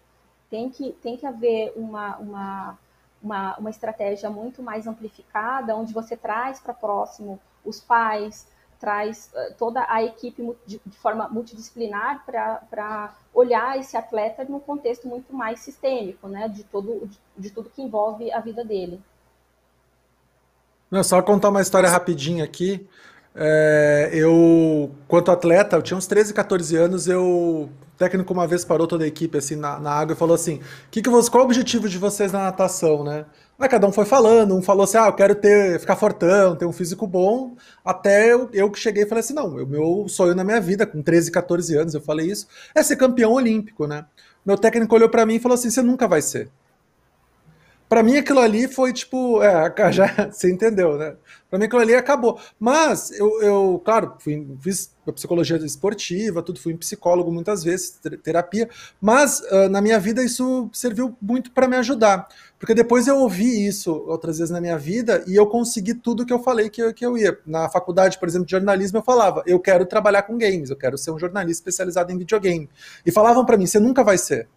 Tem 0.50 0.70
que, 0.70 0.92
tem 1.02 1.16
que 1.16 1.26
haver 1.26 1.72
uma, 1.78 2.18
uma, 2.18 2.80
uma, 3.24 3.58
uma 3.58 3.70
estratégia 3.70 4.30
muito 4.30 4.62
mais 4.62 4.86
amplificada, 4.86 5.78
onde 5.78 5.94
você 5.94 6.18
traz 6.18 6.60
para 6.60 6.74
próximo 6.74 7.40
os 7.64 7.80
pais, 7.80 8.48
traz 8.80 9.30
eh, 9.34 9.54
toda 9.58 9.86
a 9.90 10.04
equipe 10.04 10.56
de, 10.66 10.80
forma 11.02 11.28
multidisciplinar 11.30 12.24
para 12.26 13.16
olhar 13.34 13.80
esse 13.80 13.98
atleta 13.98 14.44
num 14.44 14.60
contexto 14.60 15.08
muito 15.08 15.34
mais 15.34 15.60
sistêmico, 15.60 16.28
né, 16.28 16.48
de, 16.48 16.64
todo, 16.64 17.08
de, 17.08 17.20
de 17.38 17.50
tudo 17.50 17.70
que 17.70 17.82
envolve 17.82 18.32
a 18.32 18.40
vida 18.40 18.64
dele. 18.64 19.02
Não, 20.90 21.04
só 21.04 21.22
contar 21.22 21.50
uma 21.50 21.62
história 21.62 21.90
rapidinha 21.90 22.44
aqui. 22.44 22.88
É, 23.36 24.10
eu, 24.14 24.92
quanto 25.08 25.32
atleta, 25.32 25.76
eu 25.76 25.82
tinha 25.82 25.98
uns 25.98 26.08
13, 26.08 26.34
14 26.34 26.76
anos, 26.76 27.08
eu 27.08 27.70
o 27.98 27.98
técnico 27.98 28.32
uma 28.32 28.48
vez 28.48 28.64
parou 28.64 28.88
toda 28.88 29.04
a 29.04 29.08
equipe 29.08 29.38
assim 29.38 29.56
na, 29.56 29.80
na 29.80 29.92
água 29.92 30.14
e 30.14 30.18
falou 30.18 30.36
assim: 30.36 30.62
que 30.90 31.02
que 31.02 31.10
você, 31.10 31.30
qual 31.30 31.44
o 31.44 31.46
objetivo 31.46 31.90
de 31.90 31.98
vocês 31.98 32.32
na 32.32 32.44
natação, 32.44 33.04
né? 33.04 33.26
Aí 33.60 33.68
cada 33.68 33.88
um 33.88 33.92
foi 33.92 34.06
falando, 34.06 34.56
um 34.56 34.62
falou 34.62 34.84
assim: 34.84 34.98
ah, 34.98 35.08
eu 35.08 35.14
quero 35.14 35.34
ter, 35.34 35.80
ficar 35.80 35.96
fortão, 35.96 36.56
ter 36.56 36.66
um 36.66 36.72
físico 36.72 37.08
bom. 37.08 37.56
Até 37.84 38.32
eu, 38.32 38.50
eu 38.54 38.70
que 38.70 38.80
cheguei 38.80 39.04
e 39.04 39.08
falei 39.08 39.22
assim: 39.22 39.34
não, 39.34 39.48
o 39.48 39.66
meu 39.66 40.06
sonho 40.08 40.36
na 40.36 40.44
minha 40.44 40.62
vida, 40.62 40.86
com 40.86 41.02
13, 41.02 41.32
14 41.32 41.76
anos, 41.76 41.94
eu 41.96 42.02
falei 42.02 42.28
isso, 42.28 42.48
é 42.76 42.84
ser 42.84 42.96
campeão 42.98 43.34
olímpico, 43.34 43.88
né? 43.88 44.06
Meu 44.46 44.58
técnico 44.58 44.94
olhou 44.94 45.10
para 45.10 45.26
mim 45.26 45.36
e 45.36 45.40
falou 45.40 45.56
assim: 45.56 45.72
você 45.72 45.82
nunca 45.82 46.08
vai 46.08 46.22
ser. 46.22 46.50
Para 47.90 48.04
mim 48.04 48.18
aquilo 48.18 48.40
ali 48.42 48.68
foi 48.68 48.92
tipo, 48.92 49.42
é, 49.42 49.74
já 49.92 50.30
você 50.30 50.52
entendeu, 50.52 50.98
né? 50.98 51.16
Para 51.50 51.58
mim 51.58 51.66
aquilo 51.66 51.82
ali 51.82 51.96
acabou. 51.96 52.40
Mas 52.60 53.12
eu, 53.12 53.42
eu 53.42 53.82
claro, 53.84 54.16
fui, 54.20 54.46
fiz 54.62 54.94
psicologia 55.16 55.56
esportiva, 55.58 56.44
tudo, 56.44 56.60
fui 56.60 56.76
psicólogo 56.76 57.32
muitas 57.32 57.64
vezes, 57.64 57.98
terapia, 58.22 58.70
mas 59.00 59.40
uh, 59.40 59.70
na 59.70 59.82
minha 59.82 60.00
vida 60.00 60.22
isso 60.22 60.70
serviu 60.74 61.16
muito 61.22 61.52
para 61.52 61.68
me 61.68 61.78
ajudar. 61.78 62.28
Porque 62.60 62.74
depois 62.74 63.08
eu 63.08 63.18
ouvi 63.18 63.68
isso 63.68 63.92
outras 64.08 64.40
vezes 64.40 64.52
na 64.52 64.60
minha 64.60 64.78
vida 64.78 65.24
e 65.28 65.36
eu 65.36 65.46
consegui 65.46 65.94
tudo 65.94 66.26
que 66.26 66.34
eu 66.34 66.40
falei 66.40 66.70
que 66.70 66.82
eu, 66.82 66.94
que 66.94 67.06
eu 67.06 67.18
ia. 67.18 67.38
Na 67.46 67.70
faculdade, 67.70 68.18
por 68.18 68.28
exemplo, 68.28 68.46
de 68.46 68.52
jornalismo, 68.52 68.98
eu 68.98 69.04
falava, 69.04 69.44
eu 69.46 69.60
quero 69.60 69.86
trabalhar 69.86 70.24
com 70.24 70.38
games, 70.38 70.70
eu 70.70 70.76
quero 70.76 70.98
ser 70.98 71.12
um 71.12 71.20
jornalista 71.20 71.62
especializado 71.62 72.12
em 72.12 72.18
videogame. 72.18 72.68
E 73.06 73.12
falavam 73.12 73.46
para 73.46 73.58
mim, 73.58 73.68
você 73.68 73.80
nunca 73.80 74.04
vai 74.04 74.18
ser. 74.18 74.48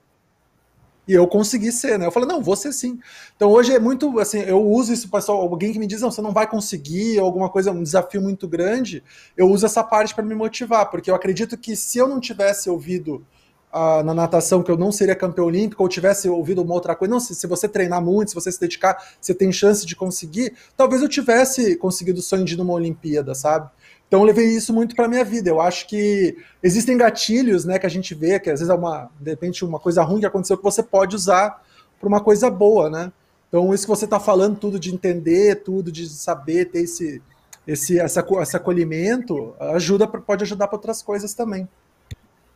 E 1.06 1.12
eu 1.12 1.26
consegui 1.26 1.72
ser, 1.72 1.98
né? 1.98 2.06
Eu 2.06 2.12
falei, 2.12 2.28
não, 2.28 2.40
vou 2.40 2.56
ser 2.56 2.72
sim. 2.72 2.98
Então 3.36 3.50
hoje 3.50 3.74
é 3.74 3.78
muito 3.78 4.18
assim, 4.18 4.38
eu 4.40 4.64
uso 4.64 4.92
isso, 4.92 5.10
pessoal, 5.10 5.40
alguém 5.40 5.72
que 5.72 5.78
me 5.78 5.86
diz, 5.86 6.00
não, 6.00 6.10
você 6.10 6.22
não 6.22 6.32
vai 6.32 6.46
conseguir, 6.48 7.18
alguma 7.18 7.50
coisa, 7.50 7.72
um 7.72 7.82
desafio 7.82 8.22
muito 8.22 8.46
grande, 8.46 9.02
eu 9.36 9.50
uso 9.50 9.66
essa 9.66 9.82
parte 9.82 10.14
para 10.14 10.24
me 10.24 10.34
motivar, 10.34 10.88
porque 10.88 11.10
eu 11.10 11.14
acredito 11.14 11.58
que 11.58 11.74
se 11.74 11.98
eu 11.98 12.06
não 12.06 12.20
tivesse 12.20 12.70
ouvido 12.70 13.26
uh, 13.72 14.02
na 14.02 14.14
natação 14.14 14.62
que 14.62 14.70
eu 14.70 14.76
não 14.76 14.92
seria 14.92 15.14
campeão 15.14 15.46
olímpico, 15.46 15.82
ou 15.82 15.88
tivesse 15.88 16.28
ouvido 16.28 16.62
uma 16.62 16.74
outra 16.74 16.94
coisa, 16.94 17.12
não, 17.12 17.20
se, 17.20 17.34
se 17.34 17.46
você 17.46 17.68
treinar 17.68 18.02
muito, 18.02 18.30
se 18.30 18.34
você 18.34 18.50
se 18.50 18.60
dedicar, 18.60 18.96
você 19.20 19.34
tem 19.34 19.52
chance 19.52 19.86
de 19.86 19.96
conseguir, 19.96 20.54
talvez 20.76 21.02
eu 21.02 21.08
tivesse 21.08 21.76
conseguido 21.76 22.20
o 22.20 22.22
sonho 22.22 22.44
de 22.44 22.54
ir 22.54 22.56
numa 22.56 22.74
Olimpíada, 22.74 23.34
sabe? 23.34 23.70
Então 24.08 24.20
eu 24.20 24.26
levei 24.26 24.46
isso 24.46 24.74
muito 24.74 24.96
para 24.96 25.06
minha 25.06 25.24
vida. 25.24 25.48
Eu 25.48 25.60
acho 25.60 25.86
que 25.86 26.36
existem 26.60 26.96
gatilhos, 26.96 27.64
né, 27.64 27.78
que 27.78 27.86
a 27.86 27.90
gente 27.90 28.12
vê 28.12 28.40
que 28.40 28.50
às 28.50 28.58
vezes 28.58 28.68
é 28.68 28.74
uma, 28.74 29.08
de 29.20 29.30
repente 29.30 29.64
uma 29.64 29.78
coisa 29.78 30.02
ruim 30.02 30.18
que 30.18 30.26
aconteceu 30.26 30.56
que 30.58 30.64
você 30.64 30.82
pode 30.82 31.14
usar 31.14 31.62
para 32.00 32.08
uma 32.08 32.20
coisa 32.20 32.50
boa, 32.50 32.90
né? 32.90 33.12
Então, 33.48 33.74
isso 33.74 33.84
que 33.84 33.90
você 33.90 34.04
está 34.04 34.20
falando, 34.20 34.56
tudo 34.56 34.78
de 34.78 34.94
entender, 34.94 35.56
tudo 35.62 35.90
de 35.90 36.08
saber, 36.08 36.66
ter 36.66 36.82
esse, 36.82 37.20
esse, 37.66 37.98
essa, 37.98 38.24
esse 38.40 38.56
acolhimento, 38.56 39.54
ajuda, 39.58 40.06
pode 40.06 40.44
ajudar 40.44 40.68
para 40.68 40.76
outras 40.76 41.02
coisas 41.02 41.34
também. 41.34 41.68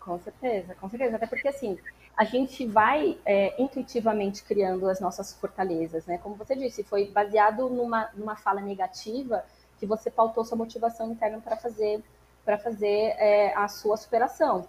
Com 0.05 0.19
certeza, 0.19 0.75
com 0.75 0.89
certeza. 0.89 1.17
Até 1.17 1.27
porque, 1.27 1.49
assim, 1.49 1.79
a 2.15 2.25
gente 2.25 2.67
vai 2.67 3.19
é, 3.25 3.61
intuitivamente 3.61 4.45
criando 4.45 4.87
as 4.87 5.01
nossas 5.01 5.33
fortalezas, 5.33 6.05
né? 6.05 6.19
Como 6.19 6.35
você 6.35 6.55
disse, 6.55 6.85
foi 6.85 7.07
baseado 7.07 7.71
numa, 7.71 8.11
numa 8.15 8.37
fala 8.37 8.61
negativa 8.61 9.43
que 9.79 9.87
você 9.87 10.11
pautou 10.11 10.45
sua 10.45 10.59
motivação 10.59 11.11
interna 11.11 11.41
para 11.41 11.57
fazer 11.57 12.03
para 12.45 12.59
fazer 12.59 13.15
é, 13.17 13.55
a 13.57 13.67
sua 13.69 13.97
superação. 13.97 14.69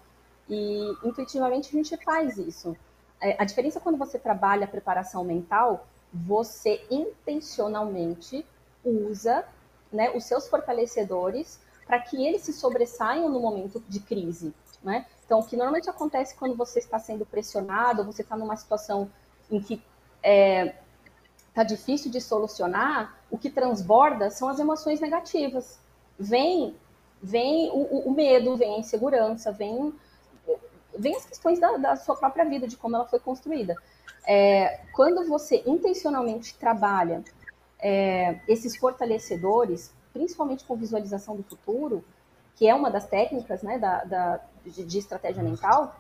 E 0.50 0.96
intuitivamente 1.04 1.68
a 1.68 1.72
gente 1.74 1.98
faz 1.98 2.38
isso. 2.38 2.76
É, 3.20 3.36
a 3.38 3.44
diferença 3.44 3.82
quando 3.82 3.98
você 3.98 4.18
trabalha 4.18 4.64
a 4.64 4.68
preparação 4.68 5.26
mental, 5.26 5.86
você 6.14 6.82
intencionalmente 6.90 8.46
usa 8.86 9.44
né, 9.92 10.10
os 10.12 10.24
seus 10.24 10.48
fortalecedores 10.48 11.60
para 11.86 12.00
que 12.00 12.26
eles 12.26 12.44
se 12.44 12.54
sobressaiam 12.54 13.28
no 13.30 13.42
momento 13.42 13.84
de 13.90 14.00
crise. 14.00 14.54
Né? 14.86 15.08
Então, 15.26 15.40
o 15.40 15.44
que 15.44 15.58
normalmente 15.58 15.90
acontece 15.90 16.36
quando 16.36 16.56
você 16.56 16.78
está 16.78 17.00
sendo 17.00 17.26
pressionado, 17.26 18.06
você 18.06 18.22
está 18.22 18.38
numa 18.38 18.56
situação 18.56 19.10
em 19.50 19.60
que 19.60 19.74
está 19.74 19.84
é, 20.22 20.76
tá 21.56 21.64
difícil 21.64 22.12
de 22.12 22.22
solucionar, 22.22 23.18
o 23.32 23.38
que 23.38 23.50
transborda 23.50 24.30
são 24.30 24.48
as 24.48 24.60
emoções 24.60 25.00
negativas. 25.00 25.80
Vem, 26.20 26.76
vem 27.22 27.72
o, 27.72 28.08
o 28.08 28.12
medo, 28.14 28.56
vem 28.56 28.76
a 28.76 28.80
insegurança, 28.80 29.52
vem, 29.52 29.92
vem 30.96 31.16
as 31.16 31.26
questões 31.26 31.60
da, 31.60 31.78
da, 31.78 31.96
sua 31.96 32.16
própria 32.16 32.46
vida, 32.46 32.68
de 32.68 32.78
como 32.78 32.96
ela 32.96 33.08
foi 33.08 33.20
construída. 33.20 33.76
É, 34.28 34.82
quando 34.94 35.28
você 35.28 35.64
intencionalmente 35.66 36.56
trabalha 36.58 37.24
é, 37.80 38.40
esses 38.48 38.78
fortalecedores, 38.78 39.92
principalmente 40.14 40.64
com 40.64 40.76
visualização 40.76 41.36
do 41.36 41.44
futuro, 41.44 42.06
que 42.56 42.68
é 42.68 42.76
uma 42.76 42.92
das 42.92 43.08
técnicas 43.08 43.64
né, 43.64 43.80
da, 43.80 44.04
da 44.04 44.42
de, 44.66 44.84
de, 44.84 44.98
estratégia 44.98 45.44
mental, 45.44 45.96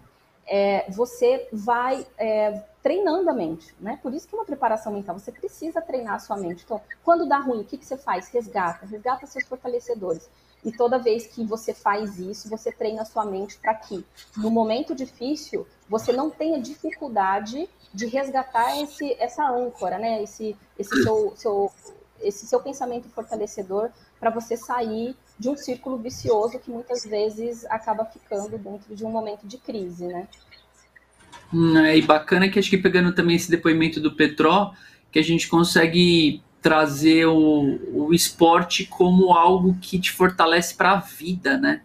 é, 0.47 0.89
você 0.91 1.47
vai 1.51 2.05
é, 2.17 2.61
treinando 2.83 3.29
a 3.29 3.33
mente, 3.33 3.73
né? 3.79 3.99
Por 4.01 4.13
isso 4.13 4.27
que 4.27 4.35
é 4.35 4.37
uma 4.37 4.45
preparação 4.45 4.93
mental, 4.93 5.17
você 5.17 5.31
precisa 5.31 5.81
treinar 5.81 6.15
a 6.15 6.19
sua 6.19 6.37
mente. 6.37 6.63
Então, 6.63 6.79
quando 7.03 7.27
dá 7.27 7.39
ruim, 7.39 7.61
o 7.61 7.63
que, 7.63 7.77
que 7.77 7.85
você 7.85 7.97
faz? 7.97 8.29
Resgata, 8.29 8.85
resgata 8.85 9.25
seus 9.25 9.45
fortalecedores. 9.45 10.29
E 10.63 10.71
toda 10.71 10.97
vez 10.97 11.27
que 11.27 11.45
você 11.45 11.75
faz 11.75 12.17
isso, 12.17 12.49
você 12.49 12.71
treina 12.71 13.03
a 13.03 13.05
sua 13.05 13.23
mente 13.23 13.57
para 13.59 13.75
que, 13.75 14.03
no 14.35 14.49
momento 14.49 14.95
difícil, 14.95 15.65
você 15.87 16.11
não 16.11 16.31
tenha 16.31 16.59
dificuldade 16.59 17.69
de 17.93 18.07
resgatar 18.07 18.81
esse, 18.81 19.13
essa 19.19 19.47
âncora, 19.47 19.99
né? 19.99 20.23
Esse, 20.23 20.57
esse, 20.77 21.03
seu, 21.03 21.33
seu, 21.35 21.71
esse 22.19 22.47
seu 22.47 22.59
pensamento 22.59 23.07
fortalecedor 23.09 23.91
para 24.19 24.31
você 24.31 24.57
sair 24.57 25.15
de 25.37 25.49
um 25.49 25.57
círculo 25.57 25.97
vicioso 25.97 26.59
que 26.59 26.71
muitas 26.71 27.05
vezes 27.05 27.65
acaba 27.65 28.05
ficando 28.05 28.57
dentro 28.57 28.95
de 28.95 29.03
um 29.03 29.11
momento 29.11 29.45
de 29.45 29.57
crise, 29.57 30.07
né? 30.07 30.27
Hum, 31.53 31.77
é, 31.77 31.97
e 31.97 32.01
bacana 32.01 32.49
que 32.49 32.57
acho 32.57 32.69
que 32.69 32.77
pegando 32.77 33.13
também 33.13 33.35
esse 33.35 33.51
depoimento 33.51 33.99
do 33.99 34.13
Petró, 34.13 34.73
que 35.11 35.19
a 35.19 35.23
gente 35.23 35.47
consegue 35.47 36.41
trazer 36.61 37.27
o, 37.27 37.79
o 37.93 38.13
esporte 38.13 38.85
como 38.85 39.33
algo 39.33 39.77
que 39.79 39.99
te 39.99 40.11
fortalece 40.11 40.73
para 40.73 40.93
a 40.93 40.99
vida, 40.99 41.57
né? 41.57 41.81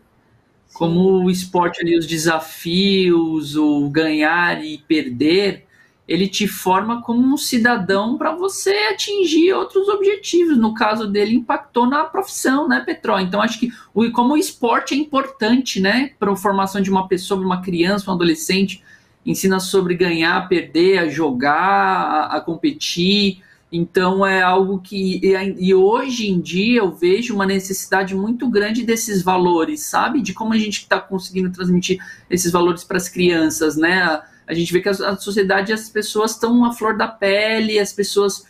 Sim. 0.66 0.78
Como 0.78 1.24
o 1.24 1.30
esporte 1.30 1.82
ali, 1.82 1.98
os 1.98 2.06
desafios, 2.06 3.56
o 3.56 3.88
ganhar 3.90 4.64
e 4.64 4.78
perder, 4.78 5.66
ele 6.10 6.26
te 6.26 6.48
forma 6.48 7.00
como 7.02 7.24
um 7.24 7.36
cidadão 7.36 8.18
para 8.18 8.34
você 8.34 8.74
atingir 8.92 9.52
outros 9.52 9.88
objetivos. 9.88 10.58
No 10.58 10.74
caso 10.74 11.06
dele, 11.06 11.36
impactou 11.36 11.86
na 11.86 12.02
profissão, 12.02 12.66
né, 12.66 12.82
Petró? 12.84 13.20
Então, 13.20 13.40
acho 13.40 13.60
que 13.60 13.72
o, 13.94 14.10
como 14.10 14.34
o 14.34 14.36
esporte 14.36 14.92
é 14.92 14.96
importante, 14.96 15.78
né, 15.78 16.10
para 16.18 16.32
a 16.32 16.36
formação 16.36 16.80
de 16.80 16.90
uma 16.90 17.06
pessoa, 17.06 17.40
uma 17.40 17.62
criança, 17.62 18.10
um 18.10 18.14
adolescente, 18.14 18.82
ensina 19.24 19.60
sobre 19.60 19.94
ganhar, 19.94 20.48
perder, 20.48 20.98
a 20.98 21.08
jogar, 21.08 21.54
a, 21.54 22.36
a 22.38 22.40
competir. 22.40 23.44
Então, 23.70 24.26
é 24.26 24.42
algo 24.42 24.80
que. 24.80 25.20
E, 25.22 25.68
e 25.68 25.72
hoje 25.72 26.28
em 26.28 26.40
dia 26.40 26.80
eu 26.80 26.90
vejo 26.90 27.36
uma 27.36 27.46
necessidade 27.46 28.16
muito 28.16 28.50
grande 28.50 28.82
desses 28.82 29.22
valores, 29.22 29.82
sabe? 29.82 30.20
De 30.20 30.34
como 30.34 30.54
a 30.54 30.58
gente 30.58 30.78
está 30.78 30.98
conseguindo 30.98 31.52
transmitir 31.52 32.04
esses 32.28 32.50
valores 32.50 32.82
para 32.82 32.96
as 32.96 33.08
crianças, 33.08 33.76
né? 33.76 34.20
A 34.50 34.54
gente 34.54 34.72
vê 34.72 34.80
que 34.80 34.88
a, 34.88 34.92
a 34.92 35.16
sociedade, 35.16 35.72
as 35.72 35.88
pessoas 35.88 36.32
estão 36.32 36.64
à 36.64 36.72
flor 36.72 36.96
da 36.96 37.06
pele, 37.06 37.78
as 37.78 37.92
pessoas 37.92 38.44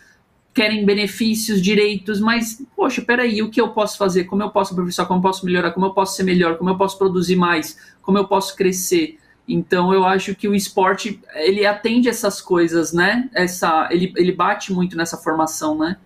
querem 0.53 0.85
benefícios, 0.85 1.61
direitos, 1.61 2.21
mas, 2.21 2.61
poxa, 2.75 3.03
peraí, 3.03 3.43
o 3.43 3.51
que 3.51 3.61
eu 3.61 3.69
posso 3.69 3.97
fazer? 3.97 4.25
Como 4.25 4.43
eu 4.43 4.51
posso 4.51 4.73
aperfeiçoar? 4.73 5.07
Como 5.07 5.19
eu 5.19 5.23
posso 5.23 5.45
melhorar? 5.45 5.71
Como 5.73 5.87
eu 5.87 5.95
posso 5.95 6.17
ser 6.17 6.25
melhor? 6.25 6.57
Como 6.57 6.71
eu 6.71 6.77
posso 6.77 6.99
produzir 6.99 7.37
mais? 7.37 7.77
Como 8.03 8.19
eu 8.19 8.27
posso 8.27 8.57
crescer? 8.57 9.19
Então, 9.47 9.93
eu 9.93 10.05
acho 10.05 10.35
que 10.35 10.49
o 10.49 10.55
esporte, 10.55 11.21
ele 11.35 11.67
atende 11.67 12.09
essas 12.09 12.41
coisas, 12.41 12.93
né? 12.93 13.29
Essa, 13.35 13.89
ele, 13.91 14.13
ele 14.17 14.33
bate 14.33 14.73
muito 14.73 14.97
nessa 14.97 15.17
formação, 15.17 15.79
né? 15.79 15.97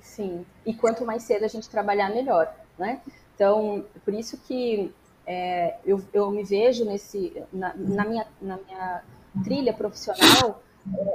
Sim, 0.00 0.44
e 0.64 0.72
quanto 0.72 1.04
mais 1.04 1.24
cedo 1.24 1.44
a 1.44 1.48
gente 1.48 1.68
trabalhar, 1.68 2.10
melhor, 2.10 2.54
né? 2.78 3.00
Então, 3.34 3.84
por 4.04 4.14
isso 4.14 4.38
que 4.46 4.92
é, 5.26 5.76
eu, 5.84 6.02
eu 6.12 6.30
me 6.30 6.44
vejo 6.44 6.84
nesse, 6.84 7.32
na, 7.52 7.74
na, 7.74 8.04
minha, 8.04 8.26
na 8.40 8.58
minha 8.58 9.02
trilha 9.42 9.72
profissional, 9.72 10.62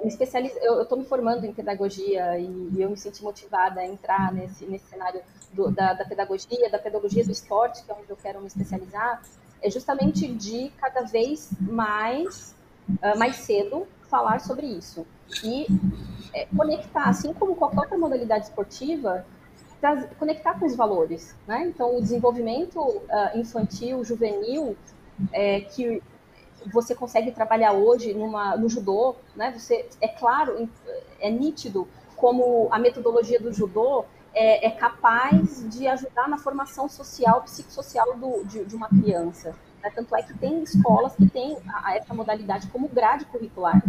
é, 0.04 0.68
eu 0.68 0.82
estou 0.82 0.98
me 0.98 1.06
formando 1.06 1.46
em 1.46 1.54
pedagogia 1.54 2.40
e, 2.40 2.82
eu 2.82 2.90
me 2.90 2.98
senti 2.98 3.24
motivada 3.24 3.82
a 3.82 3.86
entrar 3.86 4.34
nesse, 4.34 4.66
nesse 4.66 4.86
cenário 4.86 5.22
do, 5.54 5.70
da, 5.72 5.94
da, 5.94 6.06
pedagogia, 6.06 6.70
da 6.72 6.80
pedagogia 6.80 7.24
do 7.24 7.32
esporte, 7.32 7.84
que 7.84 7.92
é 7.92 7.94
onde 7.94 8.10
eu 8.10 8.18
quero 8.18 8.42
me 8.42 8.48
especializar, 8.48 9.22
é 9.62 9.70
justamente 9.70 10.28
de 10.28 10.72
cada 10.78 11.02
vez 11.02 11.52
mais, 11.60 12.56
uh, 12.90 13.18
mais 13.18 13.36
cedo, 13.38 13.88
falar 14.10 14.40
sobre 14.40 14.66
isso. 14.66 15.06
E 15.44 15.68
é, 16.34 16.46
conectar, 16.46 17.04
assim 17.04 17.34
como 17.34 17.56
qualquer 17.56 17.82
outra 17.82 17.98
modalidade 17.98 18.46
esportiva, 18.46 19.26
conectar 20.18 20.60
com 20.60 20.66
os 20.66 20.76
valores, 20.76 21.36
né? 21.48 21.66
Então, 21.68 21.98
o 21.98 22.02
desenvolvimento 22.02 22.80
uh, 22.80 23.38
infantil, 23.38 24.04
juvenil, 24.04 24.76
é, 25.32 25.62
que 25.62 26.02
você 26.72 26.94
consegue 26.94 27.32
trabalhar 27.32 27.74
hoje 27.74 28.14
numa, 28.14 28.56
no 28.58 28.68
judô, 28.70 29.16
né? 29.36 29.52
Você 29.58 29.88
é 30.02 30.08
claro, 30.08 30.70
é 31.20 31.30
nítido 31.30 31.88
como 32.16 32.68
a 32.72 32.78
metodologia 32.78 33.40
do 33.40 33.54
judô 33.54 34.06
é, 34.34 34.68
é 34.68 34.72
capaz 34.72 35.68
de 35.70 35.88
ajudar 35.88 36.28
na 36.28 36.38
formação 36.38 36.88
social, 36.90 37.42
psicossocial 37.44 38.18
do, 38.18 38.44
de, 38.46 38.66
de 38.66 38.76
uma 38.76 38.90
criança. 38.90 39.56
Né? 39.82 39.90
Tanto 39.96 40.16
é 40.16 40.22
que 40.22 40.38
tem 40.38 40.62
escolas 40.64 41.16
que 41.16 41.28
têm 41.30 41.58
essa 41.96 42.14
modalidade 42.14 42.68
como 42.68 42.88
grade 42.90 43.26
curricular. 43.26 43.82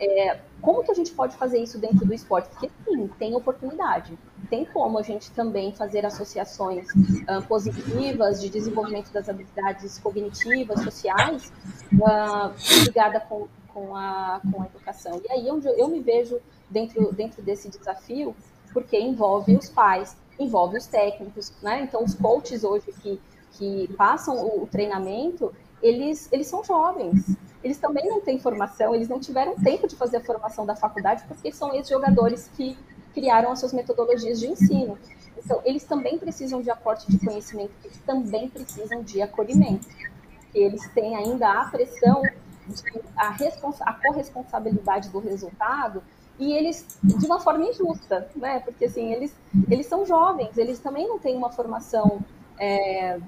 É, 0.00 0.38
como 0.60 0.82
que 0.84 0.90
a 0.90 0.94
gente 0.94 1.12
pode 1.12 1.36
fazer 1.36 1.58
isso 1.58 1.78
dentro 1.78 2.06
do 2.06 2.14
esporte? 2.14 2.48
Porque 2.50 2.70
sim, 2.84 3.08
tem 3.18 3.34
oportunidade. 3.34 4.18
Tem 4.48 4.64
como 4.64 4.98
a 4.98 5.02
gente 5.02 5.30
também 5.32 5.72
fazer 5.72 6.06
associações 6.06 6.88
uh, 6.88 7.46
positivas 7.46 8.40
de 8.40 8.48
desenvolvimento 8.48 9.12
das 9.12 9.28
habilidades 9.28 9.98
cognitivas, 9.98 10.82
sociais, 10.82 11.52
uh, 11.94 12.84
ligada 12.84 13.20
com, 13.20 13.48
com, 13.68 13.94
a, 13.94 14.40
com 14.50 14.62
a 14.62 14.66
educação. 14.66 15.20
E 15.24 15.32
aí 15.32 15.48
é 15.48 15.52
onde 15.52 15.68
eu 15.68 15.88
me 15.88 16.00
vejo 16.00 16.40
dentro, 16.70 17.12
dentro 17.12 17.42
desse 17.42 17.68
desafio, 17.68 18.34
porque 18.72 18.98
envolve 18.98 19.56
os 19.56 19.68
pais, 19.68 20.16
envolve 20.38 20.78
os 20.78 20.86
técnicos, 20.86 21.52
né? 21.62 21.82
Então, 21.82 22.04
os 22.04 22.14
coaches 22.14 22.64
hoje 22.64 22.92
que, 23.00 23.20
que 23.52 23.88
passam 23.96 24.36
o, 24.36 24.62
o 24.62 24.66
treinamento, 24.66 25.52
eles, 25.82 26.28
eles 26.32 26.46
são 26.46 26.64
jovens, 26.64 27.36
eles 27.62 27.78
também 27.78 28.06
não 28.08 28.20
têm 28.20 28.38
formação, 28.38 28.94
eles 28.94 29.08
não 29.08 29.18
tiveram 29.18 29.54
tempo 29.56 29.86
de 29.86 29.96
fazer 29.96 30.18
a 30.18 30.24
formação 30.24 30.64
da 30.64 30.76
faculdade, 30.76 31.24
porque 31.26 31.52
são 31.52 31.74
esses 31.74 31.88
jogadores 31.88 32.50
que 32.56 32.76
criaram 33.14 33.50
as 33.50 33.60
suas 33.60 33.72
metodologias 33.72 34.38
de 34.38 34.46
ensino. 34.46 34.98
Então, 35.36 35.60
eles 35.64 35.84
também 35.84 36.18
precisam 36.18 36.60
de 36.60 36.70
aporte 36.70 37.10
de 37.10 37.18
conhecimento, 37.24 37.72
eles 37.84 37.98
também 38.04 38.48
precisam 38.48 39.02
de 39.02 39.22
acolhimento. 39.22 39.86
Eles 40.54 40.86
têm 40.88 41.16
ainda 41.16 41.48
a 41.48 41.64
pressão, 41.66 42.22
a, 43.16 43.36
a 43.82 43.92
corresponsabilidade 43.94 45.08
do 45.10 45.18
resultado, 45.18 46.02
e 46.38 46.52
eles, 46.52 46.98
de 47.02 47.26
uma 47.26 47.40
forma 47.40 47.64
injusta, 47.64 48.28
né? 48.36 48.60
Porque, 48.60 48.84
assim, 48.84 49.12
eles, 49.12 49.34
eles 49.68 49.86
são 49.86 50.06
jovens, 50.06 50.56
eles 50.56 50.78
também 50.78 51.08
não 51.08 51.18
têm 51.18 51.36
uma 51.36 51.50
formação 51.50 52.20
é, 52.58 53.18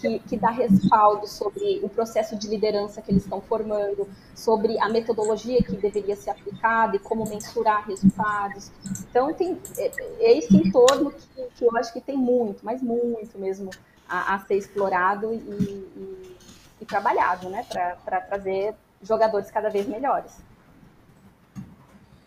que, 0.00 0.18
que 0.20 0.36
dá 0.36 0.50
respaldo 0.50 1.26
sobre 1.26 1.80
o 1.82 1.88
processo 1.88 2.36
de 2.36 2.48
liderança 2.48 3.00
que 3.00 3.10
eles 3.10 3.24
estão 3.24 3.40
formando, 3.40 4.08
sobre 4.34 4.78
a 4.80 4.88
metodologia 4.88 5.62
que 5.62 5.76
deveria 5.76 6.16
ser 6.16 6.30
aplicada 6.30 6.96
e 6.96 6.98
como 6.98 7.28
mensurar 7.28 7.86
resultados. 7.86 8.70
Então, 9.08 9.32
tem, 9.32 9.58
é, 9.78 9.90
é 10.20 10.38
esse 10.38 10.56
entorno 10.56 11.10
que, 11.12 11.42
que 11.56 11.64
eu 11.64 11.76
acho 11.76 11.92
que 11.92 12.00
tem 12.00 12.16
muito, 12.16 12.64
mas 12.64 12.82
muito 12.82 13.38
mesmo, 13.38 13.70
a, 14.08 14.34
a 14.34 14.38
ser 14.40 14.56
explorado 14.56 15.32
e, 15.32 15.36
e, 15.36 16.36
e 16.80 16.84
trabalhado, 16.84 17.48
né, 17.48 17.64
para 17.70 18.20
trazer 18.20 18.74
jogadores 19.02 19.50
cada 19.50 19.70
vez 19.70 19.86
melhores. 19.86 20.32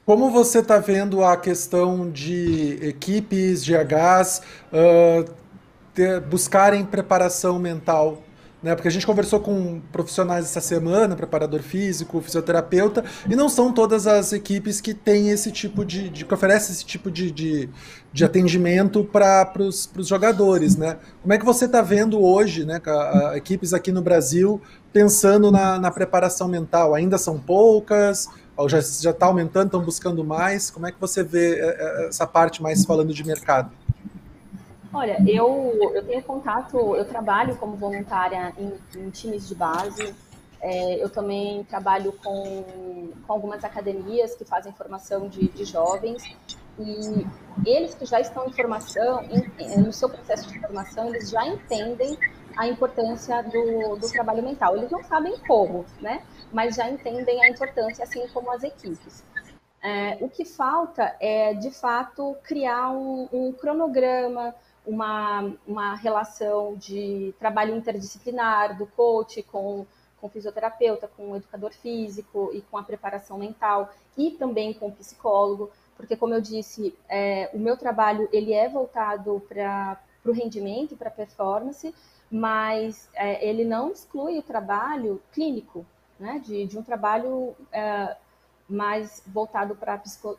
Como 0.05 0.31
você 0.31 0.59
está 0.59 0.79
vendo 0.79 1.21
a 1.21 1.35
questão 1.35 2.09
de 2.09 2.79
equipes, 2.81 3.65
GHs, 3.65 4.41
uh, 4.71 5.29
ter, 5.97 6.21
buscarem 6.21 6.85
preparação 6.85 7.57
mental 7.57 8.21
né? 8.61 8.73
Porque 8.73 8.87
a 8.87 8.91
gente 8.91 9.05
conversou 9.05 9.39
com 9.39 9.79
profissionais 9.91 10.45
essa 10.45 10.59
semana, 10.59 11.15
preparador 11.15 11.61
físico, 11.61 12.19
fisioterapeuta, 12.21 13.05
e 13.29 13.35
não 13.35 13.47
são 13.47 13.71
todas 13.71 14.07
as 14.07 14.33
equipes 14.33 14.81
que 14.81 14.93
têm 14.93 15.29
esse 15.29 15.51
tipo 15.51 15.85
de, 15.85 16.09
de 16.09 16.25
que 16.25 16.33
oferecem 16.33 16.73
esse 16.73 16.83
tipo 16.83 17.11
de, 17.11 17.29
de, 17.31 17.69
de 18.11 18.25
atendimento 18.25 19.03
para 19.03 19.53
os 19.59 20.07
jogadores, 20.07 20.75
né? 20.75 20.97
Como 21.21 21.33
é 21.33 21.37
que 21.37 21.45
você 21.45 21.65
está 21.65 21.81
vendo 21.81 22.19
hoje, 22.19 22.65
né, 22.65 22.81
a, 22.85 23.29
a, 23.29 23.37
equipes 23.37 23.73
aqui 23.73 23.91
no 23.91 24.01
Brasil 24.01 24.59
pensando 24.91 25.51
na, 25.51 25.79
na 25.79 25.91
preparação 25.91 26.47
mental? 26.47 26.95
Ainda 26.95 27.17
são 27.17 27.37
poucas? 27.37 28.27
Ou 28.57 28.67
já 28.67 28.79
está 28.79 29.27
aumentando, 29.27 29.67
estão 29.67 29.81
buscando 29.81 30.23
mais? 30.23 30.71
Como 30.71 30.87
é 30.87 30.91
que 30.91 30.99
você 30.99 31.23
vê 31.23 31.59
é, 31.59 31.65
é, 31.65 32.07
essa 32.07 32.25
parte 32.25 32.59
mais 32.59 32.83
falando 32.85 33.13
de 33.13 33.23
mercado? 33.23 33.69
Olha, 34.97 35.23
eu, 35.27 35.93
eu 35.93 36.03
tenho 36.03 36.23
contato, 36.23 36.95
eu 36.95 37.05
trabalho 37.05 37.55
como 37.57 37.77
voluntária 37.77 38.51
em, 38.57 38.73
em 38.99 39.11
times 39.11 39.47
de 39.47 39.53
base, 39.53 40.15
é, 40.59 40.95
eu 40.95 41.07
também 41.07 41.63
trabalho 41.65 42.11
com, 42.13 43.11
com 43.27 43.31
algumas 43.31 43.63
academias 43.63 44.33
que 44.33 44.43
fazem 44.43 44.73
formação 44.73 45.29
de, 45.29 45.49
de 45.49 45.65
jovens, 45.65 46.23
e 46.79 47.27
eles 47.63 47.93
que 47.93 48.07
já 48.07 48.19
estão 48.19 48.47
em 48.47 48.51
formação, 48.51 49.23
em, 49.29 49.77
no 49.77 49.93
seu 49.93 50.09
processo 50.09 50.51
de 50.51 50.59
formação, 50.59 51.09
eles 51.09 51.29
já 51.29 51.45
entendem 51.45 52.17
a 52.57 52.67
importância 52.67 53.43
do, 53.43 53.97
do 53.97 54.09
trabalho 54.09 54.41
mental. 54.41 54.75
Eles 54.75 54.89
não 54.89 55.03
sabem 55.03 55.37
como, 55.47 55.85
né? 56.01 56.23
Mas 56.51 56.75
já 56.75 56.89
entendem 56.89 57.43
a 57.43 57.49
importância, 57.49 58.03
assim 58.03 58.27
como 58.29 58.51
as 58.51 58.63
equipes. 58.63 59.23
É, 59.83 60.17
o 60.21 60.27
que 60.27 60.43
falta 60.43 61.15
é, 61.19 61.53
de 61.53 61.69
fato, 61.69 62.35
criar 62.43 62.89
um, 62.89 63.29
um 63.31 63.51
cronograma, 63.51 64.55
uma, 64.87 65.53
uma 65.67 65.95
relação 65.95 66.75
de 66.75 67.35
trabalho 67.37 67.75
interdisciplinar 67.75 68.77
do 68.77 68.87
coach 68.87 69.43
com, 69.43 69.85
com 70.19 70.27
o 70.27 70.29
fisioterapeuta, 70.29 71.09
com 71.09 71.31
o 71.31 71.35
educador 71.35 71.73
físico 71.73 72.49
e 72.53 72.61
com 72.61 72.77
a 72.77 72.83
preparação 72.83 73.37
mental 73.37 73.93
e 74.17 74.31
também 74.31 74.73
com 74.73 74.87
o 74.87 74.91
psicólogo, 74.91 75.69
porque 75.97 76.15
como 76.15 76.33
eu 76.33 76.39
disse, 76.39 76.97
é, 77.09 77.49
o 77.53 77.59
meu 77.59 77.75
trabalho 77.75 78.29
ele 78.31 78.53
é 78.53 78.69
voltado 78.69 79.43
para 79.47 79.99
o 80.25 80.31
rendimento, 80.31 80.95
para 80.95 81.09
a 81.09 81.11
performance, 81.11 81.93
mas 82.31 83.09
é, 83.13 83.47
ele 83.47 83.65
não 83.65 83.91
exclui 83.91 84.39
o 84.39 84.43
trabalho 84.43 85.21
clínico, 85.33 85.85
né, 86.17 86.39
de, 86.43 86.65
de 86.65 86.77
um 86.77 86.83
trabalho 86.83 87.53
é, 87.71 88.15
mais 88.67 89.23
voltado 89.25 89.75
para 89.75 89.97
psico, 89.97 90.37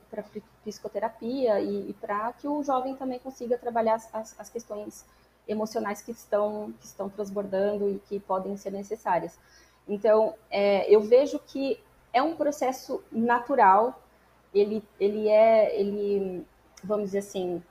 psicoterapia 0.62 1.61
e, 1.61 1.91
e 1.91 1.93
para 1.95 2.33
que 2.35 2.47
o 2.47 2.62
jovem 2.62 2.95
também 2.95 3.18
consiga 3.18 3.57
trabalhar 3.57 3.95
as, 4.12 4.39
as, 4.39 4.51
questões 4.51 5.05
emocionais 5.47 6.03
que 6.03 6.11
estão, 6.11 6.72
que 6.79 6.85
estão 6.85 7.09
transbordando 7.09 7.89
e 7.89 7.99
que 8.01 8.20
podem 8.20 8.57
ser 8.57 8.70
necessárias. 8.70 9.39
Então, 9.89 10.35
é, 10.51 10.93
eu 10.95 11.01
vejo 11.01 11.39
que 11.39 11.81
é 12.12 12.22
um 12.22 12.37
processo 12.37 13.03
natural, 13.11 14.03
ele, 14.53 14.85
ele 15.01 15.29
é, 15.29 15.81
ele, 15.81 16.47
vamos 16.85 17.07
dizer 17.07 17.18
assim, 17.18 17.62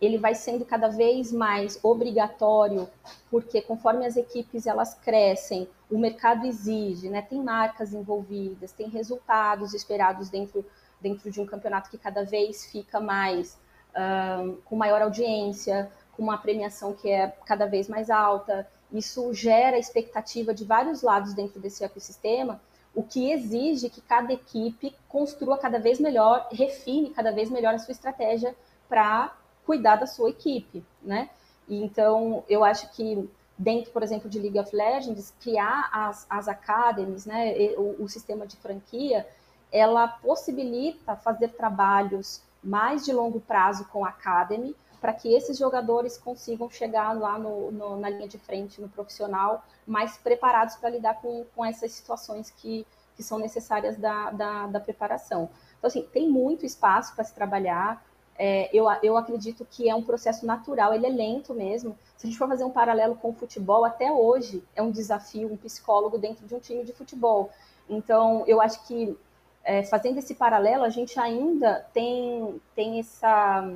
ele 0.00 0.18
vai 0.18 0.34
sendo 0.34 0.64
cada 0.64 0.88
vez 0.88 1.32
mais 1.32 1.78
obrigatório, 1.82 2.88
porque 3.30 3.62
conforme 3.62 4.04
as 4.04 4.16
equipes 4.16 4.66
elas 4.66 4.94
crescem, 4.94 5.68
o 5.90 5.98
mercado 5.98 6.46
exige, 6.46 7.08
né? 7.08 7.22
Tem 7.22 7.42
marcas 7.42 7.92
envolvidas, 7.92 8.72
tem 8.72 8.88
resultados 8.88 9.72
esperados 9.72 10.28
dentro, 10.28 10.64
dentro 11.00 11.30
de 11.30 11.40
um 11.40 11.46
campeonato 11.46 11.90
que 11.90 11.98
cada 11.98 12.24
vez 12.24 12.66
fica 12.66 13.00
mais 13.00 13.58
um, 13.96 14.56
com 14.64 14.76
maior 14.76 15.02
audiência, 15.02 15.90
com 16.12 16.22
uma 16.22 16.38
premiação 16.38 16.92
que 16.92 17.10
é 17.10 17.28
cada 17.44 17.66
vez 17.66 17.88
mais 17.88 18.10
alta. 18.10 18.66
Isso 18.92 19.32
gera 19.32 19.78
expectativa 19.78 20.52
de 20.52 20.64
vários 20.64 21.02
lados 21.02 21.34
dentro 21.34 21.60
desse 21.60 21.84
ecossistema, 21.84 22.60
o 22.94 23.02
que 23.02 23.30
exige 23.30 23.90
que 23.90 24.00
cada 24.00 24.32
equipe 24.32 24.94
construa 25.08 25.58
cada 25.58 25.78
vez 25.78 26.00
melhor, 26.00 26.48
refine 26.50 27.10
cada 27.10 27.30
vez 27.30 27.50
melhor 27.50 27.74
a 27.74 27.78
sua 27.78 27.92
estratégia 27.92 28.56
para 28.88 29.36
cuidar 29.66 29.96
da 29.96 30.06
sua 30.06 30.30
equipe, 30.30 30.82
né? 31.02 31.28
E 31.68 31.82
então, 31.82 32.44
eu 32.48 32.64
acho 32.64 32.90
que 32.92 33.28
dentro, 33.58 33.90
por 33.92 34.02
exemplo, 34.02 34.28
de 34.28 34.38
League 34.38 34.58
of 34.58 34.74
Legends, 34.74 35.32
criar 35.40 35.88
as, 35.92 36.26
as 36.28 36.48
academies, 36.48 37.24
né, 37.26 37.54
o, 37.76 38.04
o 38.04 38.08
sistema 38.08 38.46
de 38.46 38.56
franquia, 38.56 39.26
ela 39.72 40.06
possibilita 40.06 41.16
fazer 41.16 41.48
trabalhos 41.48 42.42
mais 42.62 43.04
de 43.04 43.12
longo 43.12 43.40
prazo 43.40 43.86
com 43.86 44.04
a 44.04 44.08
academy, 44.08 44.74
para 45.00 45.12
que 45.12 45.34
esses 45.34 45.58
jogadores 45.58 46.18
consigam 46.18 46.68
chegar 46.68 47.12
lá 47.12 47.38
no, 47.38 47.70
no, 47.70 47.96
na 47.96 48.08
linha 48.08 48.26
de 48.26 48.38
frente, 48.38 48.80
no 48.80 48.88
profissional, 48.88 49.64
mais 49.86 50.16
preparados 50.16 50.76
para 50.76 50.90
lidar 50.90 51.20
com, 51.20 51.44
com 51.54 51.64
essas 51.64 51.92
situações 51.92 52.50
que, 52.50 52.86
que 53.14 53.22
são 53.22 53.38
necessárias 53.38 53.96
da, 53.96 54.30
da, 54.30 54.66
da 54.66 54.80
preparação. 54.80 55.48
Então, 55.78 55.88
assim, 55.88 56.02
tem 56.12 56.28
muito 56.28 56.66
espaço 56.66 57.14
para 57.14 57.24
se 57.24 57.34
trabalhar, 57.34 58.04
é, 58.38 58.68
eu, 58.72 58.86
eu 59.02 59.16
acredito 59.16 59.66
que 59.70 59.88
é 59.88 59.94
um 59.94 60.02
processo 60.02 60.44
natural, 60.44 60.94
ele 60.94 61.06
é 61.06 61.10
lento 61.10 61.54
mesmo. 61.54 61.96
Se 62.16 62.26
a 62.26 62.30
gente 62.30 62.38
for 62.38 62.48
fazer 62.48 62.64
um 62.64 62.70
paralelo 62.70 63.16
com 63.16 63.30
o 63.30 63.34
futebol, 63.34 63.84
até 63.84 64.10
hoje 64.10 64.62
é 64.74 64.82
um 64.82 64.90
desafio 64.90 65.52
um 65.52 65.56
psicólogo 65.56 66.18
dentro 66.18 66.46
de 66.46 66.54
um 66.54 66.58
time 66.58 66.84
de 66.84 66.92
futebol. 66.92 67.50
Então, 67.88 68.44
eu 68.46 68.60
acho 68.60 68.86
que 68.86 69.16
é, 69.64 69.82
fazendo 69.82 70.18
esse 70.18 70.34
paralelo, 70.34 70.84
a 70.84 70.88
gente 70.88 71.18
ainda 71.18 71.86
tem, 71.92 72.60
tem 72.74 73.00
essa, 73.00 73.68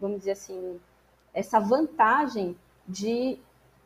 vamos 0.00 0.18
dizer 0.18 0.32
assim, 0.32 0.80
essa 1.32 1.60
vantagem 1.60 2.56
de, 2.86 3.38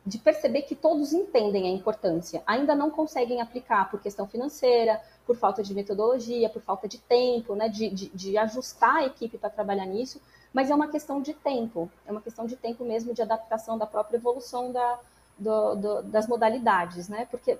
de 0.05 0.17
perceber 0.17 0.63
que 0.63 0.75
todos 0.75 1.13
entendem 1.13 1.67
a 1.67 1.69
importância. 1.69 2.41
Ainda 2.45 2.75
não 2.75 2.89
conseguem 2.89 3.39
aplicar 3.39 3.89
por 3.89 4.01
questão 4.01 4.27
financeira, 4.27 5.01
por 5.27 5.35
falta 5.35 5.61
de 5.61 5.73
metodologia, 5.73 6.49
por 6.49 6.61
falta 6.61 6.87
de 6.87 6.97
tempo, 6.97 7.53
né, 7.53 7.67
de, 7.67 7.89
de, 7.89 8.09
de 8.09 8.37
ajustar 8.37 8.95
a 8.95 9.05
equipe 9.05 9.37
para 9.37 9.49
trabalhar 9.49 9.85
nisso, 9.85 10.21
mas 10.53 10.71
é 10.71 10.75
uma 10.75 10.87
questão 10.87 11.21
de 11.21 11.33
tempo, 11.33 11.91
é 12.05 12.11
uma 12.11 12.21
questão 12.21 12.47
de 12.47 12.55
tempo 12.55 12.85
mesmo 12.85 13.13
de 13.13 13.21
adaptação 13.21 13.77
da 13.77 13.85
própria 13.85 14.17
evolução 14.17 14.71
da, 14.71 14.99
do, 15.37 15.75
do, 15.75 16.03
das 16.03 16.27
modalidades, 16.27 17.09
né? 17.09 17.27
Porque 17.29 17.59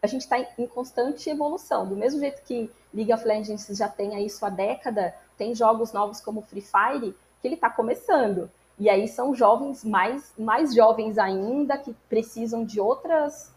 a 0.00 0.06
gente 0.06 0.22
está 0.22 0.38
em 0.38 0.66
constante 0.66 1.28
evolução. 1.28 1.86
Do 1.86 1.96
mesmo 1.96 2.20
jeito 2.20 2.42
que 2.42 2.70
League 2.92 3.12
of 3.12 3.26
Legends 3.26 3.66
já 3.76 3.88
tem 3.88 4.14
aí 4.14 4.30
sua 4.30 4.50
década, 4.50 5.14
tem 5.36 5.54
jogos 5.54 5.92
novos 5.92 6.20
como 6.20 6.42
Free 6.42 6.62
Fire 6.62 7.14
que 7.40 7.48
ele 7.48 7.54
está 7.56 7.68
começando. 7.68 8.50
E 8.78 8.88
aí 8.88 9.08
são 9.08 9.34
jovens 9.34 9.84
mais, 9.84 10.32
mais 10.38 10.74
jovens 10.74 11.18
ainda 11.18 11.76
que 11.78 11.94
precisam 12.08 12.64
de 12.64 12.80
outras 12.80 13.53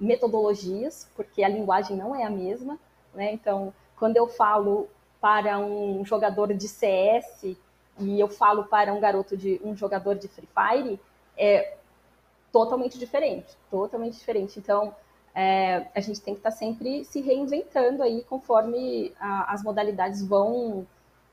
metodologias, 0.00 1.08
porque 1.14 1.44
a 1.44 1.48
linguagem 1.48 1.96
não 1.96 2.14
é 2.16 2.24
a 2.24 2.30
mesma, 2.30 2.78
né? 3.14 3.32
Então, 3.32 3.72
quando 3.96 4.16
eu 4.16 4.26
falo 4.26 4.88
para 5.20 5.58
um 5.58 6.04
jogador 6.04 6.54
de 6.54 6.66
CS 6.66 7.56
e 7.98 8.18
eu 8.18 8.28
falo 8.28 8.64
para 8.64 8.94
um 8.94 9.00
garoto 9.00 9.36
de 9.36 9.60
um 9.62 9.76
jogador 9.76 10.14
de 10.14 10.26
Free 10.26 10.48
Fire, 10.48 10.98
é 11.36 11.76
totalmente 12.50 12.98
diferente, 12.98 13.56
totalmente 13.70 14.14
diferente. 14.14 14.58
Então, 14.58 14.94
é, 15.34 15.86
a 15.94 16.00
gente 16.00 16.20
tem 16.20 16.34
que 16.34 16.40
estar 16.40 16.50
sempre 16.50 17.04
se 17.04 17.20
reinventando 17.20 18.02
aí 18.02 18.24
conforme 18.24 19.12
a, 19.20 19.52
as 19.52 19.62
modalidades 19.62 20.26
vão 20.26 20.86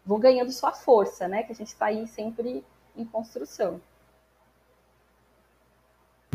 vão 0.06 0.20
ganhando 0.20 0.52
sua 0.52 0.72
força, 0.72 1.28
né? 1.28 1.44
Que 1.44 1.52
a 1.52 1.56
gente 1.56 1.68
está 1.68 1.88
aí 1.88 2.08
sempre 2.08 2.64
em 2.96 3.04
construção. 3.04 3.82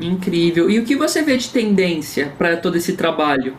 Incrível. 0.01 0.71
E 0.71 0.79
o 0.79 0.85
que 0.85 0.97
você 0.97 1.23
vê 1.23 1.37
de 1.37 1.49
tendência 1.51 2.33
para 2.39 2.57
todo 2.57 2.77
esse 2.77 2.95
trabalho, 2.97 3.57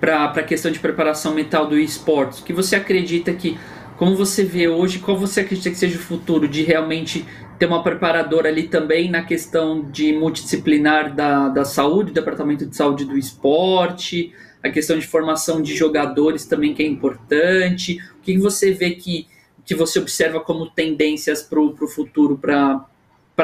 para 0.00 0.24
a 0.24 0.42
questão 0.42 0.70
de 0.70 0.78
preparação 0.78 1.34
mental 1.34 1.66
do 1.66 1.78
esportes? 1.78 2.40
O 2.40 2.44
que 2.44 2.52
você 2.52 2.76
acredita 2.76 3.32
que, 3.32 3.58
como 3.96 4.16
você 4.16 4.44
vê 4.44 4.68
hoje, 4.68 4.98
qual 4.98 5.16
você 5.16 5.40
acredita 5.40 5.70
que 5.70 5.76
seja 5.76 5.96
o 5.96 6.02
futuro 6.02 6.48
de 6.48 6.62
realmente 6.62 7.24
ter 7.58 7.66
uma 7.66 7.82
preparadora 7.82 8.48
ali 8.48 8.64
também 8.64 9.10
na 9.10 9.22
questão 9.22 9.82
de 9.90 10.12
multidisciplinar 10.12 11.14
da, 11.14 11.48
da 11.48 11.64
saúde, 11.64 12.12
departamento 12.12 12.66
de 12.66 12.74
saúde 12.74 13.04
do 13.04 13.18
esporte, 13.18 14.32
a 14.62 14.70
questão 14.70 14.98
de 14.98 15.06
formação 15.06 15.62
de 15.62 15.74
jogadores 15.74 16.46
também 16.46 16.74
que 16.74 16.82
é 16.82 16.86
importante. 16.86 17.98
O 18.18 18.22
que 18.22 18.38
você 18.38 18.72
vê 18.72 18.92
que, 18.92 19.26
que 19.64 19.74
você 19.74 19.98
observa 19.98 20.40
como 20.40 20.70
tendências 20.70 21.42
para 21.42 21.60
o 21.60 21.86
futuro 21.86 22.36
para 22.36 22.84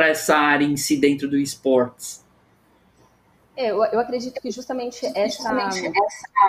essa 0.03 0.37
área 0.37 0.65
em 0.65 0.77
si 0.77 0.97
dentro 0.97 1.29
do 1.29 1.37
esportes? 1.37 2.25
É, 3.57 3.71
eu, 3.71 3.83
eu, 3.85 3.99
acredito 3.99 4.41
que 4.41 4.51
justamente 4.51 5.07
essa, 5.15 5.51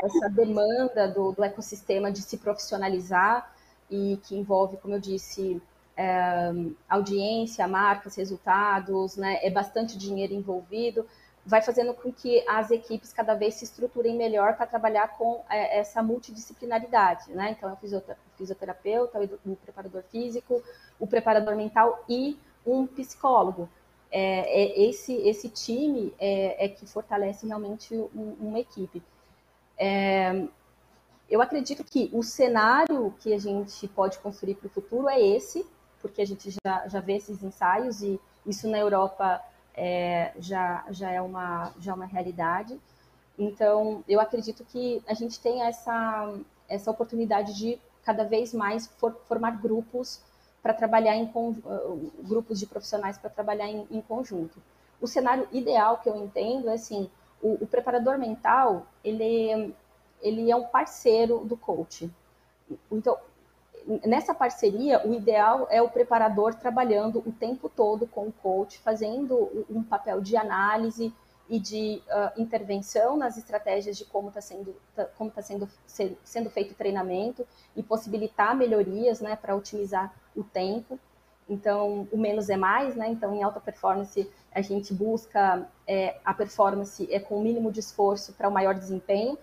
essa 0.03 0.29
demanda 0.29 1.07
do, 1.07 1.31
do, 1.31 1.43
ecossistema 1.43 2.11
de 2.11 2.21
se 2.21 2.37
profissionalizar 2.37 3.49
e 3.89 4.19
que 4.23 4.35
envolve, 4.35 4.75
como 4.77 4.95
eu 4.95 4.99
disse, 4.99 5.61
é, 5.95 6.51
audiência, 6.89 7.65
marcas, 7.65 8.15
resultados, 8.15 9.15
né, 9.15 9.39
é 9.41 9.49
bastante 9.49 9.97
dinheiro 9.97 10.33
envolvido, 10.33 11.05
vai 11.45 11.61
fazendo 11.61 11.93
com 11.93 12.11
que 12.11 12.43
as 12.45 12.71
equipes 12.71 13.13
cada 13.13 13.33
vez 13.33 13.53
se 13.53 13.63
estruturem 13.63 14.17
melhor 14.17 14.57
para 14.57 14.67
trabalhar 14.67 15.17
com 15.17 15.45
é, 15.49 15.79
essa 15.79 16.03
multidisciplinaridade, 16.03 17.31
né? 17.31 17.55
Então, 17.57 17.71
o 17.71 18.17
fisioterapeuta, 18.35 19.17
o 19.45 19.55
preparador 19.55 20.03
físico, 20.11 20.61
o 20.99 21.07
preparador 21.07 21.55
mental 21.55 22.03
e 22.09 22.37
um 22.67 22.85
psicólogo. 22.85 23.69
É, 24.11 24.63
é 24.63 24.89
esse, 24.89 25.13
esse 25.13 25.49
time 25.49 26.13
é, 26.19 26.65
é 26.65 26.69
que 26.69 26.85
fortalece 26.85 27.47
realmente 27.47 27.93
um, 27.95 28.35
uma 28.39 28.59
equipe. 28.59 29.01
É, 29.77 30.47
eu 31.29 31.41
acredito 31.41 31.83
que 31.83 32.09
o 32.13 32.23
cenário 32.23 33.13
que 33.19 33.33
a 33.33 33.39
gente 33.39 33.87
pode 33.89 34.17
construir 34.19 34.55
para 34.55 34.67
o 34.67 34.69
futuro 34.69 35.09
é 35.09 35.19
esse, 35.19 35.65
porque 36.01 36.21
a 36.21 36.25
gente 36.25 36.49
já, 36.65 36.87
já 36.87 36.99
vê 36.99 37.17
esses 37.17 37.43
ensaios 37.43 38.01
e 38.01 38.19
isso 38.45 38.67
na 38.67 38.77
Europa 38.77 39.41
é, 39.75 40.31
já, 40.39 40.85
já, 40.89 41.11
é 41.11 41.21
uma, 41.21 41.73
já 41.79 41.91
é 41.91 41.95
uma 41.95 42.05
realidade. 42.05 42.79
Então, 43.37 44.03
eu 44.07 44.19
acredito 44.19 44.63
que 44.65 45.03
a 45.07 45.13
gente 45.13 45.39
tem 45.39 45.61
essa, 45.61 46.33
essa 46.67 46.89
oportunidade 46.89 47.53
de 47.55 47.79
cada 48.03 48.23
vez 48.23 48.53
mais 48.53 48.87
for, 48.97 49.15
formar 49.27 49.61
grupos 49.61 50.21
para 50.61 50.73
trabalhar 50.73 51.15
em 51.15 51.25
uh, 51.25 52.11
grupos 52.23 52.59
de 52.59 52.65
profissionais 52.65 53.17
para 53.17 53.29
trabalhar 53.29 53.67
em, 53.67 53.87
em, 53.89 54.01
conjunto. 54.01 54.61
O 54.99 55.07
cenário 55.07 55.47
ideal 55.51 55.97
que 55.97 56.09
eu 56.09 56.15
entendo 56.15 56.69
é 56.69 56.73
assim, 56.73 57.09
o, 57.41 57.63
o, 57.63 57.67
preparador 57.67 58.17
mental 58.17 58.87
ele 59.03 59.73
ele 60.21 60.49
é 60.49 60.55
um 60.55 60.65
parceiro 60.65 61.45
do 61.45 61.55
coach. 61.55 62.09
Então 62.91 63.17
nessa 64.05 64.33
parceria, 64.33 65.05
o 65.07 65.13
ideal 65.13 65.67
é 65.69 65.81
o 65.81 65.89
preparador 65.89 66.53
trabalhando 66.55 67.19
o 67.25 67.31
tempo 67.31 67.69
todo 67.69 68.05
com 68.05 68.27
o 68.27 68.31
coach, 68.31 68.77
fazendo 68.79 69.65
um 69.69 69.81
papel 69.81 70.19
de 70.19 70.35
análise 70.35 71.13
e 71.49 71.59
de 71.59 72.01
uh, 72.07 72.41
intervenção 72.41 73.15
nas 73.15 73.37
estratégias 73.37 73.97
de 73.97 74.03
como 74.03 74.27
está 74.27 74.41
sendo, 74.41 74.75
tá, 74.93 75.05
como 75.17 75.31
tá 75.31 75.41
sendo, 75.41 75.69
sendo 76.23 76.49
feito 76.49 76.71
o 76.71 76.75
treinamento 76.75 77.47
e 77.75 77.81
possibilitar 77.81 78.53
melhorias 78.53 79.21
né, 79.21 79.35
para 79.37 79.55
otimizar 79.55 80.13
o 80.37 80.43
tempo. 80.43 80.99
Então, 81.49 82.07
o 82.11 82.17
menos 82.17 82.49
é 82.49 82.57
mais, 82.57 82.95
né? 82.95 83.09
Então, 83.09 83.33
em 83.33 83.43
alta 83.43 83.59
performance, 83.59 84.29
a 84.53 84.61
gente 84.61 84.93
busca 84.93 85.67
é, 85.87 86.17
a 86.23 86.33
performance 86.33 87.07
é 87.11 87.19
com 87.19 87.37
o 87.39 87.41
mínimo 87.41 87.71
de 87.71 87.79
esforço 87.79 88.33
para 88.33 88.47
o 88.47 88.51
maior 88.51 88.75
desempenho. 88.75 89.37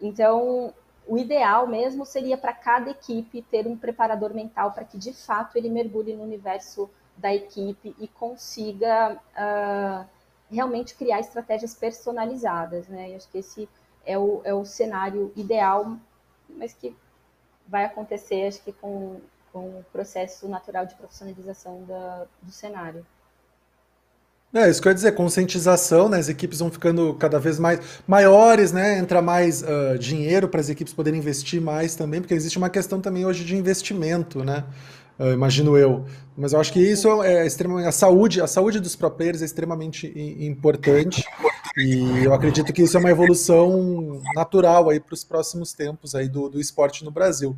Então, 0.00 0.74
o 1.06 1.16
ideal 1.16 1.66
mesmo 1.66 2.04
seria 2.04 2.36
para 2.36 2.52
cada 2.52 2.90
equipe 2.90 3.42
ter 3.42 3.66
um 3.66 3.76
preparador 3.76 4.34
mental 4.34 4.72
para 4.72 4.84
que 4.84 4.98
de 4.98 5.12
fato 5.12 5.56
ele 5.56 5.68
mergulhe 5.68 6.14
no 6.14 6.22
universo 6.22 6.90
da 7.16 7.32
equipe 7.32 7.94
e 7.98 8.08
consiga 8.08 9.12
uh, 9.14 10.08
realmente 10.50 10.94
criar 10.94 11.20
estratégias 11.20 11.74
personalizadas, 11.74 12.88
né? 12.88 13.10
Eu 13.10 13.16
acho 13.16 13.28
que 13.28 13.38
esse 13.38 13.68
é 14.04 14.18
o, 14.18 14.40
é 14.44 14.52
o 14.52 14.64
cenário 14.64 15.32
ideal, 15.36 15.96
mas 16.48 16.72
que 16.72 16.96
vai 17.66 17.84
acontecer, 17.84 18.46
acho 18.46 18.62
que 18.62 18.72
com, 18.72 19.20
com 19.54 19.60
o 19.60 19.84
processo 19.92 20.48
natural 20.48 20.84
de 20.84 20.96
profissionalização 20.96 21.84
da, 21.84 22.26
do 22.42 22.50
cenário. 22.50 23.06
É, 24.52 24.68
isso 24.68 24.82
que 24.82 24.88
eu 24.88 24.90
ia 24.90 24.94
dizer, 24.94 25.12
conscientização, 25.12 26.08
né? 26.08 26.18
As 26.18 26.28
equipes 26.28 26.58
vão 26.58 26.70
ficando 26.70 27.14
cada 27.14 27.38
vez 27.38 27.58
mais 27.58 27.80
maiores, 28.06 28.72
né? 28.72 28.98
Entra 28.98 29.22
mais 29.22 29.62
uh, 29.62 29.98
dinheiro 29.98 30.48
para 30.48 30.60
as 30.60 30.68
equipes 30.68 30.92
poderem 30.92 31.18
investir 31.20 31.60
mais 31.60 31.94
também, 31.94 32.20
porque 32.20 32.34
existe 32.34 32.58
uma 32.58 32.70
questão 32.70 33.00
também 33.00 33.24
hoje 33.24 33.44
de 33.44 33.56
investimento, 33.56 34.44
né? 34.44 34.64
Uh, 35.18 35.32
imagino 35.32 35.76
eu. 35.76 36.04
Mas 36.36 36.52
eu 36.52 36.60
acho 36.60 36.72
que 36.72 36.80
isso 36.80 37.22
é 37.22 37.46
extremamente. 37.46 37.86
A 37.86 37.92
saúde, 37.92 38.40
a 38.40 38.46
saúde 38.48 38.80
dos 38.80 38.96
pro 38.96 39.10
players 39.10 39.42
é 39.42 39.44
extremamente 39.44 40.12
importante. 40.44 41.24
E 41.76 42.24
eu 42.24 42.32
acredito 42.32 42.72
que 42.72 42.82
isso 42.82 42.96
é 42.96 43.00
uma 43.00 43.10
evolução 43.10 44.20
natural 44.34 44.90
aí 44.90 45.00
para 45.00 45.14
os 45.14 45.24
próximos 45.24 45.72
tempos 45.72 46.14
aí 46.14 46.28
do, 46.28 46.48
do 46.48 46.60
esporte 46.60 47.04
no 47.04 47.10
Brasil. 47.10 47.56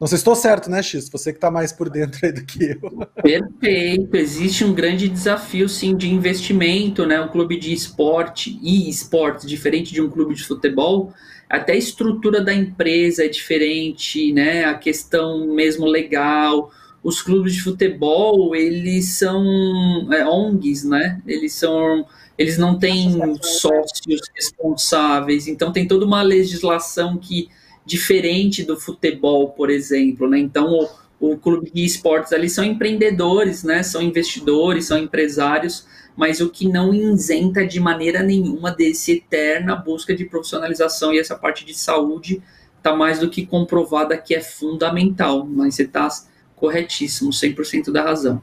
Não 0.00 0.08
sei 0.08 0.18
se 0.18 0.22
estou 0.22 0.34
certo, 0.34 0.68
né, 0.68 0.82
X? 0.82 1.08
Você 1.08 1.32
que 1.32 1.38
está 1.38 1.50
mais 1.50 1.72
por 1.72 1.88
dentro 1.88 2.18
aí 2.26 2.32
do 2.32 2.44
que 2.44 2.64
eu. 2.64 3.06
Perfeito. 3.22 4.16
Existe 4.16 4.64
um 4.64 4.74
grande 4.74 5.08
desafio, 5.08 5.68
sim, 5.68 5.96
de 5.96 6.12
investimento, 6.12 7.06
né? 7.06 7.20
Um 7.20 7.28
clube 7.28 7.58
de 7.58 7.72
esporte 7.72 8.58
e 8.60 8.88
esporte, 8.90 9.46
diferente 9.46 9.94
de 9.94 10.02
um 10.02 10.10
clube 10.10 10.34
de 10.34 10.44
futebol, 10.44 11.12
até 11.48 11.72
a 11.74 11.76
estrutura 11.76 12.42
da 12.42 12.52
empresa 12.52 13.24
é 13.24 13.28
diferente, 13.28 14.32
né? 14.32 14.64
A 14.64 14.74
questão 14.74 15.46
mesmo 15.54 15.86
legal. 15.86 16.70
Os 17.02 17.22
clubes 17.22 17.54
de 17.54 17.62
futebol, 17.62 18.56
eles 18.56 19.16
são 19.18 20.12
é, 20.12 20.26
ONGs, 20.26 20.84
né? 20.84 21.22
Eles 21.26 21.52
são 21.52 22.04
eles 22.36 22.58
não 22.58 22.76
têm 22.76 23.36
sócios 23.40 24.20
responsáveis, 24.34 25.46
então 25.46 25.70
tem 25.70 25.86
toda 25.86 26.04
uma 26.04 26.20
legislação 26.20 27.16
que 27.16 27.48
diferente 27.84 28.62
do 28.62 28.78
futebol, 28.78 29.50
por 29.50 29.70
exemplo, 29.70 30.28
né? 30.28 30.38
Então, 30.38 30.72
o, 31.20 31.32
o 31.32 31.38
clube 31.38 31.70
de 31.70 31.84
esportes 31.84 32.32
ali 32.32 32.48
são 32.48 32.64
empreendedores, 32.64 33.62
né? 33.62 33.82
São 33.82 34.02
investidores, 34.02 34.86
são 34.86 34.98
empresários, 34.98 35.86
mas 36.16 36.40
o 36.40 36.50
que 36.50 36.68
não 36.68 36.94
isenta 36.94 37.66
de 37.66 37.80
maneira 37.80 38.22
nenhuma 38.22 38.70
desse 38.70 39.12
eterna 39.12 39.76
busca 39.76 40.14
de 40.14 40.24
profissionalização 40.24 41.12
e 41.12 41.18
essa 41.18 41.36
parte 41.36 41.64
de 41.64 41.74
saúde 41.74 42.42
está 42.76 42.94
mais 42.94 43.18
do 43.18 43.30
que 43.30 43.46
comprovada 43.46 44.16
que 44.16 44.34
é 44.34 44.40
fundamental, 44.40 45.46
mas 45.46 45.74
você 45.74 45.84
está 45.84 46.08
corretíssimo, 46.54 47.30
100% 47.30 47.90
da 47.90 48.02
razão. 48.02 48.42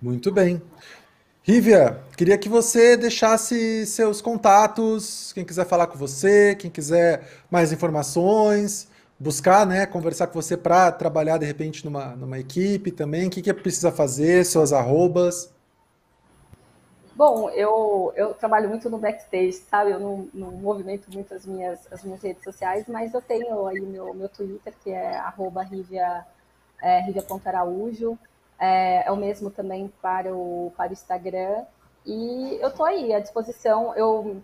Muito 0.00 0.30
bem. 0.30 0.60
Rívia, 1.46 2.00
queria 2.16 2.38
que 2.38 2.48
você 2.48 2.96
deixasse 2.96 3.84
seus 3.84 4.22
contatos, 4.22 5.30
quem 5.34 5.44
quiser 5.44 5.66
falar 5.66 5.86
com 5.88 5.98
você, 5.98 6.54
quem 6.54 6.70
quiser 6.70 7.28
mais 7.50 7.70
informações, 7.70 8.88
buscar, 9.20 9.66
né, 9.66 9.84
conversar 9.84 10.28
com 10.28 10.32
você 10.32 10.56
para 10.56 10.90
trabalhar 10.90 11.36
de 11.36 11.44
repente 11.44 11.84
numa, 11.84 12.16
numa 12.16 12.38
equipe 12.38 12.90
também, 12.90 13.26
o 13.26 13.30
que, 13.30 13.42
que 13.42 13.52
precisa 13.52 13.92
fazer, 13.92 14.46
suas 14.46 14.72
arrobas. 14.72 15.52
Bom, 17.14 17.50
eu, 17.50 18.10
eu 18.16 18.32
trabalho 18.32 18.70
muito 18.70 18.88
no 18.88 18.96
backstage, 18.96 19.52
sabe? 19.52 19.90
Eu 19.90 20.00
não, 20.00 20.26
não 20.32 20.50
movimento 20.50 21.12
muito 21.12 21.34
as 21.34 21.44
minhas, 21.44 21.78
as 21.92 22.02
minhas 22.02 22.22
redes 22.22 22.42
sociais, 22.42 22.86
mas 22.88 23.12
eu 23.12 23.20
tenho 23.20 23.66
aí 23.66 23.82
meu, 23.82 24.14
meu 24.14 24.30
Twitter, 24.30 24.72
que 24.82 24.88
é 24.88 25.18
arroba 25.18 25.62
Rívia, 25.62 26.24
é, 26.80 27.00
é, 28.58 29.06
é 29.06 29.12
o 29.12 29.16
mesmo 29.16 29.50
também 29.50 29.92
para 30.00 30.34
o, 30.34 30.72
para 30.76 30.90
o 30.90 30.92
Instagram. 30.92 31.64
E 32.06 32.58
eu 32.60 32.68
estou 32.68 32.86
aí 32.86 33.12
à 33.14 33.20
disposição. 33.20 33.94
Eu, 33.94 34.42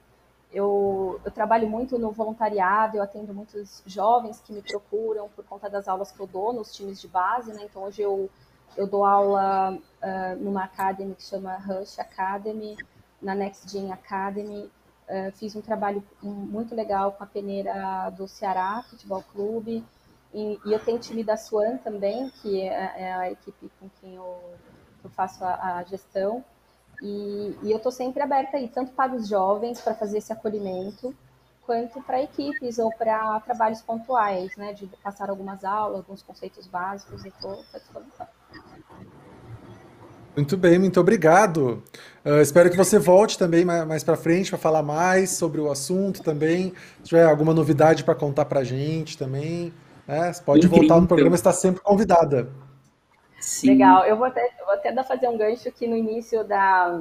eu, 0.53 1.21
eu 1.25 1.31
trabalho 1.31 1.69
muito 1.69 1.99
no 1.99 2.11
voluntariado, 2.11 2.97
eu 2.97 3.03
atendo 3.03 3.33
muitos 3.33 3.83
jovens 3.87 4.41
que 4.41 4.53
me 4.53 4.63
procuram 4.63 5.29
por 5.29 5.45
conta 5.45 5.69
das 5.71 5.87
aulas 5.87 6.11
que 6.11 6.21
eu 6.21 6.27
dou 6.27 6.53
nos 6.53 6.75
times 6.75 7.01
de 7.01 7.09
base, 7.09 7.53
né? 7.53 7.63
Então 7.65 7.83
hoje 7.85 8.03
eu, 8.03 8.29
eu 8.77 8.87
dou 8.87 9.05
aula 9.05 9.73
uh, 9.73 10.43
numa 10.43 10.65
academy 10.65 11.15
que 11.15 11.23
chama 11.23 11.57
Rush 11.57 11.99
Academy, 11.99 12.77
na 13.23 13.35
Next 13.35 13.71
Gen 13.71 13.93
Academy. 13.93 14.71
Uh, 15.09 15.31
fiz 15.33 15.55
um 15.55 15.61
trabalho 15.61 16.03
muito 16.23 16.75
legal 16.75 17.13
com 17.13 17.23
a 17.23 17.27
peneira 17.27 18.11
do 18.11 18.27
Ceará 18.27 18.83
Futebol 18.89 19.23
Clube. 19.33 19.85
E, 20.33 20.59
e, 20.65 20.73
eu 20.73 20.79
tenho 20.79 20.97
o 20.97 21.01
time 21.01 21.25
da 21.25 21.37
Swan 21.37 21.77
também, 21.79 22.31
que 22.41 22.61
é, 22.61 22.93
é 22.97 23.13
a 23.13 23.31
equipe 23.31 23.71
com 23.81 23.89
quem 24.01 24.15
eu, 24.15 24.39
eu 25.03 25.11
faço 25.11 25.45
a, 25.45 25.79
a 25.79 25.83
gestão. 25.85 26.45
E, 27.03 27.57
e 27.63 27.71
eu 27.71 27.79
estou 27.79 27.91
sempre 27.91 28.23
aberta 28.23 28.57
aí, 28.57 28.69
tanto 28.69 28.93
para 28.93 29.15
os 29.15 29.29
jovens, 29.29 29.81
para 29.81 29.95
fazer 29.95 30.19
esse 30.19 30.33
acolhimento, 30.33 31.15
quanto 31.67 32.01
para 32.03 32.23
equipes 32.23 32.79
ou 32.79 32.93
para 32.93 33.41
trabalhos 33.41 33.81
pontuais, 33.81 34.57
né? 34.57 34.73
De 34.73 34.87
passar 35.03 35.31
algumas 35.31 35.65
aulas, 35.65 35.99
alguns 35.99 36.23
conceitos 36.23 36.67
básicos, 36.67 37.25
e 37.25 37.29
estou 37.29 37.65
à 37.73 37.79
disposição. 37.79 38.27
Muito 40.37 40.57
bem, 40.57 40.79
muito 40.79 41.01
obrigado. 41.01 41.83
Uh, 42.25 42.41
espero 42.41 42.71
que 42.71 42.77
você 42.77 42.99
volte 42.99 43.37
também 43.37 43.65
mais, 43.65 43.87
mais 43.87 44.05
para 44.05 44.17
frente 44.17 44.51
para 44.51 44.59
falar 44.59 44.83
mais 44.83 45.31
sobre 45.31 45.61
o 45.61 45.71
assunto 45.71 46.23
também. 46.23 46.73
Se 46.99 47.09
tiver 47.09 47.25
alguma 47.25 47.53
novidade 47.53 48.05
para 48.05 48.15
contar 48.15 48.45
para 48.45 48.61
a 48.61 48.65
gente 48.65 49.19
também. 49.19 49.73
É, 50.11 50.33
você 50.33 50.43
pode 50.43 50.67
Incrível. 50.67 50.89
voltar 50.89 51.01
no 51.01 51.07
programa, 51.07 51.37
está 51.37 51.53
sempre 51.53 51.81
convidada. 51.83 52.51
Sim. 53.39 53.69
Legal, 53.69 54.05
eu 54.05 54.17
vou 54.17 54.27
até, 54.27 54.51
vou 54.65 54.75
até 54.75 54.91
dar 54.91 55.05
fazer 55.05 55.29
um 55.29 55.39
gancho 55.39 55.71
que 55.71 55.87
no 55.87 55.97
início 55.97 56.43
da, 56.43 57.01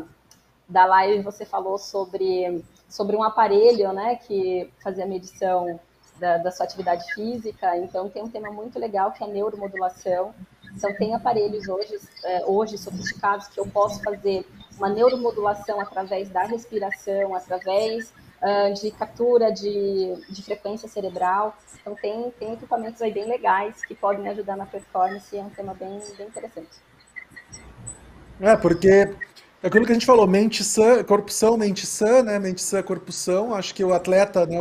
da 0.67 0.85
live 0.85 1.23
você 1.23 1.43
falou 1.43 1.79
sobre, 1.79 2.63
sobre 2.87 3.15
um 3.15 3.23
aparelho, 3.23 3.91
né, 3.93 4.15
que 4.15 4.69
fazia 4.83 5.07
medição 5.07 5.79
da, 6.19 6.37
da 6.37 6.51
sua 6.51 6.65
atividade 6.65 7.03
física, 7.15 7.75
então 7.77 8.09
tem 8.09 8.21
um 8.21 8.29
tema 8.29 8.51
muito 8.51 8.77
legal 8.77 9.11
que 9.11 9.23
é 9.23 9.27
a 9.27 9.29
neuromodulação, 9.29 10.31
então 10.75 10.93
tem 10.95 11.15
aparelhos 11.15 11.67
hoje, 11.67 11.99
é, 12.23 12.45
hoje 12.45 12.77
sofisticados 12.77 13.47
que 13.47 13.59
eu 13.59 13.65
posso 13.65 14.03
fazer 14.03 14.45
uma 14.77 14.87
neuromodulação 14.87 15.81
através 15.81 16.29
da 16.29 16.43
respiração, 16.43 17.33
através 17.33 18.13
uh, 18.41 18.73
de 18.73 18.91
captura 18.91 19.51
de, 19.51 20.15
de 20.29 20.43
frequência 20.43 20.87
cerebral. 20.87 21.57
Então, 21.81 21.95
tem, 21.95 22.31
tem 22.31 22.53
equipamentos 22.53 23.01
aí 23.01 23.11
bem 23.11 23.27
legais 23.27 23.83
que 23.85 23.95
podem 23.95 24.27
ajudar 24.29 24.55
na 24.55 24.65
performance, 24.65 25.37
é 25.37 25.41
um 25.41 25.49
tema 25.49 25.73
bem, 25.73 25.99
bem 26.17 26.27
interessante. 26.27 26.89
É, 28.41 28.55
porque 28.55 29.13
É 29.61 29.67
aquilo 29.67 29.85
que 29.85 29.91
a 29.91 29.93
gente 29.93 30.05
falou, 30.05 30.25
mente 30.25 30.63
sã, 30.63 31.03
corpo 31.03 31.29
são, 31.33 31.57
mente 31.57 31.85
sã, 31.85 32.23
né? 32.23 32.39
Mente 32.39 32.61
sã, 32.61 32.81
corpo 32.81 33.11
são. 33.11 33.53
Acho 33.53 33.75
que 33.75 33.83
o 33.83 33.93
atleta, 33.93 34.45
né? 34.45 34.55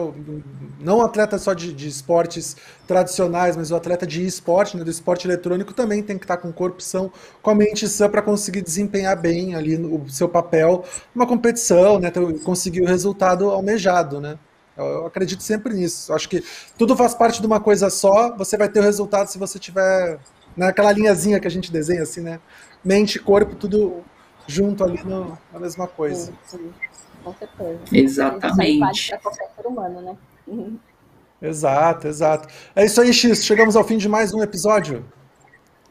Não 0.80 0.98
o 0.98 1.02
atleta 1.02 1.38
só 1.38 1.54
de, 1.54 1.72
de, 1.72 1.86
esportes 1.86 2.56
tradicionais, 2.84 3.56
mas 3.56 3.70
o 3.70 3.76
atleta 3.76 4.04
de 4.04 4.26
esporte, 4.26 4.76
né? 4.76 4.82
Do 4.82 4.90
esporte 4.90 5.24
eletrônico 5.28 5.72
também 5.72 6.02
tem 6.02 6.18
que 6.18 6.24
estar 6.24 6.36
com 6.38 6.48
o 6.48 6.52
corpo 6.52 6.82
são, 6.82 7.12
com 7.40 7.50
a 7.50 7.54
mente 7.54 7.86
sã 7.88 8.08
para 8.10 8.20
conseguir 8.20 8.60
desempenhar 8.60 9.16
bem 9.16 9.54
ali 9.54 9.76
o 9.76 10.08
seu 10.08 10.28
papel 10.28 10.84
numa 11.14 11.28
competição, 11.28 12.00
né? 12.00 12.10
Conseguir 12.42 12.82
o 12.82 12.86
resultado 12.86 13.50
almejado, 13.50 14.20
né? 14.20 14.36
Eu 14.76 15.06
acredito 15.06 15.44
sempre 15.44 15.74
nisso. 15.74 16.12
Acho 16.12 16.28
que 16.28 16.42
tudo 16.76 16.96
faz 16.96 17.14
parte 17.14 17.40
de 17.40 17.46
uma 17.46 17.60
coisa 17.60 17.88
só. 17.88 18.36
Você 18.36 18.56
vai 18.56 18.68
ter 18.68 18.80
o 18.80 18.82
resultado 18.82 19.28
se 19.28 19.38
você 19.38 19.60
tiver 19.60 20.18
naquela 20.56 20.90
linhazinha 20.90 21.38
que 21.38 21.46
a 21.46 21.50
gente 21.50 21.70
desenha 21.70 22.02
assim, 22.02 22.20
né? 22.20 22.40
Mente, 22.84 23.20
corpo, 23.20 23.54
tudo 23.54 24.04
junto 24.48 24.82
ali 24.82 24.98
no, 25.04 25.38
na 25.52 25.60
mesma 25.60 25.86
coisa. 25.86 26.32
Sim, 26.46 26.58
sim. 26.58 26.72
Com 27.22 27.34
certeza. 27.34 27.78
Exatamente. 27.92 29.10
Para 29.10 29.18
qualquer 29.18 29.50
ser 29.54 29.66
humano, 29.66 30.00
né? 30.00 30.16
Uhum. 30.46 30.78
Exato, 31.40 32.08
exato. 32.08 32.48
É 32.74 32.84
isso 32.84 33.00
aí, 33.00 33.12
X. 33.12 33.44
Chegamos 33.44 33.76
ao 33.76 33.84
fim 33.84 33.98
de 33.98 34.08
mais 34.08 34.34
um 34.34 34.42
episódio. 34.42 35.04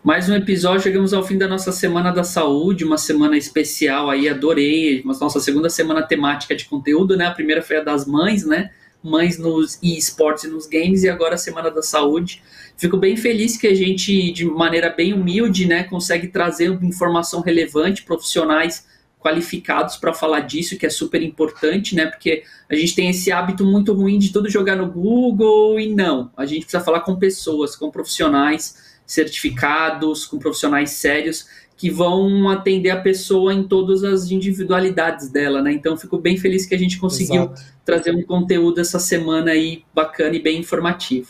Mais 0.04 0.30
um 0.30 0.36
episódio, 0.36 0.82
chegamos 0.82 1.14
ao 1.14 1.24
fim 1.24 1.38
da 1.38 1.48
nossa 1.48 1.72
Semana 1.72 2.12
da 2.12 2.24
Saúde, 2.24 2.86
uma 2.86 2.98
semana 2.98 3.38
especial 3.38 4.10
aí, 4.10 4.30
adorei. 4.30 5.04
Nossa 5.04 5.40
segunda 5.40 5.70
semana 5.70 6.02
temática 6.02 6.56
de 6.56 6.66
conteúdo, 6.66 7.16
né? 7.16 7.26
A 7.26 7.32
primeira 7.32 7.62
foi 7.62 7.78
a 7.78 7.84
das 7.84 8.06
mães, 8.06 8.46
né? 8.46 8.72
Mães 9.04 9.38
nos 9.38 9.78
esportes 9.84 10.46
e 10.46 10.48
nos 10.48 10.66
games, 10.66 11.04
e 11.04 11.10
agora 11.10 11.36
a 11.36 11.38
Semana 11.38 11.70
da 11.70 11.82
Saúde. 11.82 12.42
Fico 12.78 12.96
bem 12.96 13.18
feliz 13.18 13.58
que 13.58 13.66
a 13.66 13.74
gente, 13.74 14.32
de 14.32 14.46
maneira 14.46 14.90
bem 14.90 15.12
humilde, 15.12 15.66
né, 15.66 15.84
consegue 15.84 16.28
trazer 16.28 16.72
informação 16.84 17.42
relevante, 17.42 18.04
profissionais 18.04 18.86
qualificados 19.20 19.98
para 19.98 20.14
falar 20.14 20.42
disso, 20.42 20.78
que 20.78 20.86
é 20.86 20.90
super 20.90 21.22
importante, 21.24 21.96
né? 21.96 22.06
Porque 22.06 22.44
a 22.70 22.76
gente 22.76 22.96
tem 22.96 23.10
esse 23.10 23.32
hábito 23.32 23.66
muito 23.66 23.92
ruim 23.94 24.20
de 24.20 24.32
tudo 24.32 24.48
jogar 24.48 24.76
no 24.76 24.90
Google 24.90 25.80
e 25.80 25.94
não. 25.94 26.32
A 26.38 26.46
gente 26.46 26.62
precisa 26.62 26.84
falar 26.84 27.02
com 27.02 27.16
pessoas, 27.16 27.76
com 27.76 27.90
profissionais 27.90 28.78
certificados, 29.08 30.26
com 30.26 30.38
profissionais 30.38 30.92
sérios 30.92 31.48
que 31.76 31.90
vão 31.90 32.50
atender 32.50 32.90
a 32.90 33.02
pessoa 33.02 33.54
em 33.54 33.64
todas 33.64 34.04
as 34.04 34.32
individualidades 34.32 35.30
dela, 35.30 35.62
né? 35.62 35.72
Então 35.72 35.98
fico 35.98 36.18
bem 36.18 36.38
feliz 36.38 36.66
que 36.66 36.76
a 36.76 36.78
gente 36.78 36.98
conseguiu 36.98 37.44
Exato. 37.44 37.62
trazer 37.86 38.16
um 38.16 38.24
conteúdo 38.24 38.82
essa 38.82 39.00
semana 39.00 39.52
aí 39.52 39.84
bacana 39.94 40.36
e 40.36 40.42
bem 40.42 40.60
informativo. 40.60 41.30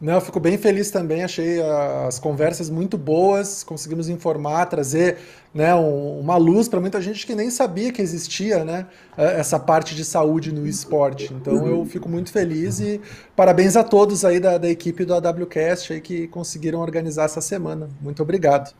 Não, 0.00 0.14
eu 0.14 0.20
fico 0.20 0.40
bem 0.40 0.58
feliz 0.58 0.90
também, 0.90 1.22
achei 1.22 1.62
as 2.06 2.18
conversas 2.18 2.68
muito 2.68 2.98
boas, 2.98 3.62
conseguimos 3.62 4.08
informar, 4.08 4.66
trazer 4.66 5.18
né, 5.54 5.74
um, 5.74 6.18
uma 6.18 6.36
luz 6.36 6.68
para 6.68 6.80
muita 6.80 7.00
gente 7.00 7.24
que 7.24 7.34
nem 7.34 7.48
sabia 7.48 7.92
que 7.92 8.02
existia 8.02 8.64
né, 8.64 8.86
é, 9.16 9.38
essa 9.38 9.58
parte 9.58 9.94
de 9.94 10.04
saúde 10.04 10.52
no 10.52 10.66
esporte. 10.66 11.32
Então 11.32 11.66
eu 11.66 11.84
fico 11.86 12.08
muito 12.08 12.32
feliz 12.32 12.80
e 12.80 13.00
parabéns 13.36 13.76
a 13.76 13.84
todos 13.84 14.24
aí 14.24 14.40
da, 14.40 14.58
da 14.58 14.68
equipe 14.68 15.04
do 15.04 15.14
AWCast 15.14 15.92
aí 15.92 16.00
que 16.00 16.26
conseguiram 16.28 16.80
organizar 16.80 17.24
essa 17.24 17.40
semana. 17.40 17.88
Muito 18.00 18.22
obrigado. 18.22 18.74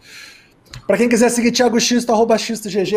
Para 0.86 0.96
quem 0.96 1.08
quiser 1.08 1.30
seguir 1.30 1.52
Thiago 1.52 1.80
Xisto, 1.80 2.12
arroba 2.12 2.36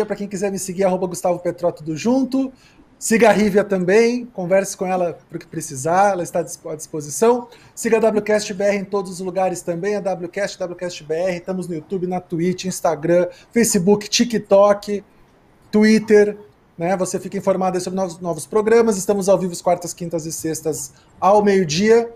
para 0.06 0.16
quem 0.16 0.26
quiser 0.26 0.50
me 0.50 0.58
seguir, 0.58 0.84
arroba 0.84 1.06
Gustavo 1.06 1.38
Petró, 1.38 1.70
tudo 1.70 1.96
junto. 1.96 2.52
Siga 2.98 3.30
a 3.30 3.32
Rívia 3.32 3.62
também, 3.62 4.26
converse 4.26 4.76
com 4.76 4.84
ela 4.84 5.16
para 5.28 5.36
o 5.36 5.38
que 5.38 5.46
precisar, 5.46 6.12
ela 6.12 6.22
está 6.24 6.40
à 6.40 6.74
disposição. 6.74 7.46
Siga 7.72 7.98
a 7.98 8.10
WCast 8.10 8.52
BR 8.52 8.74
em 8.74 8.84
todos 8.84 9.12
os 9.12 9.20
lugares 9.20 9.62
também, 9.62 9.94
a 9.94 10.00
WCast, 10.00 10.60
WCast 10.60 11.04
BR. 11.04 11.36
Estamos 11.36 11.68
no 11.68 11.76
YouTube, 11.76 12.08
na 12.08 12.20
Twitch, 12.20 12.64
Instagram, 12.64 13.28
Facebook, 13.52 14.08
TikTok, 14.08 15.04
Twitter. 15.70 16.36
Né? 16.76 16.96
Você 16.96 17.20
fica 17.20 17.38
informado 17.38 17.80
sobre 17.80 17.96
novos, 17.96 18.18
novos 18.18 18.46
programas. 18.46 18.96
Estamos 18.96 19.28
ao 19.28 19.38
vivo 19.38 19.54
quartas, 19.62 19.94
quintas 19.94 20.26
e 20.26 20.32
sextas 20.32 20.92
ao 21.20 21.40
meio-dia. 21.40 22.12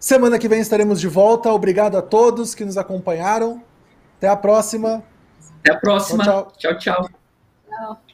Semana 0.00 0.36
que 0.36 0.48
vem 0.48 0.60
estaremos 0.60 1.00
de 1.00 1.06
volta. 1.06 1.52
Obrigado 1.52 1.96
a 1.96 2.02
todos 2.02 2.56
que 2.56 2.64
nos 2.64 2.76
acompanharam. 2.76 3.62
Até 4.16 4.26
a 4.26 4.36
próxima. 4.36 5.00
Até 5.60 5.72
a 5.72 5.76
próxima. 5.76 6.24
tchau. 6.24 6.52
tchau. 6.58 6.78
tchau. 6.78 7.08
tchau. 7.68 8.07